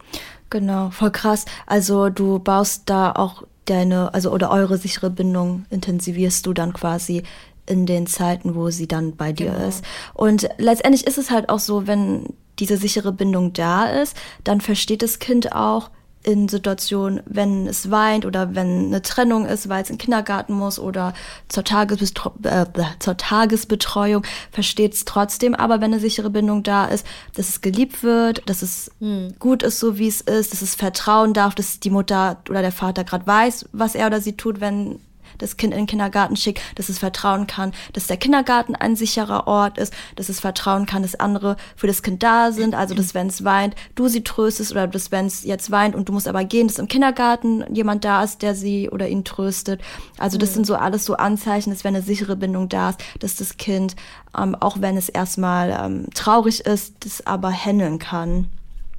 Genau, 0.51 0.91
voll 0.91 1.11
krass. 1.11 1.45
Also 1.67 2.09
du 2.09 2.39
baust 2.39 2.85
da 2.87 3.13
auch 3.13 3.43
deine, 3.67 4.15
also 4.15 4.31
oder 4.31 4.51
eure 4.51 4.79
sichere 4.79 5.11
Bindung 5.11 5.67
intensivierst 5.71 6.47
du 6.47 6.55
dann 6.55 6.73
quasi 6.73 7.23
in 7.67 7.87
den 7.87 8.07
Zeiten, 8.07 8.55
wo 8.55 8.71
sie 8.71 8.89
dann 8.89 9.17
bei 9.17 9.33
dir 9.33 9.53
genau. 9.53 9.69
ist. 9.69 9.85
Und 10.15 10.49
letztendlich 10.57 11.07
ist 11.07 11.19
es 11.19 11.31
halt 11.31 11.49
auch 11.51 11.59
so, 11.59 11.87
wenn 11.87 12.35
diese 12.59 12.77
sichere 12.77 13.13
Bindung 13.13 13.53
da 13.53 13.85
ist, 13.85 14.17
dann 14.43 14.61
versteht 14.61 15.03
das 15.03 15.19
Kind 15.19 15.53
auch, 15.53 15.91
in 16.23 16.49
Situationen, 16.49 17.23
wenn 17.27 17.67
es 17.67 17.91
weint 17.91 18.27
oder 18.27 18.55
wenn 18.55 18.87
eine 18.87 19.03
Trennung 19.03 19.47
ist, 19.47 19.69
weil 19.69 19.83
es 19.83 19.91
in 19.91 19.97
den 19.97 20.03
Kindergarten 20.03 20.53
muss 20.53 20.79
oder 20.79 21.15
zur, 21.49 21.65
Tagesbetro 21.65 22.33
äh, 22.43 22.67
zur 22.99 23.17
Tagesbetreuung, 23.17 24.25
versteht 24.51 24.95
es 24.95 25.05
trotzdem. 25.05 25.55
Aber 25.55 25.81
wenn 25.81 25.93
eine 25.93 26.01
sichere 26.01 26.31
Bindung 26.31 26.63
da 26.63 26.87
ist, 26.87 27.07
dass 27.35 27.49
es 27.49 27.61
geliebt 27.61 28.03
wird, 28.03 28.43
dass 28.49 28.63
es 28.63 28.91
hm. 29.01 29.35
gut 29.39 29.63
ist, 29.63 29.79
so 29.79 29.99
wie 29.99 30.09
es 30.09 30.21
ist, 30.21 30.53
dass 30.53 30.63
es 30.63 30.75
vertrauen 30.75 31.33
darf, 31.35 31.55
dass 31.55 31.81
die 31.81 31.91
Mutter 31.91 32.39
oder 32.49 32.63
der 32.63 32.73
Vater 32.73 33.05
gerade 33.05 33.27
weiß, 33.27 33.67
was 33.73 33.95
er 33.95 34.09
oder 34.09 34.21
sie 34.21 34.37
tut, 34.37 34.61
wenn 34.61 35.01
das 35.39 35.57
Kind 35.57 35.73
in 35.73 35.81
den 35.81 35.87
Kindergarten 35.87 36.37
schickt, 36.37 36.61
dass 36.75 36.89
es 36.89 36.99
vertrauen 36.99 37.47
kann, 37.47 37.73
dass 37.93 38.07
der 38.07 38.17
Kindergarten 38.17 38.75
ein 38.75 38.97
sicherer 38.97 39.47
Ort 39.47 39.79
ist, 39.79 39.95
dass 40.17 40.29
es 40.29 40.41
vertrauen 40.41 40.87
kann, 40.87 41.03
dass 41.03 41.15
andere 41.15 41.57
für 41.77 41.87
das 41.87 42.03
Kind 42.03 42.23
da 42.23 42.53
sind, 42.53 42.75
also 42.75 42.95
dass 42.95 43.15
wenn 43.15 43.29
es 43.29 43.45
weint, 43.45 43.75
du 43.95 44.09
sie 44.09 44.23
tröstest 44.23 44.73
oder 44.73 44.87
dass 44.87 45.11
wenn 45.11 45.27
es 45.27 45.45
jetzt 45.45 45.71
weint 45.71 45.95
und 45.95 46.09
du 46.09 46.13
musst 46.13 46.29
aber 46.29 46.45
gehen, 46.45 46.69
dass 46.69 46.79
im 46.79 46.89
Kindergarten 46.89 47.65
jemand 47.75 48.05
da 48.05 48.23
ist, 48.23 48.43
der 48.43 48.55
sie 48.55 48.91
oder 48.91 49.09
ihn 49.09 49.25
tröstet. 49.25 49.81
Also 50.19 50.39
das 50.39 50.51
mhm. 50.51 50.55
sind 50.55 50.67
so 50.67 50.75
alles 50.75 51.05
so 51.05 51.15
Anzeichen, 51.15 51.71
dass 51.71 51.85
wenn 51.85 51.95
eine 51.95 52.05
sichere 52.05 52.37
Bindung 52.37 52.69
da 52.69 52.91
ist, 52.91 53.01
dass 53.21 53.37
das 53.37 53.57
Kind, 53.57 53.97
ähm, 54.37 54.55
auch 54.55 54.81
wenn 54.81 54.97
es 54.97 55.09
erstmal 55.09 55.71
ähm, 55.71 56.07
traurig 56.15 56.61
ist, 56.61 56.95
das 57.01 57.27
aber 57.27 57.51
handeln 57.51 57.99
kann. 57.99 58.49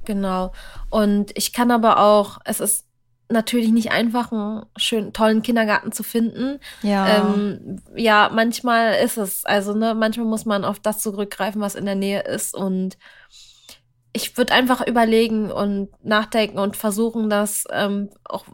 Genau. 0.04 0.52
Und 0.88 1.36
ich 1.36 1.52
kann 1.52 1.70
aber 1.70 2.00
auch, 2.00 2.38
es 2.44 2.60
ist 2.60 2.84
natürlich 3.30 3.70
nicht 3.70 3.92
einfach, 3.92 4.32
einen 4.32 4.66
schönen, 4.76 5.12
tollen 5.12 5.42
Kindergarten 5.42 5.92
zu 5.92 6.02
finden. 6.02 6.58
Ja. 6.82 7.18
Ähm, 7.18 7.80
ja, 7.94 8.30
manchmal 8.32 8.94
ist 8.94 9.16
es. 9.16 9.44
Also, 9.44 9.74
ne, 9.74 9.94
manchmal 9.94 10.26
muss 10.26 10.44
man 10.44 10.64
auf 10.64 10.80
das 10.80 11.00
zurückgreifen, 11.00 11.60
was 11.60 11.74
in 11.74 11.84
der 11.84 11.94
Nähe 11.94 12.22
ist. 12.22 12.54
Und 12.54 12.98
ich 14.12 14.36
würde 14.36 14.52
einfach 14.52 14.86
überlegen 14.86 15.50
und 15.50 15.88
nachdenken 16.04 16.58
und 16.58 16.76
versuchen, 16.76 17.30
dass 17.30 17.64
ähm, 17.70 18.10
auch 18.24 18.44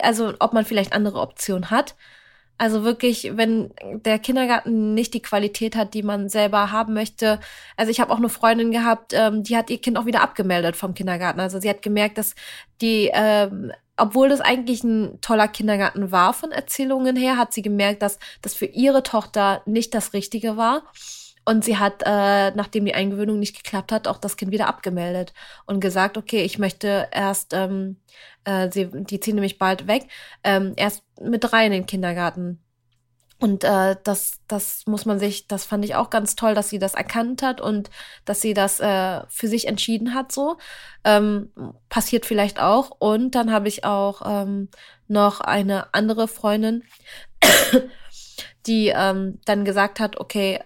also 0.00 0.34
ob 0.38 0.52
man 0.52 0.64
vielleicht 0.64 0.92
andere 0.92 1.20
Optionen 1.20 1.70
hat. 1.70 1.94
Also 2.58 2.84
wirklich, 2.84 3.36
wenn 3.36 3.72
der 3.82 4.18
Kindergarten 4.18 4.94
nicht 4.94 5.14
die 5.14 5.22
Qualität 5.22 5.74
hat, 5.74 5.94
die 5.94 6.02
man 6.02 6.28
selber 6.28 6.70
haben 6.70 6.94
möchte. 6.94 7.40
Also 7.76 7.90
ich 7.90 8.00
habe 8.00 8.12
auch 8.12 8.18
eine 8.18 8.28
Freundin 8.28 8.70
gehabt, 8.70 9.12
ähm, 9.14 9.42
die 9.42 9.56
hat 9.56 9.70
ihr 9.70 9.80
Kind 9.80 9.98
auch 9.98 10.06
wieder 10.06 10.22
abgemeldet 10.22 10.76
vom 10.76 10.94
Kindergarten. 10.94 11.40
Also 11.40 11.58
sie 11.58 11.68
hat 11.68 11.82
gemerkt, 11.82 12.18
dass 12.18 12.34
die, 12.80 13.10
ähm, 13.12 13.72
obwohl 13.96 14.28
das 14.28 14.40
eigentlich 14.40 14.84
ein 14.84 15.20
toller 15.20 15.48
Kindergarten 15.48 16.12
war 16.12 16.34
von 16.34 16.52
Erzählungen 16.52 17.16
her, 17.16 17.36
hat 17.36 17.52
sie 17.52 17.62
gemerkt, 17.62 18.02
dass 18.02 18.18
das 18.42 18.54
für 18.54 18.66
ihre 18.66 19.02
Tochter 19.02 19.62
nicht 19.66 19.92
das 19.94 20.12
Richtige 20.12 20.56
war. 20.56 20.84
Und 21.44 21.64
sie 21.64 21.76
hat, 21.76 22.02
äh, 22.06 22.52
nachdem 22.52 22.84
die 22.84 22.94
Eingewöhnung 22.94 23.40
nicht 23.40 23.56
geklappt 23.56 23.90
hat, 23.90 24.06
auch 24.06 24.18
das 24.18 24.36
Kind 24.36 24.52
wieder 24.52 24.68
abgemeldet 24.68 25.32
und 25.66 25.80
gesagt, 25.80 26.16
okay, 26.16 26.44
ich 26.44 26.58
möchte 26.58 27.08
erst, 27.10 27.52
ähm, 27.52 27.96
äh, 28.44 28.70
sie, 28.70 28.88
die 28.92 29.20
ziehen 29.20 29.34
nämlich 29.34 29.58
bald 29.58 29.86
weg, 29.86 30.08
ähm, 30.44 30.74
erst 30.76 31.02
mit 31.20 31.44
drei 31.44 31.66
in 31.66 31.72
den 31.72 31.86
Kindergarten. 31.86 32.62
Und 33.42 33.64
äh, 33.64 33.96
das, 34.04 34.38
das 34.46 34.86
muss 34.86 35.04
man 35.04 35.18
sich, 35.18 35.48
das 35.48 35.64
fand 35.64 35.84
ich 35.84 35.96
auch 35.96 36.10
ganz 36.10 36.36
toll, 36.36 36.54
dass 36.54 36.68
sie 36.68 36.78
das 36.78 36.94
erkannt 36.94 37.42
hat 37.42 37.60
und 37.60 37.90
dass 38.24 38.40
sie 38.40 38.54
das 38.54 38.78
äh, 38.78 39.22
für 39.28 39.48
sich 39.48 39.66
entschieden 39.66 40.14
hat. 40.14 40.30
So 40.30 40.58
ähm, 41.02 41.50
passiert 41.88 42.24
vielleicht 42.24 42.60
auch. 42.60 42.92
Und 43.00 43.34
dann 43.34 43.50
habe 43.50 43.66
ich 43.66 43.84
auch 43.84 44.22
ähm, 44.24 44.68
noch 45.08 45.40
eine 45.40 45.92
andere 45.92 46.28
Freundin, 46.28 46.84
die 48.66 48.92
ähm, 48.94 49.40
dann 49.44 49.64
gesagt 49.64 49.98
hat, 49.98 50.20
okay, 50.20 50.60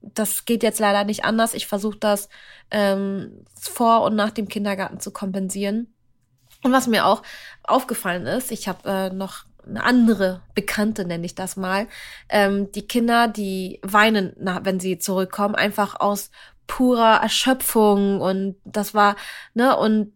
das 0.00 0.46
geht 0.46 0.64
jetzt 0.64 0.80
leider 0.80 1.04
nicht 1.04 1.24
anders. 1.24 1.54
Ich 1.54 1.68
versuche 1.68 1.98
das 1.98 2.28
ähm, 2.72 3.44
vor 3.54 4.02
und 4.02 4.16
nach 4.16 4.30
dem 4.30 4.48
Kindergarten 4.48 4.98
zu 4.98 5.12
kompensieren. 5.12 5.94
Und 6.66 6.72
was 6.72 6.88
mir 6.88 7.06
auch 7.06 7.22
aufgefallen 7.62 8.26
ist, 8.26 8.50
ich 8.50 8.66
habe 8.66 8.88
äh, 8.90 9.10
noch 9.10 9.44
eine 9.64 9.84
andere 9.84 10.42
Bekannte, 10.52 11.04
nenne 11.04 11.24
ich 11.24 11.36
das 11.36 11.56
mal, 11.56 11.86
ähm, 12.28 12.72
die 12.72 12.88
Kinder, 12.88 13.28
die 13.28 13.78
weinen, 13.82 14.32
na, 14.36 14.64
wenn 14.64 14.80
sie 14.80 14.98
zurückkommen, 14.98 15.54
einfach 15.54 16.00
aus 16.00 16.32
purer 16.66 17.20
Erschöpfung 17.22 18.20
und 18.20 18.56
das 18.64 18.94
war, 18.94 19.14
ne, 19.54 19.76
und 19.76 20.12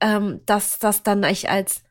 ähm, 0.00 0.40
dass 0.46 0.78
das 0.78 1.02
dann 1.02 1.22
ich 1.24 1.50
als 1.50 1.82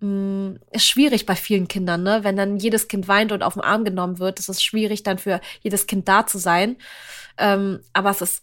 mm, 0.00 0.54
ist 0.70 0.86
schwierig 0.86 1.26
bei 1.26 1.36
vielen 1.36 1.68
Kindern, 1.68 2.02
ne? 2.02 2.20
Wenn 2.24 2.36
dann 2.36 2.56
jedes 2.56 2.88
Kind 2.88 3.08
weint 3.08 3.30
und 3.30 3.42
auf 3.42 3.54
den 3.54 3.62
Arm 3.62 3.84
genommen 3.84 4.18
wird, 4.18 4.38
ist 4.38 4.48
es 4.48 4.62
schwierig, 4.62 5.02
dann 5.02 5.18
für 5.18 5.42
jedes 5.60 5.86
Kind 5.86 6.08
da 6.08 6.26
zu 6.26 6.38
sein. 6.38 6.76
Ähm, 7.36 7.80
aber 7.92 8.08
es 8.08 8.22
ist 8.22 8.42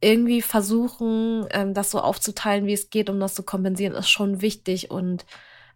irgendwie 0.00 0.42
versuchen, 0.42 1.46
ähm, 1.50 1.74
das 1.74 1.90
so 1.90 2.00
aufzuteilen, 2.00 2.66
wie 2.66 2.72
es 2.72 2.90
geht, 2.90 3.10
um 3.10 3.18
das 3.20 3.34
zu 3.34 3.42
kompensieren, 3.42 3.94
ist 3.94 4.10
schon 4.10 4.40
wichtig 4.42 4.90
und 4.90 5.24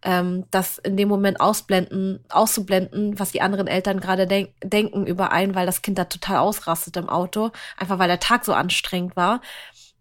ähm, 0.03 0.45
das 0.51 0.79
in 0.79 0.97
dem 0.97 1.09
Moment 1.09 1.41
ausblenden, 1.41 2.25
auszublenden, 2.31 3.19
was 3.19 3.33
die 3.33 3.43
anderen 3.43 3.67
Eltern 3.67 4.01
gerade 4.01 4.27
denk 4.27 4.51
denken 4.63 5.07
über 5.07 5.33
einen, 5.33 5.55
weil 5.55 5.67
das 5.67 5.83
Kind 5.83 5.99
da 5.99 6.05
total 6.05 6.39
ausrastet 6.39 6.97
im 6.97 7.09
Auto, 7.09 7.51
einfach 7.77 7.99
weil 7.99 8.09
der 8.09 8.21
Tag 8.21 8.45
so 8.45 8.53
anstrengend 8.53 9.17
war. 9.17 9.41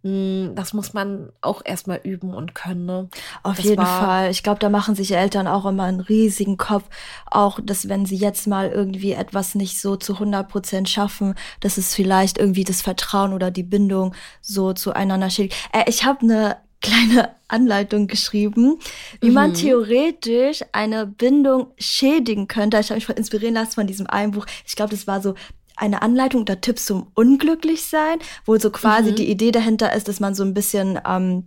Hm, 0.02 0.54
das 0.56 0.74
muss 0.74 0.94
man 0.94 1.30
auch 1.42 1.62
erstmal 1.66 2.00
üben 2.04 2.34
und 2.34 2.56
können. 2.56 2.86
Ne? 2.86 3.10
Auf 3.44 3.58
das 3.58 3.66
jeden 3.66 3.86
Fall. 3.86 4.32
Ich 4.32 4.44
glaube, 4.44 4.60
da 4.60 4.70
machen 4.70 4.96
sich 4.96 5.12
Eltern 5.12 5.46
auch 5.46 5.66
immer 5.66 5.84
einen 5.84 6.00
riesigen 6.00 6.56
Kopf. 6.56 6.86
Auch, 7.26 7.60
dass 7.62 7.90
wenn 7.90 8.06
sie 8.06 8.16
jetzt 8.16 8.48
mal 8.48 8.70
irgendwie 8.70 9.12
etwas 9.12 9.56
nicht 9.56 9.82
so 9.82 9.98
zu 9.98 10.14
100 10.14 10.48
Prozent 10.48 10.88
schaffen, 10.88 11.36
dass 11.60 11.78
es 11.78 11.94
vielleicht 11.94 12.38
irgendwie 12.38 12.64
das 12.64 12.82
Vertrauen 12.82 13.34
oder 13.34 13.52
die 13.52 13.64
Bindung 13.64 14.16
so 14.42 14.72
zueinander 14.72 15.30
schädigt. 15.30 15.58
Äh, 15.74 15.84
ich 15.90 16.06
habe 16.06 16.22
eine 16.22 16.58
kleine 16.82 17.36
Anleitung 17.50 18.08
geschrieben, 18.08 18.80
wie 19.20 19.30
mhm. 19.30 19.34
man 19.34 19.54
theoretisch 19.54 20.64
eine 20.72 21.08
Bindung 21.08 21.74
schädigen 21.78 22.48
könnte. 22.48 22.80
Ich 22.80 22.90
habe 22.90 23.00
mich 23.00 23.10
inspirieren 23.10 23.56
lassen 23.56 23.74
von 23.74 23.88
diesem 23.88 24.08
einen 24.08 24.32
Buch. 24.32 24.46
Ich 24.66 24.76
glaube, 24.76 24.92
das 24.92 25.08
war 25.08 25.22
so 25.22 25.34
eine 25.80 26.02
Anleitung 26.02 26.42
oder 26.42 26.62
Tipps 26.62 26.86
zum 26.86 27.08
Unglücklichsein, 27.16 28.20
wo 28.46 28.58
so 28.58 28.70
quasi 28.70 29.12
mhm. 29.12 29.16
die 29.16 29.30
Idee 29.30 29.52
dahinter 29.52 29.94
ist, 29.94 30.08
dass 30.08 30.20
man 30.20 30.36
so 30.36 30.44
ein 30.44 30.54
bisschen 30.54 31.00
ähm, 31.08 31.46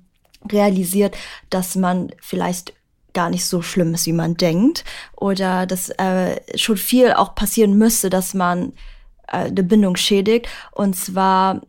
realisiert, 0.50 1.16
dass 1.50 1.76
man 1.76 2.10
vielleicht 2.20 2.72
gar 3.12 3.28
nicht 3.28 3.44
so 3.44 3.60
schlimm 3.60 3.92
ist, 3.94 4.06
wie 4.06 4.12
man 4.12 4.36
denkt. 4.36 4.84
Oder 5.16 5.66
dass 5.66 5.90
äh, 5.90 6.40
schon 6.56 6.78
viel 6.78 7.12
auch 7.12 7.34
passieren 7.34 7.76
müsste, 7.76 8.08
dass 8.08 8.32
man 8.32 8.72
äh, 9.28 9.48
eine 9.48 9.62
Bindung 9.62 9.96
schädigt. 9.96 10.48
Und 10.72 10.96
zwar 10.96 11.60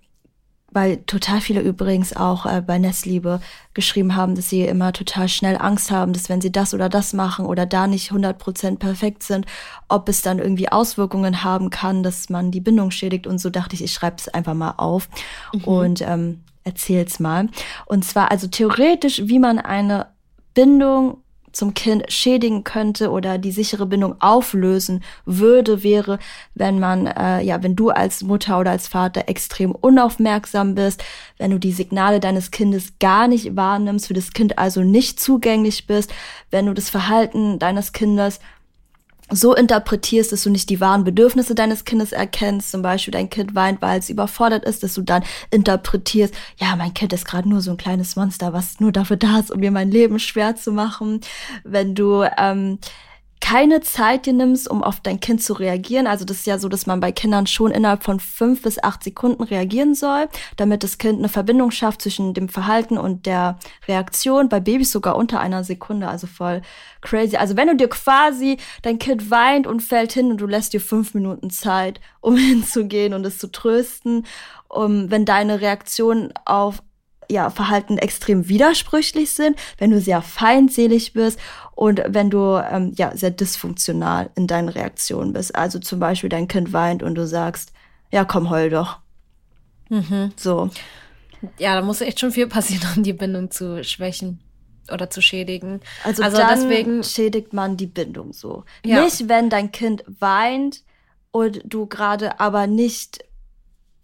weil 0.73 0.97
total 0.97 1.41
viele 1.41 1.61
übrigens 1.61 2.15
auch 2.15 2.45
äh, 2.45 2.61
bei 2.61 2.77
Nestliebe 2.77 3.39
geschrieben 3.73 4.15
haben, 4.15 4.35
dass 4.35 4.49
sie 4.49 4.61
immer 4.63 4.93
total 4.93 5.29
schnell 5.29 5.57
Angst 5.57 5.91
haben, 5.91 6.13
dass 6.13 6.29
wenn 6.29 6.41
sie 6.41 6.51
das 6.51 6.73
oder 6.73 6.89
das 6.89 7.13
machen 7.13 7.45
oder 7.45 7.65
da 7.65 7.87
nicht 7.87 8.11
100% 8.11 8.77
perfekt 8.77 9.23
sind, 9.23 9.45
ob 9.87 10.09
es 10.09 10.21
dann 10.21 10.39
irgendwie 10.39 10.69
Auswirkungen 10.69 11.43
haben 11.43 11.69
kann, 11.69 12.03
dass 12.03 12.29
man 12.29 12.51
die 12.51 12.61
Bindung 12.61 12.91
schädigt. 12.91 13.27
Und 13.27 13.39
so 13.39 13.49
dachte 13.49 13.75
ich, 13.75 13.83
ich 13.83 13.93
schreibe 13.93 14.17
es 14.19 14.27
einfach 14.27 14.53
mal 14.53 14.75
auf 14.77 15.09
mhm. 15.53 15.63
und 15.63 16.01
ähm, 16.01 16.43
erzähl's 16.63 17.19
mal. 17.19 17.49
Und 17.85 18.05
zwar 18.05 18.31
also 18.31 18.47
theoretisch, 18.47 19.23
wie 19.25 19.39
man 19.39 19.59
eine 19.59 20.07
Bindung 20.53 21.22
zum 21.53 21.73
Kind 21.73 22.11
schädigen 22.11 22.63
könnte 22.63 23.11
oder 23.11 23.37
die 23.37 23.51
sichere 23.51 23.85
Bindung 23.85 24.15
auflösen 24.19 25.03
würde, 25.25 25.83
wäre, 25.83 26.19
wenn 26.55 26.79
man, 26.79 27.07
äh, 27.07 27.41
ja, 27.41 27.63
wenn 27.63 27.75
du 27.75 27.89
als 27.89 28.23
Mutter 28.23 28.59
oder 28.59 28.71
als 28.71 28.87
Vater 28.87 29.29
extrem 29.29 29.71
unaufmerksam 29.71 30.75
bist, 30.75 31.03
wenn 31.37 31.51
du 31.51 31.59
die 31.59 31.71
Signale 31.71 32.19
deines 32.19 32.51
Kindes 32.51 32.93
gar 32.99 33.27
nicht 33.27 33.55
wahrnimmst, 33.55 34.07
für 34.07 34.13
das 34.13 34.33
Kind 34.33 34.57
also 34.57 34.81
nicht 34.81 35.19
zugänglich 35.19 35.87
bist, 35.87 36.13
wenn 36.51 36.65
du 36.65 36.73
das 36.73 36.89
Verhalten 36.89 37.59
deines 37.59 37.93
Kindes 37.93 38.39
so 39.35 39.55
interpretierst, 39.55 40.31
dass 40.31 40.43
du 40.43 40.49
nicht 40.49 40.69
die 40.69 40.79
wahren 40.79 41.03
Bedürfnisse 41.03 41.55
deines 41.55 41.85
Kindes 41.85 42.11
erkennst, 42.11 42.71
zum 42.71 42.81
Beispiel 42.81 43.11
dein 43.11 43.29
Kind 43.29 43.55
weint, 43.55 43.81
weil 43.81 43.99
es 43.99 44.09
überfordert 44.09 44.65
ist, 44.65 44.83
dass 44.83 44.93
du 44.93 45.01
dann 45.01 45.23
interpretierst, 45.51 46.33
ja, 46.57 46.75
mein 46.75 46.93
Kind 46.93 47.13
ist 47.13 47.25
gerade 47.25 47.49
nur 47.49 47.61
so 47.61 47.71
ein 47.71 47.77
kleines 47.77 48.15
Monster, 48.15 48.53
was 48.53 48.79
nur 48.79 48.91
dafür 48.91 49.17
da 49.17 49.39
ist, 49.39 49.51
um 49.51 49.59
mir 49.59 49.71
mein 49.71 49.91
Leben 49.91 50.19
schwer 50.19 50.55
zu 50.55 50.71
machen. 50.71 51.21
Wenn 51.63 51.95
du 51.95 52.23
ähm, 52.37 52.79
keine 53.43 53.81
Zeit 53.81 54.25
dir 54.25 54.31
nimmst, 54.31 54.69
um 54.69 54.81
auf 54.81 55.01
dein 55.01 55.19
Kind 55.19 55.43
zu 55.43 55.51
reagieren. 55.51 56.07
Also 56.07 56.23
das 56.23 56.37
ist 56.37 56.47
ja 56.47 56.57
so, 56.57 56.69
dass 56.69 56.85
man 56.85 57.01
bei 57.01 57.11
Kindern 57.11 57.45
schon 57.45 57.71
innerhalb 57.71 58.01
von 58.01 58.21
fünf 58.21 58.61
bis 58.61 58.81
acht 58.81 59.03
Sekunden 59.03 59.43
reagieren 59.43 59.95
soll, 59.95 60.29
damit 60.55 60.81
das 60.81 60.97
Kind 60.97 61.19
eine 61.19 61.27
Verbindung 61.27 61.69
schafft 61.69 62.01
zwischen 62.01 62.33
dem 62.33 62.47
Verhalten 62.47 62.97
und 62.97 63.25
der 63.25 63.59
Reaktion. 63.85 64.47
Bei 64.47 64.61
Babys 64.61 64.93
sogar 64.93 65.17
unter 65.17 65.41
einer 65.41 65.65
Sekunde, 65.65 66.07
also 66.07 66.25
voll 66.25 66.61
crazy. 67.01 67.35
Also 67.35 67.57
wenn 67.57 67.67
du 67.67 67.75
dir 67.75 67.89
quasi, 67.89 68.59
dein 68.81 68.97
Kind 68.97 69.29
weint 69.29 69.67
und 69.67 69.81
fällt 69.81 70.13
hin 70.13 70.31
und 70.31 70.37
du 70.37 70.47
lässt 70.47 70.71
dir 70.71 70.79
fünf 70.79 71.13
Minuten 71.13 71.49
Zeit, 71.49 71.99
um 72.21 72.37
hinzugehen 72.37 73.13
und 73.13 73.25
es 73.25 73.39
zu 73.39 73.51
trösten, 73.51 74.25
um, 74.69 75.11
wenn 75.11 75.25
deine 75.25 75.59
Reaktion 75.59 76.33
auf 76.45 76.81
ja, 77.29 77.49
Verhalten 77.49 77.97
extrem 77.97 78.47
widersprüchlich 78.47 79.31
sind, 79.31 79.57
wenn 79.77 79.91
du 79.91 79.99
sehr 79.99 80.21
feindselig 80.21 81.13
bist 81.13 81.39
und 81.75 82.01
wenn 82.07 82.29
du 82.29 82.57
ähm, 82.57 82.93
ja 82.95 83.15
sehr 83.15 83.31
dysfunktional 83.31 84.29
in 84.35 84.47
deinen 84.47 84.69
Reaktionen 84.69 85.33
bist. 85.33 85.55
Also 85.55 85.79
zum 85.79 85.99
Beispiel 85.99 86.29
dein 86.29 86.47
Kind 86.47 86.73
weint 86.73 87.03
und 87.03 87.15
du 87.15 87.25
sagst, 87.25 87.73
ja, 88.11 88.25
komm, 88.25 88.49
heul 88.49 88.69
doch. 88.69 88.99
Mhm. 89.89 90.31
So. 90.35 90.69
Ja, 91.57 91.75
da 91.75 91.81
muss 91.81 92.01
echt 92.01 92.19
schon 92.19 92.31
viel 92.31 92.47
passieren, 92.47 92.87
um 92.95 93.03
die 93.03 93.13
Bindung 93.13 93.51
zu 93.51 93.83
schwächen 93.83 94.39
oder 94.91 95.09
zu 95.09 95.21
schädigen. 95.21 95.81
Also, 96.03 96.23
also 96.23 96.41
deswegen 96.49 97.03
schädigt 97.03 97.53
man 97.53 97.77
die 97.77 97.87
Bindung 97.87 98.33
so. 98.33 98.65
Ja. 98.85 99.03
Nicht, 99.03 99.29
wenn 99.29 99.49
dein 99.49 99.71
Kind 99.71 100.03
weint 100.19 100.83
und 101.31 101.61
du 101.65 101.85
gerade 101.85 102.39
aber 102.39 102.67
nicht 102.67 103.23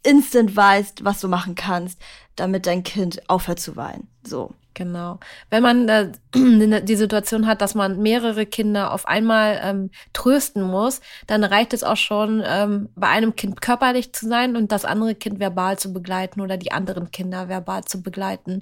instant 0.09 0.55
weißt, 0.55 1.03
was 1.05 1.19
du 1.19 1.27
machen 1.27 1.55
kannst, 1.55 2.01
damit 2.35 2.65
dein 2.65 2.83
Kind 2.83 3.29
aufhört 3.29 3.59
zu 3.59 3.75
weinen. 3.75 4.07
So. 4.23 4.53
Genau. 4.79 5.19
Wenn 5.49 5.61
man 5.61 5.89
äh, 5.89 6.11
die 6.33 6.95
Situation 6.95 7.47
hat, 7.47 7.61
dass 7.61 7.75
man 7.75 8.01
mehrere 8.01 8.45
Kinder 8.45 8.93
auf 8.93 9.09
einmal 9.09 9.59
ähm, 9.61 9.89
trösten 10.13 10.63
muss, 10.63 11.01
dann 11.27 11.43
reicht 11.43 11.73
es 11.73 11.83
auch 11.83 11.97
schon, 11.97 12.41
ähm, 12.45 12.87
bei 12.95 13.07
einem 13.07 13.35
Kind 13.35 13.61
körperlich 13.61 14.13
zu 14.13 14.29
sein 14.29 14.55
und 14.55 14.71
das 14.71 14.85
andere 14.85 15.15
Kind 15.15 15.41
verbal 15.41 15.77
zu 15.77 15.91
begleiten 15.91 16.39
oder 16.39 16.55
die 16.55 16.71
anderen 16.71 17.11
Kinder 17.11 17.49
verbal 17.49 17.83
zu 17.83 18.01
begleiten. 18.01 18.61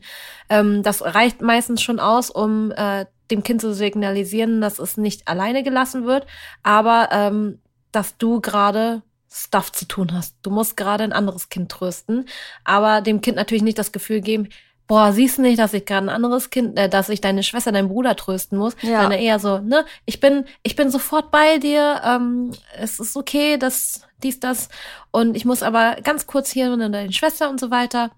Ähm, 0.49 0.81
das 0.81 1.03
reicht 1.03 1.41
meistens 1.41 1.83
schon 1.83 1.99
aus, 1.99 2.31
um 2.31 2.71
äh, 2.71 3.05
dem 3.29 3.43
Kind 3.43 3.61
zu 3.61 3.71
signalisieren, 3.75 4.59
dass 4.59 4.79
es 4.79 4.97
nicht 4.97 5.27
alleine 5.27 5.61
gelassen 5.61 6.05
wird, 6.05 6.25
aber 6.63 7.09
ähm, 7.11 7.59
dass 7.91 8.17
du 8.17 8.41
gerade 8.41 9.03
Stuff 9.43 9.71
zu 9.71 9.85
tun 9.85 10.13
hast. 10.13 10.35
Du 10.41 10.49
musst 10.49 10.77
gerade 10.77 11.03
ein 11.03 11.13
anderes 11.13 11.49
Kind 11.49 11.71
trösten, 11.71 12.25
aber 12.63 13.01
dem 13.01 13.21
Kind 13.21 13.37
natürlich 13.37 13.63
nicht 13.63 13.77
das 13.77 13.91
Gefühl 13.91 14.21
geben, 14.21 14.49
boah, 14.87 15.11
siehst 15.11 15.37
du 15.37 15.41
nicht, 15.41 15.59
dass 15.59 15.73
ich 15.73 15.85
gerade 15.85 16.07
ein 16.07 16.15
anderes 16.15 16.49
Kind, 16.49 16.79
äh, 16.79 16.89
dass 16.89 17.09
ich 17.09 17.21
deine 17.21 17.43
Schwester, 17.43 17.71
deinen 17.71 17.89
Bruder 17.89 18.15
trösten 18.15 18.57
muss, 18.57 18.75
ja. 18.81 19.01
sondern 19.01 19.19
eher 19.19 19.39
so, 19.39 19.59
ne, 19.59 19.85
ich 20.05 20.19
bin, 20.19 20.45
ich 20.63 20.75
bin 20.75 20.89
sofort 20.89 21.29
bei 21.29 21.57
dir, 21.57 22.01
ähm, 22.03 22.51
es 22.77 22.99
ist 22.99 23.15
okay, 23.15 23.57
dass 23.57 24.01
dies, 24.23 24.39
das, 24.39 24.69
und 25.11 25.35
ich 25.35 25.45
muss 25.45 25.61
aber 25.61 25.97
ganz 26.03 26.25
kurz 26.25 26.51
hier 26.51 26.71
und 26.71 26.79
deine 26.79 27.11
Schwester 27.11 27.49
und 27.49 27.59
so 27.59 27.69
weiter. 27.69 28.11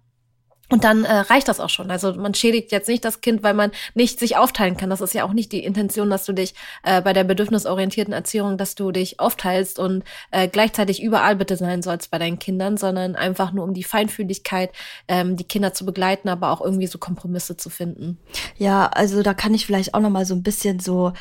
Und 0.69 0.83
dann 0.83 1.03
äh, 1.03 1.11
reicht 1.13 1.47
das 1.47 1.59
auch 1.59 1.69
schon. 1.69 1.89
Also 1.89 2.13
man 2.13 2.33
schädigt 2.33 2.71
jetzt 2.71 2.87
nicht 2.87 3.03
das 3.03 3.21
Kind, 3.21 3.41
weil 3.41 3.55
man 3.55 3.71
nicht 3.95 4.19
sich 4.19 4.37
aufteilen 4.37 4.77
kann. 4.77 4.89
Das 4.89 5.01
ist 5.01 5.13
ja 5.13 5.23
auch 5.23 5.33
nicht 5.33 5.51
die 5.51 5.63
Intention, 5.63 6.09
dass 6.09 6.25
du 6.25 6.33
dich 6.33 6.53
äh, 6.83 7.01
bei 7.01 7.11
der 7.13 7.23
bedürfnisorientierten 7.23 8.13
Erziehung, 8.13 8.57
dass 8.57 8.75
du 8.75 8.91
dich 8.91 9.19
aufteilst 9.19 9.79
und 9.79 10.03
äh, 10.31 10.47
gleichzeitig 10.47 11.01
überall 11.01 11.35
bitte 11.35 11.57
sein 11.57 11.81
sollst 11.81 12.11
bei 12.11 12.19
deinen 12.19 12.37
Kindern, 12.37 12.77
sondern 12.77 13.15
einfach 13.15 13.51
nur 13.51 13.63
um 13.63 13.73
die 13.73 13.83
Feinfühligkeit, 13.83 14.71
ähm, 15.07 15.35
die 15.35 15.43
Kinder 15.43 15.73
zu 15.73 15.85
begleiten, 15.85 16.29
aber 16.29 16.51
auch 16.51 16.61
irgendwie 16.61 16.87
so 16.87 16.99
Kompromisse 16.99 17.57
zu 17.57 17.69
finden. 17.69 18.19
Ja, 18.57 18.87
also 18.87 19.23
da 19.23 19.33
kann 19.33 19.53
ich 19.55 19.65
vielleicht 19.65 19.95
auch 19.95 20.01
noch 20.01 20.11
mal 20.11 20.25
so 20.25 20.35
ein 20.35 20.43
bisschen 20.43 20.79
so 20.79 21.13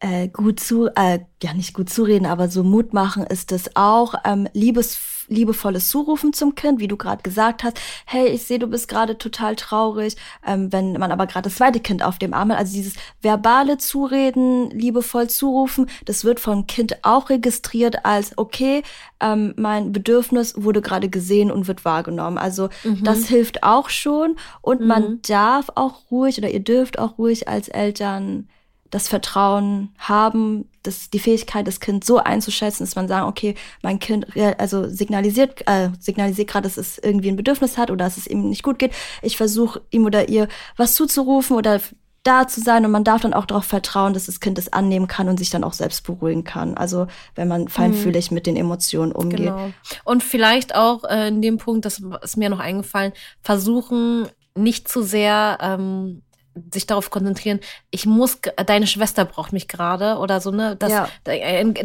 äh, 0.00 0.28
gut 0.28 0.60
zu, 0.60 0.88
äh, 0.94 1.20
ja 1.42 1.54
nicht 1.54 1.74
gut 1.74 1.90
zureden, 1.90 2.26
aber 2.26 2.48
so 2.48 2.62
Mut 2.62 2.92
machen 2.92 3.24
ist 3.24 3.52
es 3.52 3.74
auch. 3.74 4.14
Ähm, 4.24 4.48
Liebes 4.52 4.94
liebevolles 5.28 5.88
Zurufen 5.88 6.32
zum 6.32 6.54
Kind, 6.54 6.80
wie 6.80 6.88
du 6.88 6.96
gerade 6.96 7.22
gesagt 7.22 7.64
hast, 7.64 7.80
hey, 8.06 8.28
ich 8.28 8.44
sehe, 8.44 8.58
du 8.58 8.66
bist 8.66 8.88
gerade 8.88 9.18
total 9.18 9.56
traurig, 9.56 10.16
ähm, 10.46 10.72
wenn 10.72 10.92
man 10.94 11.12
aber 11.12 11.26
gerade 11.26 11.48
das 11.48 11.56
zweite 11.56 11.80
Kind 11.80 12.02
auf 12.02 12.18
dem 12.18 12.34
Arm 12.34 12.50
hat, 12.52 12.58
also 12.58 12.74
dieses 12.74 12.94
verbale 13.22 13.78
Zureden, 13.78 14.70
liebevoll 14.70 15.28
zurufen, 15.28 15.86
das 16.04 16.24
wird 16.24 16.40
vom 16.40 16.66
Kind 16.66 17.04
auch 17.04 17.30
registriert 17.30 18.04
als, 18.04 18.36
okay, 18.36 18.82
ähm, 19.20 19.54
mein 19.56 19.92
Bedürfnis 19.92 20.54
wurde 20.56 20.82
gerade 20.82 21.08
gesehen 21.08 21.50
und 21.50 21.66
wird 21.68 21.84
wahrgenommen. 21.84 22.38
Also 22.38 22.68
mhm. 22.82 23.04
das 23.04 23.26
hilft 23.26 23.62
auch 23.62 23.88
schon 23.88 24.36
und 24.60 24.80
mhm. 24.80 24.86
man 24.86 25.22
darf 25.22 25.70
auch 25.74 26.10
ruhig 26.10 26.38
oder 26.38 26.50
ihr 26.50 26.60
dürft 26.60 26.98
auch 26.98 27.18
ruhig 27.18 27.48
als 27.48 27.68
Eltern 27.68 28.48
das 28.94 29.08
Vertrauen 29.08 29.92
haben, 29.98 30.68
das, 30.84 31.10
die 31.10 31.18
Fähigkeit, 31.18 31.66
das 31.66 31.80
Kind 31.80 32.04
so 32.04 32.18
einzuschätzen, 32.18 32.84
dass 32.84 32.94
man 32.94 33.08
sagen, 33.08 33.26
okay, 33.26 33.56
mein 33.82 33.98
Kind 33.98 34.28
also 34.56 34.88
signalisiert, 34.88 35.66
äh, 35.66 35.88
signalisiert 35.98 36.48
gerade, 36.48 36.68
dass 36.68 36.76
es 36.76 36.98
irgendwie 36.98 37.28
ein 37.28 37.36
Bedürfnis 37.36 37.76
hat 37.76 37.90
oder 37.90 38.04
dass 38.04 38.18
es 38.18 38.28
ihm 38.28 38.48
nicht 38.48 38.62
gut 38.62 38.78
geht. 38.78 38.92
Ich 39.20 39.36
versuche 39.36 39.82
ihm 39.90 40.04
oder 40.04 40.28
ihr 40.28 40.46
was 40.76 40.94
zuzurufen 40.94 41.56
oder 41.56 41.80
da 42.22 42.46
zu 42.46 42.60
sein 42.60 42.84
und 42.84 42.92
man 42.92 43.02
darf 43.02 43.22
dann 43.22 43.34
auch 43.34 43.46
darauf 43.46 43.64
vertrauen, 43.64 44.14
dass 44.14 44.26
das 44.26 44.38
Kind 44.38 44.58
es 44.58 44.72
annehmen 44.72 45.08
kann 45.08 45.28
und 45.28 45.38
sich 45.38 45.50
dann 45.50 45.64
auch 45.64 45.72
selbst 45.72 46.06
beruhigen 46.06 46.44
kann. 46.44 46.76
Also 46.76 47.08
wenn 47.34 47.48
man 47.48 47.66
feinfühlig 47.66 48.30
mhm. 48.30 48.36
mit 48.36 48.46
den 48.46 48.54
Emotionen 48.54 49.10
umgeht. 49.10 49.40
Genau. 49.40 49.72
Und 50.04 50.22
vielleicht 50.22 50.76
auch 50.76 51.02
äh, 51.02 51.26
in 51.26 51.42
dem 51.42 51.58
Punkt, 51.58 51.84
das 51.84 52.00
ist 52.22 52.36
mir 52.36 52.48
noch 52.48 52.60
eingefallen, 52.60 53.12
versuchen 53.42 54.28
nicht 54.54 54.88
zu 54.88 55.02
sehr 55.02 55.58
ähm, 55.60 56.22
sich 56.72 56.86
darauf 56.86 57.10
konzentrieren, 57.10 57.60
ich 57.90 58.06
muss, 58.06 58.38
deine 58.66 58.86
Schwester 58.86 59.24
braucht 59.24 59.52
mich 59.52 59.68
gerade 59.68 60.18
oder 60.18 60.40
so, 60.40 60.50
ne? 60.50 60.76
Das, 60.76 60.92
ja. 60.92 61.08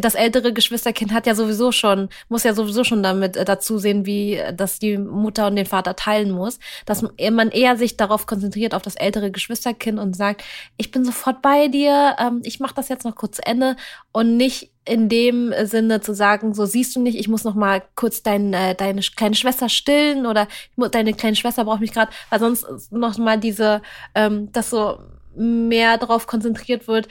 das 0.00 0.14
ältere 0.14 0.52
Geschwisterkind 0.52 1.12
hat 1.12 1.26
ja 1.26 1.34
sowieso 1.34 1.72
schon, 1.72 2.08
muss 2.28 2.44
ja 2.44 2.54
sowieso 2.54 2.84
schon 2.84 3.02
damit 3.02 3.36
äh, 3.36 3.44
dazu 3.44 3.78
sehen, 3.78 4.06
wie 4.06 4.34
äh, 4.34 4.54
das 4.54 4.78
die 4.78 4.96
Mutter 4.96 5.46
und 5.46 5.56
den 5.56 5.66
Vater 5.66 5.96
teilen 5.96 6.30
muss, 6.30 6.58
dass 6.86 7.02
man 7.02 7.50
eher 7.50 7.76
sich 7.76 7.96
darauf 7.96 8.26
konzentriert, 8.26 8.74
auf 8.74 8.82
das 8.82 8.96
ältere 8.96 9.30
Geschwisterkind 9.30 9.98
und 9.98 10.14
sagt, 10.14 10.44
ich 10.76 10.90
bin 10.90 11.04
sofort 11.04 11.42
bei 11.42 11.68
dir, 11.68 12.16
ähm, 12.18 12.40
ich 12.44 12.60
mach 12.60 12.72
das 12.72 12.88
jetzt 12.88 13.04
noch 13.04 13.16
kurz 13.16 13.36
zu 13.36 13.46
Ende 13.46 13.76
und 14.12 14.36
nicht 14.36 14.70
in 14.84 15.08
dem 15.08 15.54
Sinne 15.64 16.00
zu 16.00 16.14
sagen, 16.14 16.54
so 16.54 16.64
siehst 16.64 16.96
du 16.96 17.00
nicht, 17.00 17.18
ich 17.18 17.28
muss 17.28 17.44
noch 17.44 17.54
mal 17.54 17.82
kurz 17.94 18.22
dein, 18.22 18.52
äh, 18.52 18.74
deine 18.74 19.02
kleine 19.02 19.34
Schwester 19.34 19.68
stillen 19.68 20.26
oder 20.26 20.48
deine 20.76 21.12
kleine 21.12 21.36
Schwester 21.36 21.64
braucht 21.64 21.80
mich 21.80 21.92
gerade, 21.92 22.10
weil 22.30 22.40
sonst 22.40 22.90
noch 22.90 23.16
mal 23.18 23.38
diese, 23.38 23.82
ähm, 24.14 24.50
dass 24.52 24.70
so 24.70 24.98
mehr 25.36 25.98
darauf 25.98 26.26
konzentriert 26.26 26.88
wird, 26.88 27.08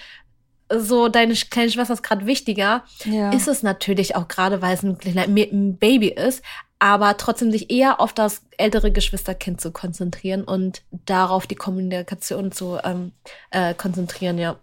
so 0.72 1.08
deine 1.08 1.34
kleine 1.34 1.72
Schwester 1.72 1.94
ist 1.94 2.04
gerade 2.04 2.26
wichtiger, 2.26 2.84
ja. 3.06 3.32
ist 3.32 3.48
es 3.48 3.64
natürlich 3.64 4.16
auch 4.16 4.28
gerade, 4.28 4.62
weil 4.62 4.74
es 4.74 4.84
ein, 4.84 4.98
ein 5.18 5.78
Baby 5.78 6.10
ist, 6.10 6.44
aber 6.80 7.18
trotzdem 7.18 7.52
sich 7.52 7.72
eher 7.72 8.00
auf 8.00 8.14
das 8.14 8.44
ältere 8.58 8.92
Geschwisterkind 8.92 9.60
zu 9.60 9.72
konzentrieren 9.72 10.44
und 10.44 10.84
darauf 10.92 11.48
die 11.48 11.56
Kommunikation 11.56 12.52
zu 12.52 12.78
ähm, 12.84 13.12
äh, 13.52 13.74
konzentrieren, 13.74 14.38
ja. 14.38 14.58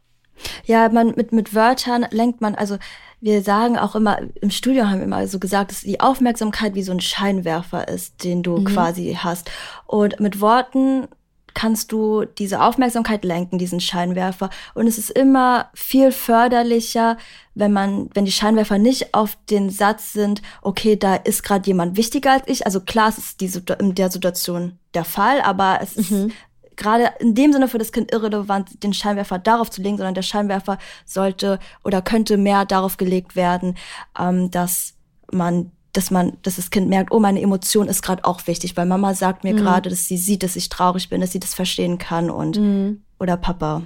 Ja, 0.65 0.89
man 0.89 1.15
mit, 1.17 1.33
mit 1.33 1.55
Wörtern 1.55 2.07
lenkt 2.11 2.41
man, 2.41 2.55
also 2.55 2.79
wir 3.21 3.43
sagen 3.43 3.79
auch 3.79 3.95
immer, 3.95 4.19
im 4.41 4.51
Studio 4.51 4.87
haben 4.87 4.99
wir 4.99 5.05
immer 5.05 5.27
so 5.27 5.39
gesagt, 5.39 5.71
dass 5.71 5.81
die 5.81 6.01
Aufmerksamkeit 6.01 6.75
wie 6.75 6.83
so 6.83 6.93
ein 6.93 7.01
Scheinwerfer 7.01 7.89
ist, 7.89 8.25
den 8.25 8.43
du 8.43 8.59
mhm. 8.59 8.65
quasi 8.67 9.19
hast. 9.19 9.51
Und 9.87 10.21
mit 10.21 10.41
Worten 10.41 11.09
kannst 11.55 11.91
du 11.91 12.27
diese 12.27 12.61
Aufmerksamkeit 12.61 13.25
lenken, 13.25 13.57
diesen 13.57 13.81
Scheinwerfer. 13.81 14.51
Und 14.75 14.87
es 14.87 14.99
ist 14.99 15.09
immer 15.09 15.71
viel 15.73 16.13
förderlicher, 16.13 17.17
wenn 17.55 17.73
man, 17.73 18.11
wenn 18.13 18.27
die 18.27 18.33
Scheinwerfer 18.33 18.77
nicht 18.77 19.15
auf 19.15 19.39
den 19.49 19.71
Satz 19.71 20.13
sind, 20.13 20.43
okay, 20.61 20.97
da 20.97 21.15
ist 21.15 21.43
gerade 21.43 21.67
jemand 21.67 21.97
wichtiger 21.97 22.33
als 22.33 22.43
ich. 22.47 22.67
Also 22.67 22.81
klar, 22.81 23.09
es 23.09 23.17
ist 23.17 23.41
die, 23.41 23.51
in 23.79 23.95
der 23.95 24.11
Situation 24.11 24.79
der 24.93 25.05
Fall, 25.05 25.41
aber 25.41 25.79
es 25.81 25.97
ist 25.97 26.11
mhm 26.11 26.33
gerade 26.77 27.13
in 27.19 27.35
dem 27.35 27.53
Sinne 27.53 27.69
für 27.69 27.79
das 27.79 27.93
Kind 27.93 28.13
irrelevant, 28.13 28.83
den 28.83 28.93
Scheinwerfer 28.93 29.39
darauf 29.39 29.71
zu 29.71 29.83
legen, 29.83 29.97
sondern 29.97 30.15
der 30.15 30.23
Scheinwerfer 30.23 30.79
sollte 31.05 31.59
oder 31.85 32.03
könnte 32.03 32.37
mehr 32.37 32.65
darauf 32.65 32.97
gelegt 32.97 33.37
werden, 33.37 33.77
ähm, 34.19 34.51
dass 34.51 34.95
man 35.33 35.73
dass 35.93 36.11
man, 36.11 36.37
dass 36.43 36.57
das 36.57 36.71
Kind 36.71 36.91
merkt, 36.91 37.11
oh, 37.11 37.21
meine 37.21 37.41
Emotion 37.41 37.89
ist 37.89 38.03
gerade 38.03 38.25
auch 38.27 38.47
wichtig, 38.47 38.77
weil 38.77 38.85
Mama 38.85 39.15
sagt 39.15 39.45
mir 39.45 39.55
mhm. 39.55 39.59
gerade, 39.59 39.89
dass 39.89 40.05
sie 40.05 40.19
sieht, 40.19 40.43
dass 40.43 40.55
ich 40.55 40.69
traurig 40.69 41.09
bin, 41.09 41.23
dass 41.23 41.33
sie 41.33 41.41
das 41.41 41.55
verstehen 41.55 41.97
kann 41.97 42.29
und 42.29 42.59
mhm. 42.59 43.03
oder 43.19 43.39
Papa. 43.39 43.83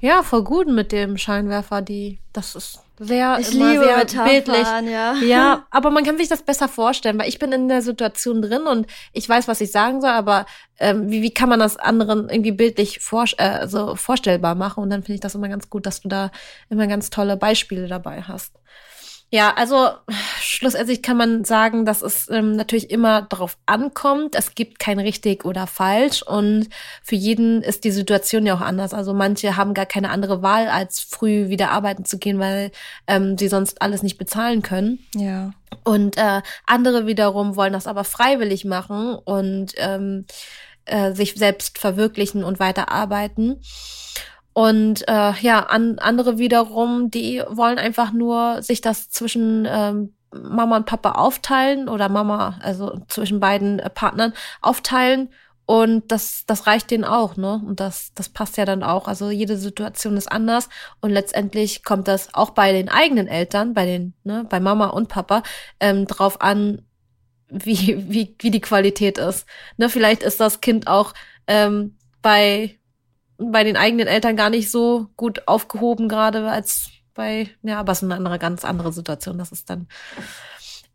Ja, 0.00 0.22
voll 0.22 0.44
gut 0.44 0.68
mit 0.68 0.92
dem 0.92 1.16
Scheinwerfer, 1.16 1.80
die, 1.80 2.18
das 2.34 2.54
ist 2.54 2.82
sehr, 3.02 3.38
ich 3.40 3.54
liebe 3.54 3.82
sehr 3.82 3.96
Metaphern, 3.96 4.28
bildlich. 4.28 4.92
Ja. 4.92 5.14
ja, 5.14 5.66
aber 5.70 5.90
man 5.90 6.04
kann 6.04 6.18
sich 6.18 6.28
das 6.28 6.42
besser 6.42 6.68
vorstellen, 6.68 7.18
weil 7.18 7.30
ich 7.30 7.38
bin 7.38 7.50
in 7.50 7.66
der 7.66 7.80
Situation 7.80 8.42
drin 8.42 8.66
und 8.66 8.86
ich 9.14 9.26
weiß, 9.26 9.48
was 9.48 9.62
ich 9.62 9.72
sagen 9.72 10.02
soll, 10.02 10.10
aber 10.10 10.44
ähm, 10.78 11.10
wie, 11.10 11.22
wie 11.22 11.32
kann 11.32 11.48
man 11.48 11.60
das 11.60 11.78
anderen 11.78 12.28
irgendwie 12.28 12.52
bildlich 12.52 13.00
vor, 13.00 13.24
äh, 13.38 13.66
so 13.68 13.96
vorstellbar 13.96 14.54
machen? 14.54 14.82
Und 14.82 14.90
dann 14.90 15.02
finde 15.02 15.14
ich 15.14 15.20
das 15.20 15.34
immer 15.34 15.48
ganz 15.48 15.70
gut, 15.70 15.86
dass 15.86 16.02
du 16.02 16.08
da 16.08 16.30
immer 16.68 16.86
ganz 16.86 17.08
tolle 17.08 17.38
Beispiele 17.38 17.88
dabei 17.88 18.20
hast. 18.20 18.52
Ja, 19.32 19.54
also 19.54 19.90
schlussendlich 20.40 21.02
kann 21.02 21.16
man 21.16 21.44
sagen, 21.44 21.84
dass 21.84 22.02
es 22.02 22.28
ähm, 22.30 22.56
natürlich 22.56 22.90
immer 22.90 23.22
darauf 23.22 23.56
ankommt. 23.64 24.34
Es 24.34 24.56
gibt 24.56 24.80
kein 24.80 24.98
richtig 24.98 25.44
oder 25.44 25.68
falsch 25.68 26.22
und 26.22 26.68
für 27.04 27.14
jeden 27.14 27.62
ist 27.62 27.84
die 27.84 27.92
Situation 27.92 28.44
ja 28.44 28.56
auch 28.56 28.60
anders. 28.60 28.92
Also 28.92 29.14
manche 29.14 29.56
haben 29.56 29.72
gar 29.72 29.86
keine 29.86 30.10
andere 30.10 30.42
Wahl, 30.42 30.66
als 30.68 30.98
früh 30.98 31.48
wieder 31.48 31.70
arbeiten 31.70 32.04
zu 32.04 32.18
gehen, 32.18 32.40
weil 32.40 32.72
ähm, 33.06 33.38
sie 33.38 33.46
sonst 33.46 33.80
alles 33.82 34.02
nicht 34.02 34.18
bezahlen 34.18 34.62
können. 34.62 34.98
Ja. 35.14 35.52
Und 35.84 36.16
äh, 36.16 36.42
andere 36.66 37.06
wiederum 37.06 37.54
wollen 37.54 37.72
das 37.72 37.86
aber 37.86 38.02
freiwillig 38.02 38.64
machen 38.64 39.14
und 39.14 39.74
ähm, 39.76 40.26
äh, 40.86 41.12
sich 41.12 41.34
selbst 41.36 41.78
verwirklichen 41.78 42.42
und 42.42 42.58
weiter 42.58 42.90
arbeiten. 42.90 43.60
Und 44.52 45.06
äh, 45.08 45.32
ja, 45.40 45.60
an, 45.60 45.98
andere 45.98 46.38
wiederum, 46.38 47.10
die 47.10 47.42
wollen 47.48 47.78
einfach 47.78 48.12
nur 48.12 48.62
sich 48.62 48.80
das 48.80 49.08
zwischen 49.10 49.66
ähm, 49.68 50.14
Mama 50.32 50.76
und 50.76 50.86
Papa 50.86 51.12
aufteilen 51.12 51.88
oder 51.88 52.08
Mama, 52.08 52.58
also 52.62 53.00
zwischen 53.08 53.40
beiden 53.40 53.78
äh, 53.78 53.90
Partnern 53.90 54.32
aufteilen. 54.60 55.30
Und 55.66 56.10
das, 56.10 56.42
das 56.48 56.66
reicht 56.66 56.90
denen 56.90 57.04
auch, 57.04 57.36
ne? 57.36 57.62
Und 57.64 57.78
das, 57.78 58.12
das 58.16 58.28
passt 58.28 58.56
ja 58.56 58.64
dann 58.64 58.82
auch. 58.82 59.06
Also 59.06 59.30
jede 59.30 59.56
Situation 59.56 60.16
ist 60.16 60.30
anders. 60.30 60.68
Und 61.00 61.10
letztendlich 61.10 61.84
kommt 61.84 62.08
das 62.08 62.34
auch 62.34 62.50
bei 62.50 62.72
den 62.72 62.88
eigenen 62.88 63.28
Eltern, 63.28 63.72
bei 63.72 63.86
den, 63.86 64.14
ne, 64.24 64.44
bei 64.50 64.58
Mama 64.58 64.86
und 64.88 65.08
Papa, 65.08 65.44
ähm, 65.78 66.08
drauf 66.08 66.40
an, 66.40 66.82
wie, 67.48 68.04
wie, 68.08 68.34
wie 68.40 68.50
die 68.50 68.60
Qualität 68.60 69.18
ist. 69.18 69.46
Ne, 69.76 69.88
vielleicht 69.88 70.24
ist 70.24 70.40
das 70.40 70.60
Kind 70.60 70.88
auch 70.88 71.14
ähm, 71.46 71.96
bei 72.20 72.79
bei 73.40 73.64
den 73.64 73.76
eigenen 73.76 74.06
Eltern 74.06 74.36
gar 74.36 74.50
nicht 74.50 74.70
so 74.70 75.08
gut 75.16 75.48
aufgehoben, 75.48 76.08
gerade 76.08 76.48
als 76.48 76.90
bei, 77.14 77.48
ja, 77.62 77.80
aber 77.80 77.92
es 77.92 77.98
ist 77.98 78.04
eine 78.04 78.16
andere, 78.16 78.38
ganz 78.38 78.64
andere 78.64 78.92
Situation. 78.92 79.38
Das 79.38 79.52
ist 79.52 79.68
dann, 79.68 79.88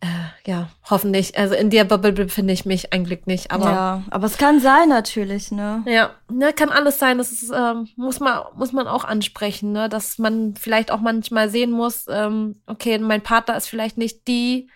äh, 0.01 0.49
ja, 0.49 0.69
hoffentlich. 0.89 1.37
Also 1.37 1.55
in 1.55 1.69
der 1.69 1.83
Bubble 1.83 2.13
befinde 2.13 2.53
ich 2.53 2.65
mich 2.65 2.93
eigentlich 2.93 3.25
nicht, 3.25 3.51
aber. 3.51 3.65
Ja, 3.71 4.03
aber 4.09 4.25
es 4.27 4.37
kann 4.37 4.59
sein 4.59 4.89
natürlich, 4.89 5.51
ne? 5.51 5.83
Ja, 5.87 6.11
ne, 6.31 6.53
kann 6.53 6.69
alles 6.69 6.99
sein. 6.99 7.17
Das 7.17 7.31
ist, 7.31 7.51
ähm, 7.53 7.89
muss 7.95 8.19
man, 8.19 8.43
muss 8.55 8.71
man 8.71 8.87
auch 8.87 9.03
ansprechen, 9.03 9.71
ne? 9.71 9.89
Dass 9.89 10.17
man 10.17 10.55
vielleicht 10.55 10.91
auch 10.91 11.01
manchmal 11.01 11.49
sehen 11.49 11.71
muss, 11.71 12.05
ähm, 12.09 12.61
okay, 12.65 12.97
mein 12.99 13.21
Partner 13.21 13.57
ist 13.57 13.67
vielleicht 13.67 13.97
nicht 13.97 14.27
die 14.27 14.69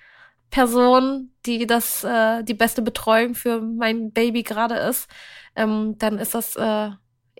Person, 0.51 1.31
die 1.45 1.67
das, 1.67 2.03
äh, 2.03 2.43
die 2.43 2.53
beste 2.55 2.81
Betreuung 2.81 3.35
für 3.35 3.61
mein 3.61 4.11
Baby 4.11 4.43
gerade 4.43 4.75
ist. 4.75 5.07
Ähm, 5.55 5.95
dann 5.99 6.17
ist 6.17 6.33
das, 6.33 6.55
äh, 6.55 6.89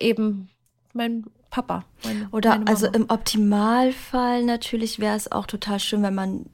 eben 0.00 0.48
mein 0.92 1.24
Papa. 1.50 1.84
Meine, 2.04 2.28
Oder 2.30 2.50
meine 2.50 2.66
also 2.66 2.86
im 2.86 3.08
Optimalfall 3.08 4.44
natürlich 4.44 4.98
wäre 4.98 5.16
es 5.16 5.30
auch 5.30 5.46
total 5.46 5.80
schön, 5.80 6.02
wenn 6.02 6.14
man 6.14 6.46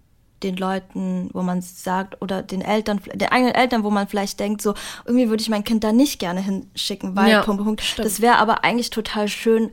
den 0.42 0.56
Leuten, 0.56 1.30
wo 1.32 1.42
man 1.42 1.62
sagt, 1.62 2.20
oder 2.20 2.42
den 2.42 2.60
Eltern, 2.60 3.00
den 3.14 3.28
eigenen 3.28 3.54
Eltern, 3.54 3.84
wo 3.84 3.90
man 3.90 4.06
vielleicht 4.06 4.38
denkt, 4.38 4.60
so, 4.60 4.74
irgendwie 5.06 5.28
würde 5.28 5.40
ich 5.40 5.48
mein 5.48 5.64
Kind 5.64 5.82
da 5.82 5.92
nicht 5.92 6.18
gerne 6.18 6.40
hinschicken, 6.40 7.16
weil, 7.16 7.30
ja, 7.30 7.42
Punkt, 7.42 7.64
Punkt. 7.64 7.98
Das 7.98 8.20
wäre 8.20 8.36
aber 8.36 8.62
eigentlich 8.62 8.90
total 8.90 9.28
schön, 9.28 9.70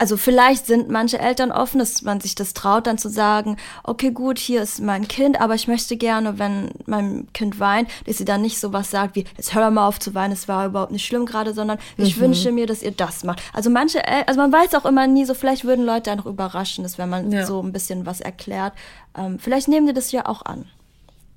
also 0.00 0.16
vielleicht 0.16 0.64
sind 0.64 0.88
manche 0.88 1.18
Eltern 1.18 1.52
offen, 1.52 1.78
dass 1.78 2.00
man 2.00 2.22
sich 2.22 2.34
das 2.34 2.54
traut, 2.54 2.86
dann 2.86 2.96
zu 2.96 3.10
sagen, 3.10 3.58
okay, 3.84 4.10
gut, 4.12 4.38
hier 4.38 4.62
ist 4.62 4.80
mein 4.80 5.06
Kind, 5.06 5.38
aber 5.42 5.54
ich 5.54 5.68
möchte 5.68 5.98
gerne, 5.98 6.38
wenn 6.38 6.70
mein 6.86 7.28
Kind 7.34 7.60
weint, 7.60 7.90
dass 8.06 8.16
sie 8.16 8.24
dann 8.24 8.40
nicht 8.40 8.58
so 8.58 8.72
was 8.72 8.90
sagt 8.90 9.14
wie, 9.14 9.26
jetzt 9.36 9.54
hör 9.54 9.70
mal 9.70 9.86
auf 9.86 10.00
zu 10.00 10.14
weinen, 10.14 10.32
es 10.32 10.48
war 10.48 10.64
überhaupt 10.64 10.90
nicht 10.90 11.04
schlimm 11.04 11.26
gerade, 11.26 11.52
sondern 11.52 11.76
mhm. 11.98 12.04
ich 12.04 12.18
wünsche 12.18 12.50
mir, 12.50 12.66
dass 12.66 12.82
ihr 12.82 12.92
das 12.92 13.24
macht. 13.24 13.42
Also 13.52 13.68
manche, 13.68 14.02
El 14.02 14.22
also 14.26 14.40
man 14.40 14.50
weiß 14.50 14.74
auch 14.74 14.86
immer 14.86 15.06
nie, 15.06 15.26
so 15.26 15.34
vielleicht 15.34 15.66
würden 15.66 15.84
Leute 15.84 16.10
einfach 16.10 16.24
überraschen, 16.24 16.82
dass 16.82 16.96
wenn 16.96 17.10
man 17.10 17.30
ja. 17.30 17.44
so 17.44 17.62
ein 17.62 17.72
bisschen 17.72 18.06
was 18.06 18.22
erklärt, 18.22 18.72
ähm, 19.14 19.38
vielleicht 19.38 19.68
nehmen 19.68 19.86
die 19.86 19.92
das 19.92 20.12
ja 20.12 20.24
auch 20.24 20.46
an. 20.46 20.64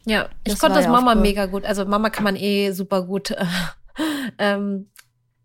Ja, 0.05 0.29
ich 0.45 0.53
das 0.53 0.59
konnte 0.61 0.77
das 0.77 0.85
ja 0.85 0.91
Mama 0.91 1.15
mega 1.15 1.47
gut. 1.47 1.65
Also 1.65 1.83
Mama 1.83 2.09
kann 2.09 2.23
man 2.23 2.37
eh 2.37 2.71
super 2.71 3.01
gut 3.01 3.31
äh, 3.31 3.45
ähm, 4.37 4.87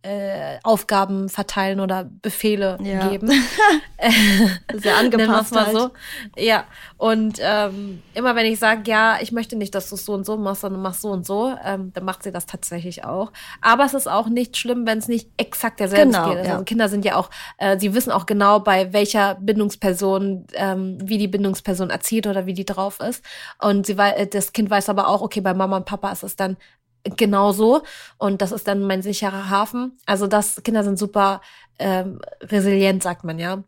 äh, 0.03 0.59
Aufgaben 0.63 1.29
verteilen 1.29 1.81
oder 1.81 2.09
Befehle 2.23 2.79
ja. 2.81 3.09
geben. 3.09 3.31
Sehr 4.75 4.97
angepasst 4.97 5.53
mal 5.53 5.67
halt. 5.67 5.77
so. 5.77 5.91
Ja, 6.37 6.65
und 6.97 7.39
ähm, 7.41 8.03
immer 8.15 8.37
wenn 8.37 8.47
ich 8.47 8.61
sage, 8.61 8.83
ja, 8.87 9.19
ich 9.21 9.33
möchte 9.33 9.57
nicht, 9.57 9.75
dass 9.75 9.89
du 9.89 9.97
es 9.97 10.05
so 10.05 10.15
und 10.15 10.25
so 10.25 10.37
machst, 10.37 10.61
sondern 10.61 10.83
machst 10.83 11.01
so 11.01 11.09
und 11.11 11.27
so, 11.27 11.53
ähm, 11.65 11.93
dann 11.95 12.05
macht 12.05 12.23
sie 12.23 12.31
das 12.31 12.47
tatsächlich 12.47 13.05
auch. 13.05 13.33
Aber 13.61 13.85
es 13.85 13.95
ist 13.95 14.09
auch 14.09 14.29
nicht 14.29 14.57
schlimm, 14.57 14.87
wenn 14.87 14.99
es 14.99 15.09
nicht 15.09 15.31
exakt 15.37 15.81
derselbe 15.81 16.13
genau. 16.13 16.33
Ja. 16.33 16.53
Also 16.53 16.65
Kinder 16.65 16.89
sind 16.89 17.05
ja 17.05 17.17
auch, 17.17 17.29
äh, 17.59 17.77
sie 17.79 17.93
wissen 17.93 18.13
auch 18.13 18.27
genau, 18.27 18.61
bei 18.61 18.93
welcher 18.93 19.35
Bindungsperson, 19.41 20.47
ähm, 20.55 20.99
wie 21.03 21.19
die 21.19 21.29
Bindungsperson 21.29 21.91
erzieht 21.91 22.29
oder 22.29 22.47
wie 22.47 22.55
die 22.55 22.67
drauf 22.67 23.01
ist. 23.01 23.25
Und 23.61 23.87
sie 23.87 23.99
weiß, 23.99 24.29
das 24.31 24.53
Kind 24.53 24.71
weiß 24.71 24.89
aber 24.91 25.09
auch, 25.09 25.23
okay, 25.23 25.41
bei 25.41 25.55
Mama 25.55 25.77
und 25.77 25.87
Papa 25.87 26.13
ist 26.13 26.23
es 26.23 26.37
dann 26.37 26.57
genauso. 27.05 27.83
Und 28.19 28.43
das 28.43 28.53
ist 28.53 28.69
dann 28.69 28.83
mein 28.83 29.03
sicherer 29.03 29.51
Hafen. 29.51 29.99
Also 30.07 30.27
das, 30.27 30.63
Kinder 30.63 30.85
sind 30.85 30.99
super 30.99 31.41
ähm, 31.79 32.21
resilient, 32.43 33.03
sagt 33.03 33.25
man 33.25 33.39
ja. 33.39 33.63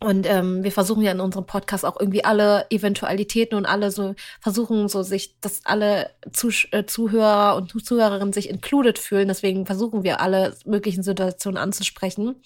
Und 0.00 0.30
ähm, 0.30 0.62
wir 0.62 0.70
versuchen 0.70 1.02
ja 1.02 1.10
in 1.10 1.18
unserem 1.18 1.46
Podcast 1.46 1.84
auch 1.84 1.98
irgendwie 1.98 2.24
alle 2.24 2.66
Eventualitäten 2.70 3.56
und 3.56 3.66
alle 3.66 3.90
so 3.90 4.14
versuchen 4.40 4.88
so 4.88 5.02
sich, 5.02 5.40
dass 5.40 5.62
alle 5.64 6.10
Zuh 6.32 6.52
äh, 6.70 6.86
Zuhörer 6.86 7.56
und 7.56 7.84
Zuhörerinnen 7.84 8.32
sich 8.32 8.48
included 8.48 8.98
fühlen. 9.00 9.26
Deswegen 9.26 9.66
versuchen 9.66 10.04
wir 10.04 10.20
alle 10.20 10.54
möglichen 10.64 11.02
Situationen 11.02 11.58
anzusprechen. 11.58 12.36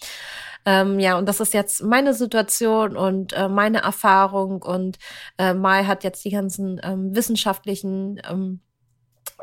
Ähm, 0.65 0.99
ja, 0.99 1.19
und 1.19 1.29
das 1.29 1.41
ist 1.41 1.53
jetzt 1.53 1.83
meine 1.83 2.15
Situation 2.15 2.97
und 2.97 3.35
äh, 3.35 3.49
meine 3.49 3.83
Erfahrung. 3.83 4.63
Und 4.63 4.99
äh, 5.37 5.53
Mai 5.53 5.85
hat 5.85 6.05
jetzt 6.05 6.25
die 6.25 6.31
ganzen 6.31 6.81
ähm, 6.83 7.15
wissenschaftlichen 7.15 8.23
ähm, 8.31 8.61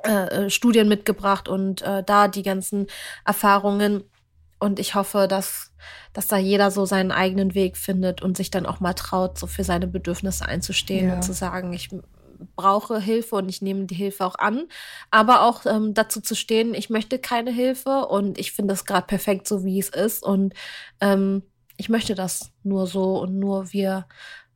äh, 0.04 0.46
äh, 0.46 0.50
Studien 0.50 0.88
mitgebracht 0.88 1.48
und 1.48 1.82
äh, 1.82 2.04
da 2.04 2.28
die 2.28 2.44
ganzen 2.44 2.88
Erfahrungen. 3.26 4.04
Und 4.60 4.80
ich 4.80 4.96
hoffe, 4.96 5.28
dass, 5.30 5.74
dass 6.14 6.28
da 6.28 6.38
jeder 6.38 6.70
so 6.70 6.86
seinen 6.86 7.12
eigenen 7.12 7.56
Weg 7.56 7.78
findet 7.78 8.22
und 8.22 8.36
sich 8.36 8.52
dann 8.52 8.66
auch 8.66 8.80
mal 8.80 8.94
traut, 8.94 9.38
so 9.38 9.48
für 9.48 9.64
seine 9.64 9.88
Bedürfnisse 9.88 10.46
einzustehen 10.46 11.08
ja. 11.08 11.16
und 11.16 11.24
zu 11.24 11.34
sagen, 11.34 11.72
ich 11.72 11.90
brauche 12.56 13.00
Hilfe 13.00 13.36
und 13.38 13.50
ich 13.50 13.62
nehme 13.62 13.86
die 13.86 13.96
Hilfe 13.96 14.26
auch 14.26 14.36
an. 14.36 14.68
Aber 15.12 15.44
auch 15.44 15.66
ähm, 15.66 15.94
dazu 15.94 16.22
zu 16.22 16.36
stehen, 16.36 16.74
ich 16.74 16.90
möchte 16.90 17.20
keine 17.20 17.52
Hilfe 17.52 18.08
und 18.08 18.38
ich 18.38 18.52
finde 18.52 18.74
es 18.74 18.86
gerade 18.86 19.08
perfekt, 19.08 19.48
so 19.48 19.64
wie 19.64 19.80
es 19.80 19.90
ist. 19.90 20.24
Und 20.24 20.54
ähm, 21.00 21.44
ich 21.78 21.90
möchte 21.90 22.16
das 22.16 22.52
nur 22.64 22.88
so 22.88 23.20
und 23.22 23.40
nur 23.40 23.72
wir, 23.72 24.08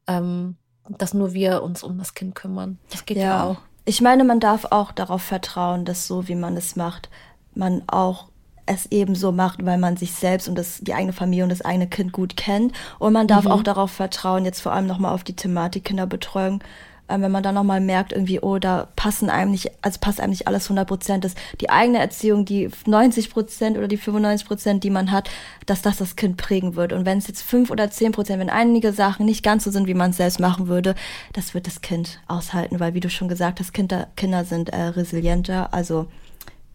ähm, 0.07 0.57
dass 0.97 1.13
nur 1.13 1.33
wir 1.33 1.63
uns 1.63 1.83
um 1.83 1.97
das 1.97 2.13
Kind 2.13 2.35
kümmern. 2.35 2.77
Das 2.89 3.05
geht 3.05 3.17
ja, 3.17 3.23
ja 3.23 3.43
auch 3.43 3.57
ich 3.85 4.01
meine, 4.01 4.23
man 4.23 4.39
darf 4.39 4.65
auch 4.65 4.91
darauf 4.91 5.21
vertrauen, 5.21 5.85
dass 5.85 6.07
so 6.07 6.27
wie 6.27 6.35
man 6.35 6.55
es 6.55 6.75
macht, 6.75 7.09
man 7.53 7.83
auch 7.87 8.27
es 8.65 8.85
eben 8.91 9.13
so 9.15 9.31
macht, 9.31 9.65
weil 9.65 9.77
man 9.77 9.97
sich 9.97 10.13
selbst 10.13 10.47
und 10.47 10.55
das, 10.55 10.79
die 10.79 10.93
eigene 10.93 11.11
Familie 11.11 11.43
und 11.43 11.49
das 11.49 11.63
eigene 11.63 11.87
Kind 11.87 12.13
gut 12.13 12.37
kennt. 12.37 12.73
Und 12.97 13.13
man 13.13 13.27
darf 13.27 13.45
mhm. 13.45 13.51
auch 13.51 13.63
darauf 13.63 13.91
vertrauen, 13.91 14.45
jetzt 14.45 14.61
vor 14.61 14.71
allem 14.71 14.87
nochmal 14.87 15.13
auf 15.13 15.23
die 15.23 15.35
Thematik 15.35 15.83
Kinderbetreuung, 15.83 16.63
äh, 17.07 17.19
wenn 17.19 17.31
man 17.31 17.43
dann 17.43 17.55
nochmal 17.55 17.81
merkt, 17.81 18.13
irgendwie, 18.13 18.39
oh, 18.39 18.59
da 18.59 18.87
passen 18.95 19.29
einem 19.29 19.51
nicht, 19.51 19.71
also 19.81 19.99
passt 19.99 20.19
einem 20.19 20.31
nicht 20.31 20.47
alles 20.47 20.65
100 20.65 20.87
Prozent, 20.87 21.23
dass 21.25 21.35
die 21.59 21.69
eigene 21.69 21.99
Erziehung, 21.99 22.45
die 22.45 22.69
90 22.85 23.29
Prozent 23.29 23.77
oder 23.77 23.87
die 23.87 23.97
95 23.97 24.47
Prozent, 24.47 24.83
die 24.83 24.89
man 24.89 25.11
hat, 25.11 25.29
dass 25.65 25.81
das 25.81 25.97
das 25.97 26.15
Kind 26.15 26.37
prägen 26.37 26.75
wird. 26.75 26.93
Und 26.93 27.05
wenn 27.05 27.17
es 27.17 27.27
jetzt 27.27 27.41
fünf 27.41 27.71
oder 27.71 27.91
zehn 27.91 28.11
Prozent, 28.11 28.39
wenn 28.39 28.49
einige 28.49 28.93
Sachen 28.93 29.25
nicht 29.25 29.43
ganz 29.43 29.63
so 29.63 29.71
sind, 29.71 29.87
wie 29.87 29.93
man 29.93 30.11
es 30.11 30.17
selbst 30.17 30.39
machen 30.39 30.67
würde, 30.67 30.95
das 31.33 31.53
wird 31.53 31.67
das 31.67 31.81
Kind 31.81 32.19
aushalten, 32.27 32.79
weil, 32.79 32.93
wie 32.93 32.99
du 32.99 33.09
schon 33.09 33.27
gesagt 33.27 33.59
hast, 33.59 33.73
Kinder, 33.73 34.07
Kinder 34.15 34.45
sind 34.45 34.69
äh, 34.69 34.81
resilienter, 34.81 35.73
also 35.73 36.07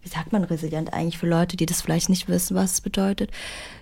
wie 0.03 0.09
sagt 0.09 0.33
man 0.33 0.45
resilient 0.45 0.93
eigentlich 0.93 1.19
für 1.19 1.27
Leute, 1.27 1.57
die 1.57 1.67
das 1.67 1.83
vielleicht 1.83 2.09
nicht 2.09 2.29
wissen, 2.29 2.55
was 2.55 2.75
es 2.75 2.81
bedeutet? 2.81 3.31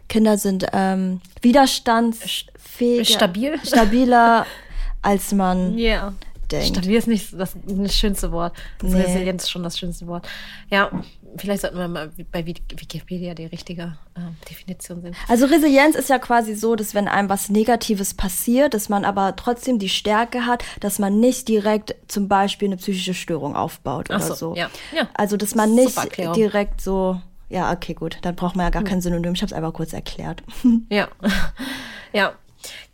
Kinder 0.08 0.38
sind 0.38 0.66
ähm, 0.72 1.20
widerstandsfähiger, 1.42 3.04
Stabil? 3.04 3.60
stabiler, 3.64 4.46
als 5.02 5.32
man 5.32 5.76
Ja. 5.76 6.14
Denkt. 6.52 6.68
Stabil 6.76 6.96
ist 6.96 7.06
nicht 7.08 7.32
das, 7.38 7.54
das 7.66 7.94
schönste 7.94 8.32
Wort. 8.32 8.52
Das 8.78 8.90
Nee. 8.92 9.02
Resilienz 9.02 9.44
ist 9.44 9.50
schon 9.50 9.62
das 9.62 9.78
schönste 9.78 10.06
Wort. 10.06 10.26
Ja, 10.70 10.90
vielleicht 11.38 11.62
sollten 11.62 11.76
wir 11.78 11.88
mal 11.88 12.10
bei 12.32 12.40
Wik- 12.46 12.62
Wikipedia 12.80 13.34
die 13.34 13.46
richtige 13.46 13.96
äh, 14.14 14.20
Definition 14.50 15.02
sehen. 15.02 15.14
Also 15.28 15.46
Resilienz 15.46 15.96
ist 15.96 16.08
ja 16.08 16.18
quasi 16.18 16.54
so, 16.54 16.76
dass 16.76 16.94
wenn 16.94 17.08
einem 17.08 17.28
was 17.28 17.48
Negatives 17.48 18.14
passiert, 18.14 18.74
dass 18.74 18.88
man 18.88 19.04
aber 19.04 19.36
trotzdem 19.36 19.78
die 19.78 19.88
Stärke 19.88 20.46
hat, 20.46 20.64
dass 20.80 20.98
man 20.98 21.20
nicht 21.20 21.48
direkt 21.48 21.94
zum 22.08 22.28
Beispiel 22.28 22.68
eine 22.68 22.76
psychische 22.76 23.14
Störung 23.14 23.54
aufbaut 23.56 24.06
Ach 24.10 24.16
oder 24.16 24.26
so, 24.26 24.34
so. 24.34 24.54
ja. 24.56 24.70
Ja. 24.96 25.08
Also 25.14 25.36
dass 25.36 25.54
man 25.54 25.74
nicht 25.74 25.96
direkt 26.36 26.80
so, 26.80 27.20
ja, 27.48 27.72
okay, 27.72 27.94
gut, 27.94 28.18
dann 28.22 28.34
braucht 28.34 28.56
man 28.56 28.64
ja 28.66 28.70
gar 28.70 28.82
kein 28.84 29.00
Synonym. 29.00 29.34
Ich 29.34 29.42
habe 29.42 29.50
es 29.50 29.52
einfach 29.52 29.72
kurz 29.72 29.92
erklärt. 29.92 30.42
Ja, 30.88 31.08
ja, 32.12 32.32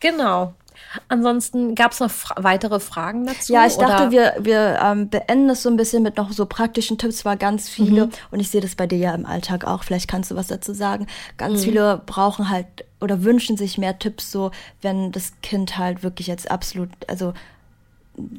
genau. 0.00 0.54
Ansonsten 1.08 1.74
gab 1.74 1.92
es 1.92 2.00
noch 2.00 2.10
fra 2.10 2.34
weitere 2.42 2.80
Fragen 2.80 3.26
dazu? 3.26 3.52
Ja, 3.52 3.66
ich 3.66 3.76
dachte, 3.76 4.04
oder? 4.04 4.10
wir, 4.10 4.34
wir 4.40 4.78
ähm, 4.82 5.08
beenden 5.08 5.50
es 5.50 5.62
so 5.62 5.68
ein 5.70 5.76
bisschen 5.76 6.02
mit 6.02 6.16
noch 6.16 6.32
so 6.32 6.46
praktischen 6.46 6.98
Tipps, 6.98 7.24
war 7.24 7.36
ganz 7.36 7.68
viele. 7.68 8.06
Mhm. 8.06 8.12
Und 8.30 8.40
ich 8.40 8.50
sehe 8.50 8.60
das 8.60 8.74
bei 8.74 8.86
dir 8.86 8.98
ja 8.98 9.14
im 9.14 9.26
Alltag 9.26 9.64
auch. 9.64 9.84
Vielleicht 9.84 10.08
kannst 10.08 10.30
du 10.30 10.36
was 10.36 10.48
dazu 10.48 10.72
sagen. 10.74 11.06
Ganz 11.38 11.60
Mhm. 11.60 11.64
viele 11.64 12.02
brauchen 12.06 12.48
halt 12.50 12.66
oder 13.00 13.22
wünschen 13.24 13.56
sich 13.56 13.78
mehr 13.78 13.98
Tipps, 13.98 14.30
so 14.30 14.50
wenn 14.80 15.12
das 15.12 15.32
Kind 15.42 15.78
halt 15.78 16.02
wirklich 16.02 16.26
jetzt 16.28 16.50
absolut, 16.50 16.90
also 17.08 17.32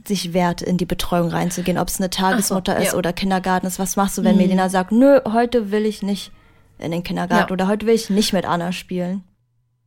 sich 0.08 0.34
wehrt, 0.34 0.62
in 0.62 0.78
die 0.78 0.86
Betreuung 0.86 1.30
reinzugehen, 1.30 1.78
ob 1.80 1.88
es 1.88 2.00
eine 2.00 2.10
Tagesmutter 2.10 2.78
ist 2.78 2.92
ja. 2.92 2.98
oder 2.98 3.12
Kindergarten 3.12 3.66
ist. 3.66 3.80
Was 3.80 3.96
machst 3.96 4.18
du, 4.18 4.24
wenn 4.24 4.38
Melina 4.38 4.70
sagt, 4.70 4.92
nö, 4.92 5.20
heute 5.32 5.72
will 5.72 5.86
ich 5.86 6.04
nicht 6.04 6.32
in 6.78 6.92
den 6.92 7.04
Kindergarten 7.04 7.50
Ja. 7.50 7.54
oder 7.54 7.68
heute 7.68 7.88
will 7.88 7.96
ich 7.96 8.10
nicht 8.10 8.34
mit 8.34 8.46
Anna 8.46 8.72
spielen? 8.72 9.24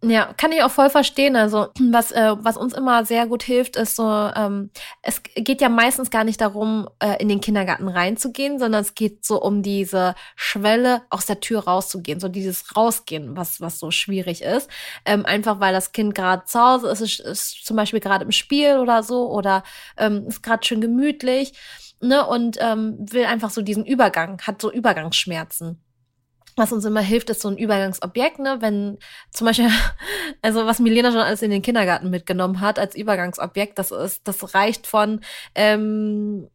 Ja, 0.03 0.35
kann 0.35 0.53
ich 0.53 0.63
auch 0.63 0.71
voll 0.71 0.91
verstehen. 0.91 1.37
Also 1.37 1.69
was, 1.91 2.13
äh, 2.13 2.35
was 2.39 2.57
uns 2.57 2.75
immer 2.75 3.05
sehr 3.07 3.27
gut 3.27 3.43
hilft, 3.43 3.77
ist 3.77 3.97
so, 3.97 4.05
ähm, 4.05 4.71
es 5.03 5.23
geht 5.23 5.61
ja 5.63 5.69
meistens 5.69 6.11
gar 6.11 6.23
nicht 6.25 6.41
darum, 6.41 6.89
äh, 7.03 7.21
in 7.21 7.29
den 7.29 7.41
Kindergarten 7.41 7.89
reinzugehen, 7.89 8.59
sondern 8.59 8.83
es 8.83 8.95
geht 8.95 9.25
so 9.25 9.41
um 9.41 9.63
diese 9.63 10.15
Schwelle, 10.37 11.03
aus 11.09 11.27
der 11.27 11.41
Tür 11.41 11.65
rauszugehen, 11.65 12.21
so 12.21 12.29
dieses 12.29 12.77
Rausgehen, 12.77 13.37
was, 13.37 13.61
was 13.61 13.79
so 13.79 13.91
schwierig 13.91 14.43
ist. 14.43 14.71
Ähm, 15.07 15.25
einfach 15.25 15.61
weil 15.61 15.73
das 15.73 15.93
Kind 15.93 16.15
gerade 16.15 16.45
zu 16.45 16.61
Hause 16.61 16.89
ist, 16.91 17.01
ist, 17.01 17.21
ist 17.21 17.67
zum 17.67 17.77
Beispiel 17.77 18.01
gerade 18.01 18.25
im 18.25 18.33
Spiel 18.33 18.79
oder 18.79 19.03
so 19.03 19.31
oder 19.31 19.63
ähm, 19.97 20.27
ist 20.29 20.43
gerade 20.43 20.65
schön 20.67 20.81
gemütlich. 20.81 21.53
Ne, 21.99 22.27
und 22.27 22.59
ähm, 22.61 22.97
will 23.01 23.25
einfach 23.25 23.49
so 23.49 23.63
diesen 23.63 23.87
Übergang, 23.87 24.39
hat 24.43 24.61
so 24.61 24.71
Übergangsschmerzen 24.71 25.81
was 26.57 26.73
uns 26.73 26.85
immer 26.85 27.01
hilft, 27.01 27.31
ist 27.31 27.43
so 27.43 27.49
ein 27.49 27.59
Übergangsobjekt, 27.59 28.39
ne? 28.39 28.57
Wenn 28.61 28.99
zum 29.31 29.47
Beispiel, 29.47 29.69
also 30.43 30.67
was 30.67 30.79
Milena 30.79 31.13
schon 31.13 31.21
alles 31.21 31.43
in 31.43 31.51
den 31.51 31.63
Kindergarten 31.63 32.11
mitgenommen 32.11 32.61
hat 32.61 32.79
als 32.79 32.97
Übergangsobjekt, 32.97 33.79
das 33.79 33.91
ist, 33.91 34.27
das 34.27 34.55
reicht 34.55 34.87
von 34.87 35.21
ähm, 35.55 36.49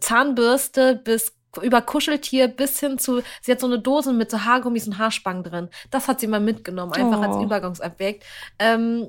Zahnbürste 0.00 0.96
bis 0.96 1.32
über 1.62 1.80
Kuscheltier 1.80 2.48
bis 2.48 2.80
hin 2.80 2.98
zu, 2.98 3.22
sie 3.40 3.52
hat 3.52 3.60
so 3.60 3.66
eine 3.66 3.78
Dose 3.78 4.12
mit 4.12 4.30
so 4.30 4.44
Haargummis 4.44 4.86
und 4.86 4.98
Haarspangen 4.98 5.42
drin. 5.42 5.70
Das 5.90 6.06
hat 6.08 6.20
sie 6.20 6.26
mal 6.26 6.40
mitgenommen, 6.40 6.92
einfach 6.92 7.22
als 7.22 7.36
Oh. 7.36 7.42
Übergangsobjekt. 7.42 8.24
Ähm, 8.58 9.08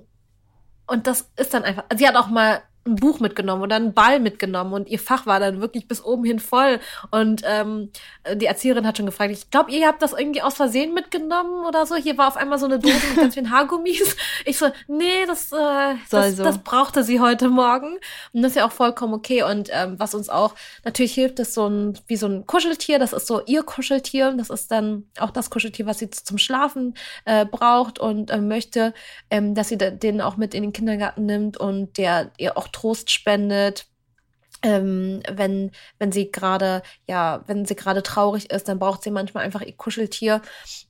und 0.85 1.07
das 1.07 1.29
ist 1.35 1.53
dann 1.53 1.63
einfach, 1.63 1.83
sie 1.97 2.07
hat 2.07 2.15
auch 2.15 2.27
mal 2.27 2.61
ein 2.87 2.95
Buch 2.95 3.19
mitgenommen 3.19 3.61
oder 3.61 3.75
einen 3.75 3.93
Ball 3.93 4.19
mitgenommen 4.19 4.73
und 4.73 4.87
ihr 4.89 4.99
Fach 4.99 5.25
war 5.25 5.39
dann 5.39 5.61
wirklich 5.61 5.87
bis 5.87 6.03
oben 6.03 6.23
hin 6.23 6.39
voll. 6.39 6.79
Und 7.11 7.43
ähm, 7.45 7.91
die 8.35 8.45
Erzieherin 8.45 8.87
hat 8.87 8.97
schon 8.97 9.05
gefragt, 9.05 9.31
ich 9.31 9.51
glaube, 9.51 9.71
ihr 9.71 9.87
habt 9.87 10.01
das 10.01 10.13
irgendwie 10.13 10.41
aus 10.41 10.55
Versehen 10.55 10.93
mitgenommen 10.93 11.65
oder 11.65 11.85
so. 11.85 11.95
Hier 11.95 12.17
war 12.17 12.27
auf 12.27 12.37
einmal 12.37 12.57
so 12.57 12.65
eine 12.65 12.79
Dose 12.79 12.95
mit 13.09 13.17
ganz 13.17 13.33
vielen 13.33 13.51
Haargummis. 13.51 14.15
Ich 14.45 14.57
so, 14.57 14.67
nee, 14.87 15.25
das, 15.25 15.51
äh, 15.51 15.95
das, 16.09 16.37
so. 16.37 16.43
das 16.43 16.59
brauchte 16.59 17.03
sie 17.03 17.19
heute 17.19 17.49
Morgen. 17.49 17.97
Und 18.33 18.41
das 18.41 18.51
ist 18.51 18.55
ja 18.55 18.65
auch 18.65 18.71
vollkommen 18.71 19.13
okay. 19.13 19.43
Und 19.43 19.69
ähm, 19.73 19.95
was 19.97 20.15
uns 20.15 20.29
auch 20.29 20.53
natürlich 20.85 21.13
hilft, 21.13 21.39
ist 21.39 21.53
so 21.53 21.67
ein, 21.67 21.97
wie 22.07 22.15
so 22.15 22.27
ein 22.27 22.45
Kuscheltier. 22.45 22.99
Das 22.99 23.13
ist 23.13 23.27
so 23.27 23.41
ihr 23.45 23.63
Kuscheltier. 23.63 24.33
Das 24.37 24.49
ist 24.49 24.71
dann 24.71 25.05
auch 25.19 25.31
das 25.31 25.49
Kuscheltier, 25.49 25.85
was 25.85 25.99
sie 25.99 26.09
zum 26.09 26.37
Schlafen 26.37 26.93
äh, 27.25 27.45
braucht 27.45 27.99
und 27.99 28.31
äh, 28.31 28.39
möchte, 28.39 28.93
ähm, 29.29 29.53
dass 29.53 29.69
sie 29.69 29.77
den 29.77 30.21
auch 30.21 30.37
mit 30.37 30.53
in 30.53 30.63
den 30.63 30.73
Kindergarten 30.73 31.25
nimmt 31.25 31.57
und 31.57 31.97
der 31.97 32.31
ihr 32.37 32.57
auch 32.57 32.67
Trost 32.77 33.11
spendet. 33.11 33.87
Ähm, 34.63 35.21
wenn, 35.31 35.71
wenn 35.99 36.11
sie 36.11 36.31
gerade, 36.31 36.81
ja, 37.07 37.43
wenn 37.45 37.65
sie 37.65 37.75
gerade 37.75 38.01
traurig 38.01 38.49
ist, 38.49 38.67
dann 38.67 38.79
braucht 38.79 39.03
sie 39.03 39.11
manchmal 39.11 39.43
einfach 39.43 39.61
ihr 39.61 39.75
Kuscheltier, 39.75 40.41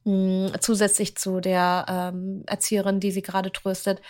mh, 0.05 0.59
zusätzlich 0.61 1.17
zu 1.17 1.41
der 1.41 1.85
ähm, 1.89 2.43
Erzieherin, 2.47 3.01
die 3.01 3.11
sie 3.11 3.21
gerade 3.21 3.51
tröstet. 3.51 4.01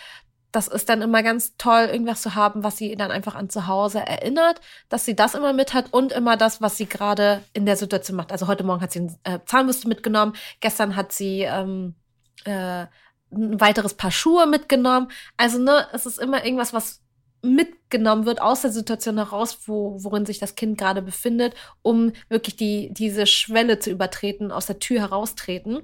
Das 0.52 0.68
ist 0.68 0.88
dann 0.88 1.02
immer 1.02 1.22
ganz 1.24 1.56
toll, 1.56 1.88
irgendwas 1.90 2.22
zu 2.22 2.36
haben, 2.36 2.62
was 2.62 2.76
sie 2.76 2.94
dann 2.94 3.10
einfach 3.10 3.34
an 3.34 3.50
zu 3.50 3.66
Hause 3.66 3.98
erinnert, 3.98 4.60
dass 4.88 5.04
sie 5.04 5.16
das 5.16 5.34
immer 5.34 5.52
mit 5.52 5.74
hat 5.74 5.92
und 5.92 6.12
immer 6.12 6.36
das, 6.36 6.62
was 6.62 6.76
sie 6.76 6.86
gerade 6.86 7.42
in 7.52 7.66
der 7.66 7.76
Situation 7.76 8.16
macht. 8.16 8.30
Also 8.32 8.46
heute 8.46 8.64
Morgen 8.64 8.80
hat 8.80 8.92
sie 8.92 9.00
ein 9.00 9.18
äh, 9.24 9.40
Zahnbürste 9.44 9.88
mitgenommen, 9.88 10.34
gestern 10.60 10.94
hat 10.94 11.12
sie 11.12 11.42
ähm, 11.42 11.96
äh, 12.44 12.86
ein 13.32 13.60
weiteres 13.60 13.94
Paar 13.94 14.10
Schuhe 14.10 14.46
mitgenommen. 14.46 15.10
Also, 15.36 15.58
ne, 15.58 15.86
es 15.92 16.06
ist 16.06 16.18
immer 16.18 16.44
irgendwas, 16.44 16.72
was 16.72 17.02
mitgenommen 17.42 18.26
wird 18.26 18.42
aus 18.42 18.62
der 18.62 18.72
Situation 18.72 19.16
heraus, 19.16 19.60
wo, 19.66 20.02
worin 20.02 20.26
sich 20.26 20.38
das 20.38 20.54
Kind 20.54 20.78
gerade 20.78 21.02
befindet, 21.02 21.54
um 21.82 22.12
wirklich 22.28 22.56
die, 22.56 22.92
diese 22.92 23.26
Schwelle 23.26 23.78
zu 23.78 23.90
übertreten, 23.90 24.50
aus 24.50 24.66
der 24.66 24.78
Tür 24.78 25.00
heraustreten. 25.00 25.82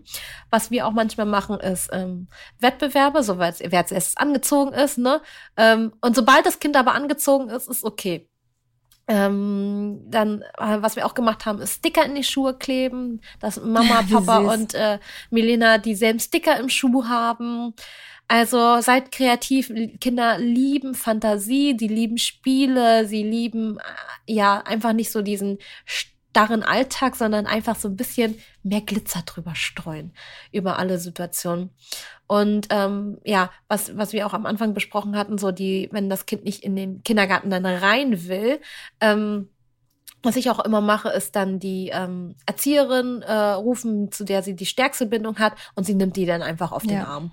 Was 0.50 0.70
wir 0.70 0.86
auch 0.86 0.92
manchmal 0.92 1.26
machen, 1.26 1.60
ist 1.60 1.90
ähm, 1.92 2.28
Wettbewerbe, 2.58 3.22
soweit 3.22 3.56
wer 3.60 3.80
als 3.80 3.92
erstes 3.92 4.16
angezogen 4.16 4.72
ist, 4.72 4.98
ne? 4.98 5.20
Ähm, 5.56 5.92
und 6.00 6.16
sobald 6.16 6.44
das 6.46 6.58
Kind 6.58 6.76
aber 6.76 6.94
angezogen 6.94 7.48
ist, 7.48 7.68
ist 7.68 7.84
okay. 7.84 8.28
Ähm, 9.06 10.00
dann, 10.06 10.42
äh, 10.56 10.78
was 10.80 10.96
wir 10.96 11.04
auch 11.04 11.14
gemacht 11.14 11.44
haben, 11.44 11.60
ist 11.60 11.74
Sticker 11.74 12.06
in 12.06 12.14
die 12.14 12.24
Schuhe 12.24 12.56
kleben, 12.56 13.20
dass 13.38 13.60
Mama, 13.60 14.02
Papa 14.10 14.38
und 14.38 14.74
äh, 14.74 14.98
Milena 15.30 15.76
dieselben 15.76 16.20
Sticker 16.20 16.58
im 16.58 16.70
Schuh 16.70 17.04
haben. 17.04 17.74
Also 18.28 18.80
seid 18.80 19.12
kreativ. 19.12 19.70
Kinder 20.00 20.38
lieben 20.38 20.94
Fantasie, 20.94 21.76
die 21.76 21.88
lieben 21.88 22.18
Spiele, 22.18 23.06
sie 23.06 23.22
lieben 23.22 23.78
äh, 23.78 24.32
ja 24.32 24.60
einfach 24.60 24.92
nicht 24.92 25.12
so 25.12 25.20
diesen 25.22 25.58
starren 25.84 26.62
Alltag, 26.62 27.16
sondern 27.16 27.46
einfach 27.46 27.76
so 27.76 27.88
ein 27.88 27.96
bisschen 27.96 28.38
mehr 28.62 28.80
Glitzer 28.80 29.22
drüber 29.26 29.54
streuen 29.54 30.12
über 30.52 30.78
alle 30.78 30.98
Situationen. 30.98 31.70
Und 32.26 32.68
ähm, 32.70 33.18
ja, 33.24 33.50
was, 33.68 33.96
was 33.96 34.12
wir 34.12 34.26
auch 34.26 34.32
am 34.32 34.46
Anfang 34.46 34.72
besprochen 34.72 35.16
hatten, 35.16 35.36
so 35.36 35.52
die, 35.52 35.88
wenn 35.92 36.08
das 36.08 36.26
Kind 36.26 36.44
nicht 36.44 36.64
in 36.64 36.74
den 36.76 37.02
Kindergarten 37.04 37.50
dann 37.50 37.66
rein 37.66 38.26
will, 38.26 38.60
ähm, 39.00 39.50
was 40.22 40.36
ich 40.36 40.48
auch 40.48 40.64
immer 40.64 40.80
mache, 40.80 41.10
ist 41.10 41.36
dann 41.36 41.60
die 41.60 41.90
ähm, 41.92 42.34
Erzieherin 42.46 43.20
äh, 43.20 43.32
rufen, 43.32 44.10
zu 44.10 44.24
der 44.24 44.42
sie 44.42 44.56
die 44.56 44.64
stärkste 44.64 45.04
Bindung 45.04 45.38
hat, 45.38 45.52
und 45.74 45.84
sie 45.84 45.94
nimmt 45.94 46.16
die 46.16 46.24
dann 46.24 46.40
einfach 46.40 46.72
auf 46.72 46.82
den 46.82 46.96
Ja. 46.96 47.04
Arm 47.04 47.30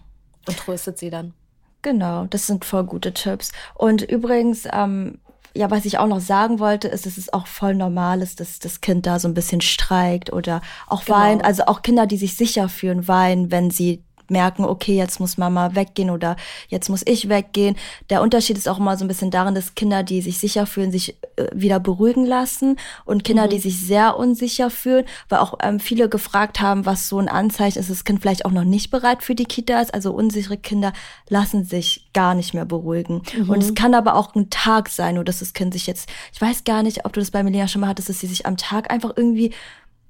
und 0.48 0.58
tröstet 0.58 0.98
sie 0.98 1.10
dann. 1.10 1.34
Genau, 1.82 2.26
das 2.26 2.48
sind 2.48 2.64
voll 2.66 2.84
gute 2.84 3.14
Tipps. 3.14 3.52
Und 3.74 4.02
übrigens, 4.04 4.68
ähm, 4.72 5.18
ja, 5.54 5.70
was 5.72 5.86
ich 5.86 5.98
auch 5.98 6.08
noch 6.08 6.20
sagen 6.22 6.60
wollte, 6.60 6.88
ist, 6.88 7.06
dass 7.06 7.18
es 7.18 7.34
auch 7.34 7.48
voll 7.48 7.74
normal 7.76 8.22
ist, 8.22 8.40
dass 8.40 8.60
das 8.60 8.80
Kind 8.82 9.06
da 9.06 9.20
so 9.20 9.28
ein 9.28 9.34
bisschen 9.34 9.62
streikt 9.62 10.32
oder 10.32 10.62
auch 10.88 11.04
Genau. 11.06 11.18
weint. 11.18 11.44
Also 11.44 11.66
auch 11.66 11.82
Kinder, 11.82 12.06
die 12.08 12.18
sich 12.18 12.38
sicher 12.38 12.70
fühlen, 12.70 13.08
weinen, 13.08 13.52
wenn 13.52 13.72
sie 13.72 14.04
merken, 14.32 14.66
okay, 14.66 14.96
jetzt 14.96 15.20
muss 15.20 15.38
Mama 15.38 15.76
weggehen 15.76 16.10
oder 16.10 16.36
jetzt 16.70 16.90
muss 16.90 17.04
ich 17.06 17.30
weggehen. 17.30 17.76
Der 18.10 18.22
Unterschied 18.22 18.58
ist 18.58 18.68
auch 18.68 18.80
immer 18.80 18.98
so 18.98 19.06
ein 19.06 19.08
bisschen 19.08 19.32
darin, 19.32 19.54
dass 19.54 19.76
Kinder, 19.76 20.04
die 20.04 20.22
sich 20.22 20.40
sicher 20.40 20.66
fühlen, 20.66 20.92
sich 20.92 21.18
äh, 21.36 21.48
wieder 21.54 21.80
beruhigen 21.80 22.26
lassen 22.26 22.78
und 23.06 23.24
Kinder, 23.24 23.48
die 23.48 23.60
sich 23.60 23.80
sehr 23.80 24.18
unsicher 24.18 24.70
fühlen, 24.70 25.06
weil 25.30 25.40
auch 25.40 25.56
ähm, 25.62 25.80
viele 25.80 26.10
gefragt 26.10 26.62
haben, 26.62 26.86
was 26.86 27.10
so 27.10 27.20
ein 27.20 27.30
Anzeichen 27.30 27.80
ist, 27.80 27.90
dass 27.90 27.98
das 27.98 28.06
Kind 28.06 28.22
vielleicht 28.22 28.46
auch 28.46 28.52
noch 28.52 28.64
nicht 28.64 28.90
bereit 28.90 29.24
für 29.24 29.36
die 29.36 29.46
Kita 29.46 29.80
ist. 29.82 29.94
Also 29.94 30.12
unsichere 30.14 30.58
Kinder 30.58 30.94
lassen 31.30 31.64
sich 31.66 32.10
gar 32.14 32.34
nicht 32.34 32.54
mehr 32.54 32.66
beruhigen. 32.66 33.22
Und 33.48 33.64
es 33.64 33.76
kann 33.76 33.94
aber 33.94 34.16
auch 34.16 34.34
ein 34.36 34.50
Tag 34.50 34.90
sein, 34.90 35.16
nur 35.16 35.24
dass 35.24 35.40
das 35.40 35.54
Kind 35.54 35.74
sich 35.74 35.88
jetzt, 35.88 36.10
ich 36.34 36.42
weiß 36.42 36.64
gar 36.64 36.84
nicht, 36.84 37.06
ob 37.06 37.14
du 37.14 37.20
das 37.20 37.32
bei 37.32 37.44
Melina 37.44 37.68
schon 37.68 37.82
mal 37.82 37.88
hattest, 37.88 38.10
dass 38.10 38.20
sie 38.20 38.28
sich 38.28 38.46
am 38.46 38.58
Tag 38.58 38.92
einfach 38.92 39.12
irgendwie 39.16 39.54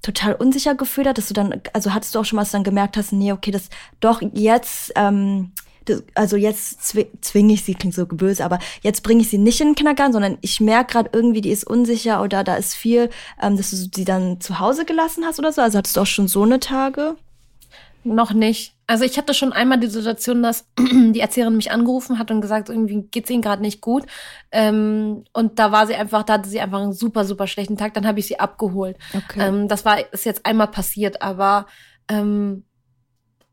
total 0.02 0.34
unsicher 0.34 0.74
gefühlt 0.74 1.06
hat, 1.06 1.18
dass 1.18 1.28
du 1.28 1.34
dann, 1.34 1.62
also 1.72 1.94
hattest 1.94 2.14
du 2.14 2.18
auch 2.18 2.24
schon 2.24 2.36
mal, 2.36 2.42
dass 2.42 2.50
du 2.50 2.56
dann 2.56 2.64
gemerkt 2.64 2.96
hast, 2.96 3.12
nee, 3.12 3.32
okay, 3.32 3.50
das 3.50 3.68
doch 4.00 4.20
jetzt 4.32 4.92
ähm, 4.96 5.52
das, 5.84 6.02
also 6.14 6.36
jetzt 6.36 6.84
zwi 6.84 7.06
zwinge 7.20 7.54
ich 7.54 7.64
sie, 7.64 7.74
klingt 7.74 7.94
so 7.94 8.06
böse, 8.06 8.44
aber 8.44 8.58
jetzt 8.82 9.02
bringe 9.02 9.22
ich 9.22 9.30
sie 9.30 9.38
nicht 9.38 9.60
in 9.60 9.68
den 9.68 9.74
Kindergarten, 9.74 10.12
sondern 10.12 10.38
ich 10.40 10.60
merke 10.60 10.92
gerade 10.92 11.10
irgendwie, 11.12 11.40
die 11.40 11.50
ist 11.50 11.64
unsicher 11.64 12.22
oder 12.22 12.44
da 12.44 12.54
ist 12.54 12.74
viel, 12.74 13.10
ähm, 13.40 13.56
dass 13.56 13.70
du 13.70 13.76
sie 13.76 14.04
dann 14.04 14.40
zu 14.40 14.58
Hause 14.58 14.84
gelassen 14.84 15.24
hast 15.24 15.38
oder 15.38 15.52
so. 15.52 15.60
Also 15.60 15.78
hattest 15.78 15.96
du 15.96 16.00
auch 16.00 16.06
schon 16.06 16.28
so 16.28 16.42
eine 16.42 16.60
Tage? 16.60 17.16
Noch 18.04 18.32
nicht. 18.32 18.74
Also 18.86 19.04
ich 19.04 19.16
hatte 19.16 19.32
schon 19.32 19.52
einmal 19.52 19.78
die 19.78 19.86
Situation, 19.86 20.42
dass 20.42 20.66
die 20.78 21.20
Erzieherin 21.20 21.56
mich 21.56 21.70
angerufen 21.70 22.18
hat 22.18 22.30
und 22.30 22.40
gesagt, 22.40 22.68
irgendwie 22.68 23.02
geht's 23.10 23.30
ihnen 23.30 23.42
gerade 23.42 23.62
nicht 23.62 23.80
gut. 23.80 24.04
Ähm, 24.50 25.24
und 25.32 25.58
da 25.58 25.70
war 25.72 25.86
sie 25.86 25.94
einfach, 25.94 26.24
da 26.24 26.34
hatte 26.34 26.48
sie 26.48 26.60
einfach 26.60 26.80
einen 26.80 26.92
super, 26.92 27.24
super 27.24 27.46
schlechten 27.46 27.76
Tag. 27.76 27.94
Dann 27.94 28.06
habe 28.06 28.18
ich 28.18 28.26
sie 28.26 28.40
abgeholt. 28.40 28.96
Okay. 29.14 29.46
Ähm, 29.46 29.68
das 29.68 29.84
war 29.84 30.12
ist 30.12 30.24
jetzt 30.24 30.44
einmal 30.44 30.68
passiert, 30.68 31.22
aber 31.22 31.66
ähm, 32.08 32.64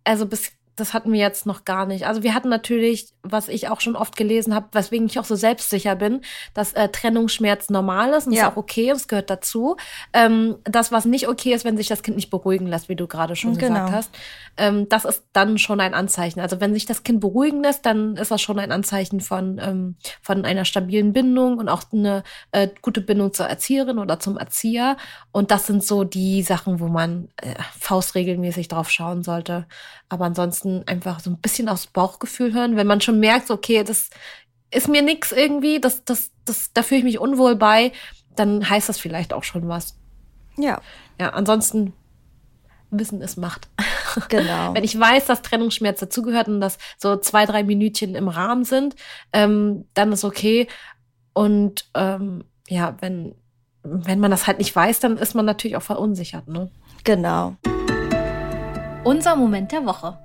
also 0.03 0.25
bis 0.25 0.51
das 0.79 0.93
hatten 0.93 1.11
wir 1.11 1.19
jetzt 1.19 1.45
noch 1.45 1.65
gar 1.65 1.85
nicht. 1.85 2.07
Also 2.07 2.23
wir 2.23 2.33
hatten 2.33 2.49
natürlich, 2.49 3.09
was 3.23 3.47
ich 3.47 3.69
auch 3.69 3.81
schon 3.81 3.95
oft 3.95 4.15
gelesen 4.15 4.53
habe, 4.55 4.67
weswegen 4.71 5.07
ich 5.07 5.19
auch 5.19 5.25
so 5.25 5.35
selbstsicher 5.35 5.95
bin, 5.95 6.21
dass 6.53 6.73
äh, 6.73 6.89
Trennungsschmerz 6.89 7.69
normal 7.69 8.11
ist 8.11 8.27
und 8.27 8.33
ja. 8.33 8.47
ist 8.47 8.53
auch 8.53 8.57
okay, 8.57 8.89
es 8.89 9.07
gehört 9.07 9.29
dazu. 9.29 9.77
Ähm, 10.13 10.55
das, 10.63 10.91
was 10.91 11.05
nicht 11.05 11.27
okay 11.27 11.53
ist, 11.53 11.65
wenn 11.65 11.77
sich 11.77 11.87
das 11.87 12.03
Kind 12.03 12.17
nicht 12.17 12.29
beruhigen 12.29 12.67
lässt, 12.67 12.89
wie 12.89 12.95
du 12.95 13.07
gerade 13.07 13.35
schon 13.35 13.57
genau. 13.57 13.85
gesagt 13.85 13.91
hast, 13.91 14.11
ähm, 14.57 14.87
das 14.89 15.05
ist 15.05 15.23
dann 15.33 15.57
schon 15.57 15.79
ein 15.79 15.93
Anzeichen. 15.93 16.39
Also 16.39 16.59
wenn 16.59 16.73
sich 16.73 16.85
das 16.85 17.03
Kind 17.03 17.19
beruhigen 17.19 17.63
lässt, 17.63 17.85
dann 17.85 18.17
ist 18.17 18.31
das 18.31 18.41
schon 18.41 18.59
ein 18.59 18.71
Anzeichen 18.71 19.21
von, 19.21 19.59
ähm, 19.61 19.95
von 20.21 20.45
einer 20.45 20.65
stabilen 20.65 21.13
Bindung 21.13 21.57
und 21.57 21.69
auch 21.69 21.83
eine 21.91 22.23
äh, 22.51 22.67
gute 22.81 23.01
Bindung 23.01 23.33
zur 23.33 23.47
Erzieherin 23.47 23.97
oder 23.97 24.19
zum 24.19 24.37
Erzieher. 24.37 24.97
Und 25.31 25.51
das 25.51 25.67
sind 25.67 25.83
so 25.83 26.03
die 26.03 26.43
Sachen, 26.43 26.79
wo 26.79 26.87
man 26.87 27.29
äh, 27.37 27.55
faustregelmäßig 27.79 28.67
drauf 28.67 28.89
schauen 28.89 29.23
sollte. 29.23 29.65
Aber 30.09 30.25
ansonsten 30.25 30.68
einfach 30.87 31.19
so 31.19 31.29
ein 31.29 31.37
bisschen 31.37 31.69
aufs 31.69 31.87
Bauchgefühl 31.87 32.53
hören, 32.53 32.75
wenn 32.75 32.87
man 32.87 33.01
schon 33.01 33.19
merkt, 33.19 33.51
okay, 33.51 33.83
das 33.83 34.09
ist 34.71 34.87
mir 34.87 35.01
nix 35.01 35.31
irgendwie, 35.31 35.79
das, 35.79 36.03
das, 36.05 36.31
das, 36.45 36.71
da 36.73 36.83
fühle 36.83 36.99
ich 36.99 37.03
mich 37.05 37.19
unwohl 37.19 37.55
bei, 37.55 37.91
dann 38.35 38.69
heißt 38.69 38.89
das 38.89 38.99
vielleicht 38.99 39.33
auch 39.33 39.43
schon 39.43 39.67
was. 39.67 39.97
Ja. 40.57 40.81
Ja, 41.19 41.29
ansonsten 41.29 41.93
Wissen 42.91 43.21
ist 43.21 43.37
Macht. 43.37 43.67
Genau. 44.27 44.73
Wenn 44.73 44.83
ich 44.83 44.99
weiß, 44.99 45.27
dass 45.27 45.43
Trennungsschmerz 45.43 45.99
dazugehört 45.99 46.47
und 46.47 46.61
dass 46.61 46.79
so 46.97 47.15
zwei, 47.17 47.45
drei 47.45 47.63
Minütchen 47.63 48.15
im 48.15 48.27
Rahmen 48.27 48.63
sind, 48.63 48.95
ähm, 49.33 49.85
dann 49.93 50.11
ist 50.11 50.23
okay. 50.23 50.67
Und 51.33 51.85
ähm, 51.93 52.43
ja, 52.67 52.95
wenn, 53.01 53.35
wenn 53.83 54.19
man 54.19 54.31
das 54.31 54.47
halt 54.47 54.57
nicht 54.57 54.75
weiß, 54.75 54.99
dann 54.99 55.17
ist 55.17 55.35
man 55.35 55.45
natürlich 55.45 55.77
auch 55.77 55.83
verunsichert. 55.83 56.47
Ne? 56.47 56.71
Genau. 57.03 57.55
Unser 59.03 59.35
Moment 59.35 59.71
der 59.71 59.85
Woche. 59.85 60.17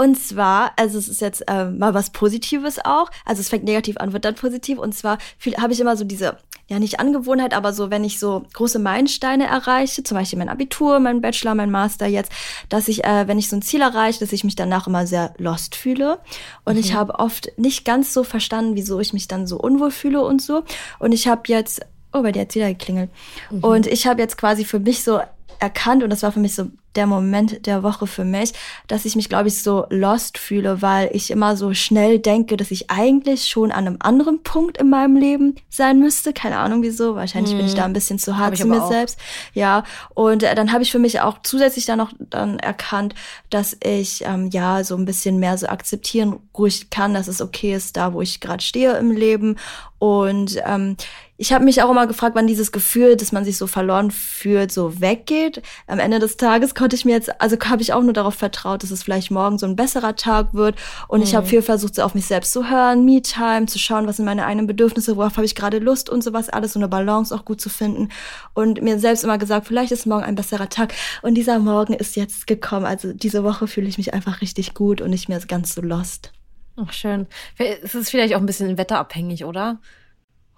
Und 0.00 0.18
zwar, 0.18 0.72
also 0.76 0.96
es 0.96 1.08
ist 1.08 1.20
jetzt 1.20 1.46
äh, 1.46 1.66
mal 1.66 1.92
was 1.92 2.08
Positives 2.08 2.78
auch. 2.82 3.10
Also 3.26 3.40
es 3.40 3.50
fängt 3.50 3.64
negativ 3.64 3.98
an, 3.98 4.14
wird 4.14 4.24
dann 4.24 4.34
positiv. 4.34 4.78
Und 4.78 4.94
zwar 4.94 5.18
habe 5.58 5.74
ich 5.74 5.80
immer 5.80 5.94
so 5.94 6.04
diese, 6.04 6.38
ja 6.68 6.78
nicht 6.78 7.00
Angewohnheit, 7.00 7.52
aber 7.52 7.74
so, 7.74 7.90
wenn 7.90 8.02
ich 8.02 8.18
so 8.18 8.46
große 8.54 8.78
Meilensteine 8.78 9.46
erreiche, 9.46 10.02
zum 10.02 10.16
Beispiel 10.16 10.38
mein 10.38 10.48
Abitur, 10.48 11.00
mein 11.00 11.20
Bachelor, 11.20 11.54
mein 11.54 11.70
Master 11.70 12.06
jetzt, 12.06 12.32
dass 12.70 12.88
ich, 12.88 13.04
äh, 13.04 13.28
wenn 13.28 13.38
ich 13.38 13.50
so 13.50 13.56
ein 13.56 13.60
Ziel 13.60 13.82
erreiche, 13.82 14.20
dass 14.20 14.32
ich 14.32 14.42
mich 14.42 14.56
danach 14.56 14.86
immer 14.86 15.06
sehr 15.06 15.34
lost 15.36 15.74
fühle. 15.74 16.18
Und 16.64 16.76
mhm. 16.76 16.80
ich 16.80 16.94
habe 16.94 17.18
oft 17.18 17.52
nicht 17.58 17.84
ganz 17.84 18.14
so 18.14 18.24
verstanden, 18.24 18.76
wieso 18.76 19.00
ich 19.00 19.12
mich 19.12 19.28
dann 19.28 19.46
so 19.46 19.58
unwohl 19.58 19.90
fühle 19.90 20.24
und 20.24 20.40
so. 20.40 20.62
Und 20.98 21.12
ich 21.12 21.28
habe 21.28 21.42
jetzt, 21.48 21.82
oh, 22.14 22.22
bei 22.22 22.32
dir 22.32 22.40
hat 22.40 22.54
wieder 22.54 22.70
geklingelt. 22.70 23.10
Mhm. 23.50 23.64
Und 23.64 23.86
ich 23.86 24.06
habe 24.06 24.22
jetzt 24.22 24.38
quasi 24.38 24.64
für 24.64 24.80
mich 24.80 25.04
so 25.04 25.20
erkannt 25.58 26.02
und 26.02 26.08
das 26.08 26.22
war 26.22 26.32
für 26.32 26.40
mich 26.40 26.54
so 26.54 26.70
der 26.96 27.06
Moment 27.06 27.66
der 27.66 27.82
Woche 27.82 28.06
für 28.06 28.24
mich, 28.24 28.52
dass 28.88 29.04
ich 29.04 29.16
mich, 29.16 29.28
glaube 29.28 29.48
ich, 29.48 29.62
so 29.62 29.86
lost 29.90 30.38
fühle, 30.38 30.82
weil 30.82 31.10
ich 31.12 31.30
immer 31.30 31.56
so 31.56 31.72
schnell 31.74 32.18
denke, 32.18 32.56
dass 32.56 32.70
ich 32.70 32.90
eigentlich 32.90 33.46
schon 33.46 33.70
an 33.70 33.86
einem 33.86 33.96
anderen 34.00 34.42
Punkt 34.42 34.78
in 34.78 34.90
meinem 34.90 35.16
Leben 35.16 35.56
sein 35.68 36.00
müsste. 36.00 36.32
Keine 36.32 36.58
Ahnung 36.58 36.82
wieso. 36.82 37.14
Wahrscheinlich 37.14 37.52
hm. 37.52 37.58
bin 37.58 37.66
ich 37.66 37.74
da 37.74 37.82
mhm. 37.82 37.90
ein 37.90 37.92
bisschen 37.94 38.18
zu 38.18 38.36
hart 38.36 38.56
zu 38.56 38.66
mir 38.66 38.82
auch. 38.82 38.90
selbst. 38.90 39.18
Ja. 39.54 39.84
Und 40.14 40.42
äh, 40.42 40.54
dann 40.54 40.72
habe 40.72 40.82
ich 40.82 40.90
für 40.90 40.98
mich 40.98 41.20
auch 41.20 41.38
zusätzlich 41.42 41.86
dann 41.86 41.98
noch 41.98 42.12
dann 42.18 42.58
erkannt, 42.58 43.14
dass 43.50 43.76
ich 43.82 44.24
ähm, 44.24 44.50
ja 44.50 44.84
so 44.84 44.96
ein 44.96 45.04
bisschen 45.04 45.38
mehr 45.38 45.56
so 45.58 45.66
akzeptieren 45.66 46.38
ruhig 46.56 46.90
kann, 46.90 47.14
dass 47.14 47.28
es 47.28 47.40
okay 47.40 47.74
ist, 47.74 47.96
da 47.96 48.12
wo 48.12 48.20
ich 48.20 48.40
gerade 48.40 48.62
stehe 48.62 48.96
im 48.98 49.10
Leben. 49.10 49.56
Und 49.98 50.60
ähm, 50.64 50.96
ich 51.36 51.52
habe 51.52 51.64
mich 51.64 51.82
auch 51.82 51.90
immer 51.90 52.06
gefragt, 52.06 52.34
wann 52.34 52.46
dieses 52.46 52.72
Gefühl, 52.72 53.16
dass 53.16 53.32
man 53.32 53.44
sich 53.44 53.56
so 53.56 53.66
verloren 53.66 54.10
fühlt, 54.10 54.72
so 54.72 55.00
weggeht. 55.00 55.62
Am 55.86 55.98
Ende 55.98 56.18
des 56.18 56.36
Tages 56.36 56.74
konnte 56.80 56.96
ich 56.96 57.04
mir 57.04 57.12
jetzt, 57.12 57.42
also 57.42 57.58
habe 57.66 57.82
ich 57.82 57.92
auch 57.92 58.02
nur 58.02 58.14
darauf 58.14 58.34
vertraut, 58.34 58.82
dass 58.82 58.90
es 58.90 59.02
vielleicht 59.02 59.30
morgen 59.30 59.58
so 59.58 59.66
ein 59.66 59.76
besserer 59.76 60.16
Tag 60.16 60.54
wird. 60.54 60.76
Und 61.08 61.20
mhm. 61.20 61.24
ich 61.24 61.34
habe 61.34 61.46
viel 61.46 61.60
versucht, 61.60 61.94
so 61.94 62.02
auf 62.02 62.14
mich 62.14 62.24
selbst 62.24 62.52
zu 62.52 62.70
hören, 62.70 63.04
Me-Time, 63.04 63.66
zu 63.66 63.78
schauen, 63.78 64.06
was 64.06 64.16
sind 64.16 64.24
meine 64.24 64.46
eigenen 64.46 64.66
Bedürfnisse, 64.66 65.14
worauf 65.18 65.36
habe 65.36 65.44
ich 65.44 65.54
gerade 65.54 65.78
Lust 65.78 66.08
und 66.08 66.24
sowas, 66.24 66.48
alles 66.48 66.72
so 66.72 66.78
eine 66.78 66.88
Balance 66.88 67.34
auch 67.34 67.44
gut 67.44 67.60
zu 67.60 67.68
finden. 67.68 68.08
Und 68.54 68.80
mir 68.80 68.98
selbst 68.98 69.24
immer 69.24 69.36
gesagt, 69.36 69.66
vielleicht 69.66 69.92
ist 69.92 70.06
morgen 70.06 70.24
ein 70.24 70.36
besserer 70.36 70.70
Tag. 70.70 70.94
Und 71.20 71.34
dieser 71.34 71.58
Morgen 71.58 71.92
ist 71.92 72.16
jetzt 72.16 72.46
gekommen. 72.46 72.86
Also 72.86 73.12
diese 73.12 73.44
Woche 73.44 73.66
fühle 73.66 73.86
ich 73.86 73.98
mich 73.98 74.14
einfach 74.14 74.40
richtig 74.40 74.72
gut 74.72 75.02
und 75.02 75.10
nicht 75.10 75.28
mehr 75.28 75.38
ganz 75.40 75.74
so 75.74 75.82
lost. 75.82 76.32
Ach, 76.76 76.94
schön. 76.94 77.26
Es 77.58 77.94
ist 77.94 78.08
vielleicht 78.08 78.34
auch 78.34 78.40
ein 78.40 78.46
bisschen 78.46 78.78
wetterabhängig, 78.78 79.44
oder? 79.44 79.80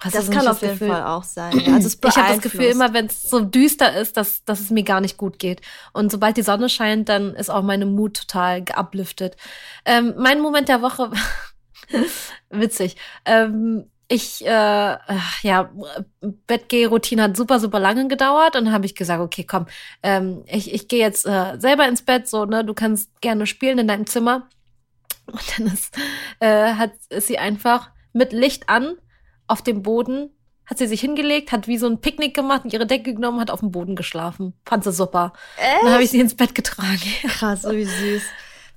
Hast 0.03 0.15
das 0.15 0.31
kann 0.31 0.49
auf 0.49 0.61
jeden 0.63 0.75
Gefühl? 0.75 0.89
Fall 0.89 1.05
auch 1.05 1.25
sein. 1.25 1.59
Ja. 1.61 1.75
Also 1.75 1.89
ich 2.09 2.17
habe 2.17 2.35
das 2.35 2.43
Gefühl 2.43 2.65
immer, 2.65 2.93
wenn 2.93 3.07
es 3.07 3.23
so 3.23 3.41
düster 3.41 3.95
ist, 3.97 4.17
dass, 4.17 4.45
dass 4.45 4.61
es 4.61 4.71
mir 4.71 4.83
gar 4.83 5.01
nicht 5.01 5.17
gut 5.17 5.39
geht. 5.39 5.61
Und 5.93 6.11
sobald 6.11 6.37
die 6.37 6.43
Sonne 6.43 6.69
scheint, 6.69 7.09
dann 7.09 7.35
ist 7.35 7.51
auch 7.51 7.63
meine 7.63 7.87
Mut 7.87 8.17
total 8.17 8.63
geabliftet. 8.63 9.37
Ähm, 9.85 10.15
mein 10.19 10.41
Moment 10.41 10.69
der 10.69 10.83
Woche, 10.83 11.11
witzig. 12.51 12.97
Ähm, 13.25 13.87
ich, 14.09 14.45
äh, 14.45 14.97
ja, 15.43 15.71
Bettgeh-Routine 16.21 17.23
hat 17.23 17.37
super, 17.37 17.61
super 17.61 17.81
lange 17.81 18.09
gedauert 18.09 18.57
und 18.57 18.67
dann 18.67 18.75
habe 18.75 18.85
ich 18.85 18.95
gesagt, 18.95 19.23
okay, 19.23 19.45
komm, 19.45 19.67
ähm, 20.03 20.45
ich, 20.47 20.75
ich 20.75 20.89
gehe 20.89 20.99
jetzt 20.99 21.27
äh, 21.27 21.59
selber 21.59 21.89
ins 21.89 22.03
Bett, 22.03 22.29
so, 22.29 22.45
ne, 22.45 22.65
du 22.65 22.75
kannst 22.75 23.21
gerne 23.23 23.47
spielen 23.47 23.79
in 23.79 23.89
deinem 23.89 24.07
Zimmer. 24.07 24.49
Und 25.27 25.43
dann 25.57 25.67
ist, 25.69 25.97
äh, 26.41 26.75
hat 26.75 26.93
ist 27.09 27.29
sie 27.29 27.39
einfach 27.39 27.91
mit 28.13 28.33
Licht 28.33 28.69
an 28.69 28.97
auf 29.53 29.63
dem 29.63 29.83
Boden, 29.83 30.31
hat 30.65 30.79
sie 30.79 30.87
sich 30.87 31.03
hingelegt, 31.03 31.53
hat 31.53 31.69
wie 31.69 31.77
so 31.77 31.87
ein 31.87 32.01
Picknick 32.01 32.35
gemacht, 32.35 32.63
ihre 32.73 32.87
Decke 32.87 33.15
genommen, 33.15 33.39
hat 33.39 33.51
auf 33.51 33.61
dem 33.61 33.71
Boden 33.71 33.97
geschlafen. 33.97 34.55
Fand 34.65 34.85
sie 34.85 34.93
super. 34.93 35.35
Echt? 35.59 35.85
Dann 35.85 35.93
habe 35.93 36.03
ich 36.03 36.11
sie 36.11 36.21
ins 36.21 36.35
Bett 36.35 36.55
getragen. 36.55 37.01
Krass, 37.27 37.63
so 37.63 37.73
wie 37.73 37.85
süß. 37.85 38.23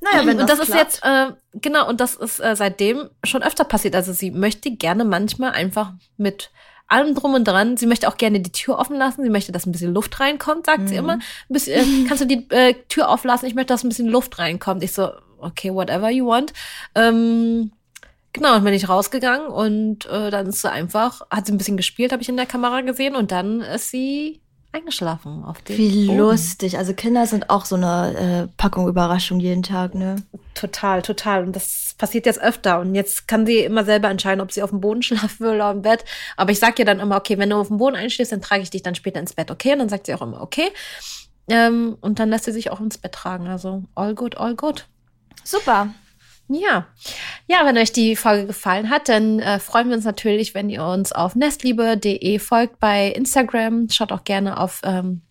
Naja, 0.01 0.25
wenn 0.25 0.37
das 0.37 0.41
und 0.41 0.49
das, 0.49 0.59
das 0.59 0.69
ist 0.69 0.75
jetzt, 0.75 1.03
äh, 1.03 1.31
genau, 1.53 1.87
und 1.87 2.01
das 2.01 2.15
ist 2.15 2.39
äh, 2.41 2.55
seitdem 2.55 3.09
schon 3.23 3.41
öfter 3.41 3.63
passiert. 3.63 3.95
Also 3.95 4.11
sie 4.11 4.31
möchte 4.31 4.71
gerne 4.71 5.05
manchmal 5.05 5.51
einfach 5.51 5.93
mit 6.17 6.51
allem 6.87 7.15
drum 7.15 7.33
und 7.33 7.47
dran. 7.47 7.77
Sie 7.77 7.87
möchte 7.87 8.09
auch 8.09 8.17
gerne 8.17 8.41
die 8.41 8.51
Tür 8.51 8.77
offen 8.77 8.97
lassen. 8.97 9.23
Sie 9.23 9.29
möchte, 9.29 9.53
dass 9.53 9.65
ein 9.65 9.71
bisschen 9.71 9.93
Luft 9.93 10.19
reinkommt, 10.19 10.65
sagt 10.65 10.81
mhm. 10.81 10.87
sie 10.87 10.95
immer. 10.95 11.13
Ein 11.13 11.21
bisschen, 11.47 12.05
äh, 12.05 12.07
kannst 12.07 12.23
du 12.23 12.27
die 12.27 12.49
äh, 12.49 12.73
Tür 12.89 13.09
auflassen? 13.09 13.47
Ich 13.47 13.55
möchte, 13.55 13.73
dass 13.73 13.83
ein 13.83 13.89
bisschen 13.89 14.09
Luft 14.09 14.37
reinkommt. 14.37 14.83
Ich 14.83 14.91
so, 14.91 15.11
okay, 15.39 15.73
whatever 15.73 16.09
you 16.09 16.27
want. 16.27 16.51
Ähm, 16.93 17.71
Genau, 18.35 18.49
dann 18.49 18.65
bin 18.65 18.73
ich 18.73 18.89
rausgegangen 18.89 19.47
und 19.47 20.05
äh, 20.07 20.29
dann 20.29 20.47
ist 20.47 20.61
sie 20.61 20.69
einfach, 20.69 21.21
hat 21.29 21.45
sie 21.45 21.53
ein 21.53 21.57
bisschen 21.57 21.77
gespielt, 21.77 22.11
habe 22.11 22.21
ich 22.21 22.27
in 22.27 22.35
der 22.35 22.45
Kamera 22.45 22.81
gesehen 22.81 23.15
und 23.15 23.31
dann 23.31 23.61
ist 23.61 23.91
sie 23.91 24.41
eingeschlafen 24.73 25.45
auf 25.45 25.61
dem 25.61 25.77
Wie 25.77 26.07
Boden. 26.07 26.17
lustig. 26.17 26.77
Also 26.77 26.93
Kinder 26.93 27.27
sind 27.27 27.49
auch 27.49 27.63
so 27.63 27.77
eine 27.77 28.49
äh, 28.49 28.53
Packung 28.57 28.89
Überraschung 28.89 29.39
jeden 29.39 29.63
Tag, 29.63 29.95
ne? 29.95 30.17
Total, 30.53 31.01
total. 31.01 31.45
Und 31.45 31.55
das 31.55 31.95
passiert 31.97 32.25
jetzt 32.25 32.41
öfter. 32.41 32.81
Und 32.81 32.93
jetzt 32.93 33.25
kann 33.29 33.45
sie 33.45 33.59
immer 33.59 33.85
selber 33.85 34.09
entscheiden, 34.09 34.41
ob 34.41 34.51
sie 34.51 34.61
auf 34.63 34.71
dem 34.71 34.81
Boden 34.81 35.01
schlafen 35.01 35.39
will 35.39 35.55
oder 35.55 35.71
im 35.71 35.81
Bett. 35.81 36.03
Aber 36.35 36.51
ich 36.51 36.59
sag 36.59 36.77
ihr 36.77 36.83
dann 36.83 36.99
immer, 36.99 37.15
okay, 37.15 37.37
wenn 37.37 37.51
du 37.51 37.55
auf 37.55 37.69
dem 37.69 37.77
Boden 37.77 37.95
einschläfst, 37.95 38.33
dann 38.33 38.41
trage 38.41 38.63
ich 38.63 38.69
dich 38.69 38.83
dann 38.83 38.95
später 38.95 39.21
ins 39.21 39.31
Bett, 39.31 39.49
okay? 39.49 39.71
Und 39.71 39.79
dann 39.79 39.89
sagt 39.89 40.07
sie 40.07 40.13
auch 40.13 40.21
immer, 40.21 40.41
okay. 40.41 40.67
Ähm, 41.47 41.95
und 42.01 42.19
dann 42.19 42.29
lässt 42.29 42.43
sie 42.43 42.51
sich 42.51 42.69
auch 42.69 42.81
ins 42.81 42.97
Bett 42.97 43.13
tragen. 43.13 43.47
Also 43.47 43.83
all 43.95 44.13
good, 44.13 44.35
all 44.35 44.55
good. 44.55 44.87
Super. 45.45 45.87
Ja. 46.47 46.87
Ja, 47.47 47.65
wenn 47.65 47.77
euch 47.77 47.91
die 47.91 48.15
Folge 48.15 48.47
gefallen 48.47 48.89
hat, 48.89 49.09
dann 49.09 49.39
äh, 49.39 49.59
freuen 49.59 49.89
wir 49.89 49.95
uns 49.95 50.05
natürlich, 50.05 50.53
wenn 50.53 50.69
ihr 50.69 50.83
uns 50.83 51.11
auf 51.11 51.35
nestliebe.de 51.35 52.39
folgt 52.39 52.79
bei 52.79 53.07
Instagram. 53.07 53.89
Schaut 53.89 54.11
auch 54.11 54.23
gerne 54.23 54.59
auf 54.59 54.81
ähm, 54.83 55.21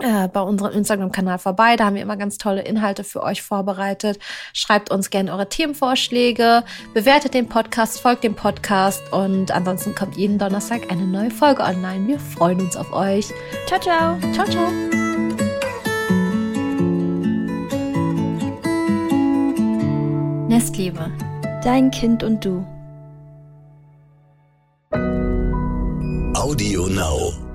äh, 0.00 0.28
bei 0.28 0.40
unserem 0.40 0.72
Instagram-Kanal 0.72 1.38
vorbei. 1.38 1.76
Da 1.76 1.84
haben 1.84 1.94
wir 1.94 2.02
immer 2.02 2.16
ganz 2.16 2.38
tolle 2.38 2.62
Inhalte 2.62 3.04
für 3.04 3.22
euch 3.22 3.42
vorbereitet. 3.42 4.18
Schreibt 4.52 4.90
uns 4.90 5.10
gerne 5.10 5.32
eure 5.32 5.48
Themenvorschläge, 5.48 6.64
bewertet 6.94 7.34
den 7.34 7.48
Podcast, 7.48 8.00
folgt 8.00 8.24
dem 8.24 8.34
Podcast 8.34 9.02
und 9.12 9.50
ansonsten 9.52 9.94
kommt 9.94 10.16
jeden 10.16 10.38
Donnerstag 10.38 10.90
eine 10.90 11.06
neue 11.06 11.30
Folge 11.30 11.62
online. 11.62 12.06
Wir 12.06 12.18
freuen 12.18 12.60
uns 12.60 12.76
auf 12.76 12.92
euch. 12.92 13.26
Ciao, 13.66 13.80
ciao. 13.80 14.18
Ciao, 14.32 14.46
ciao. 14.46 14.99
Nestliebe. 20.50 21.12
Dein 21.62 21.92
Kind 21.92 22.24
und 22.24 22.44
du. 22.44 22.66
Audio 26.34 26.88
Now. 26.88 27.49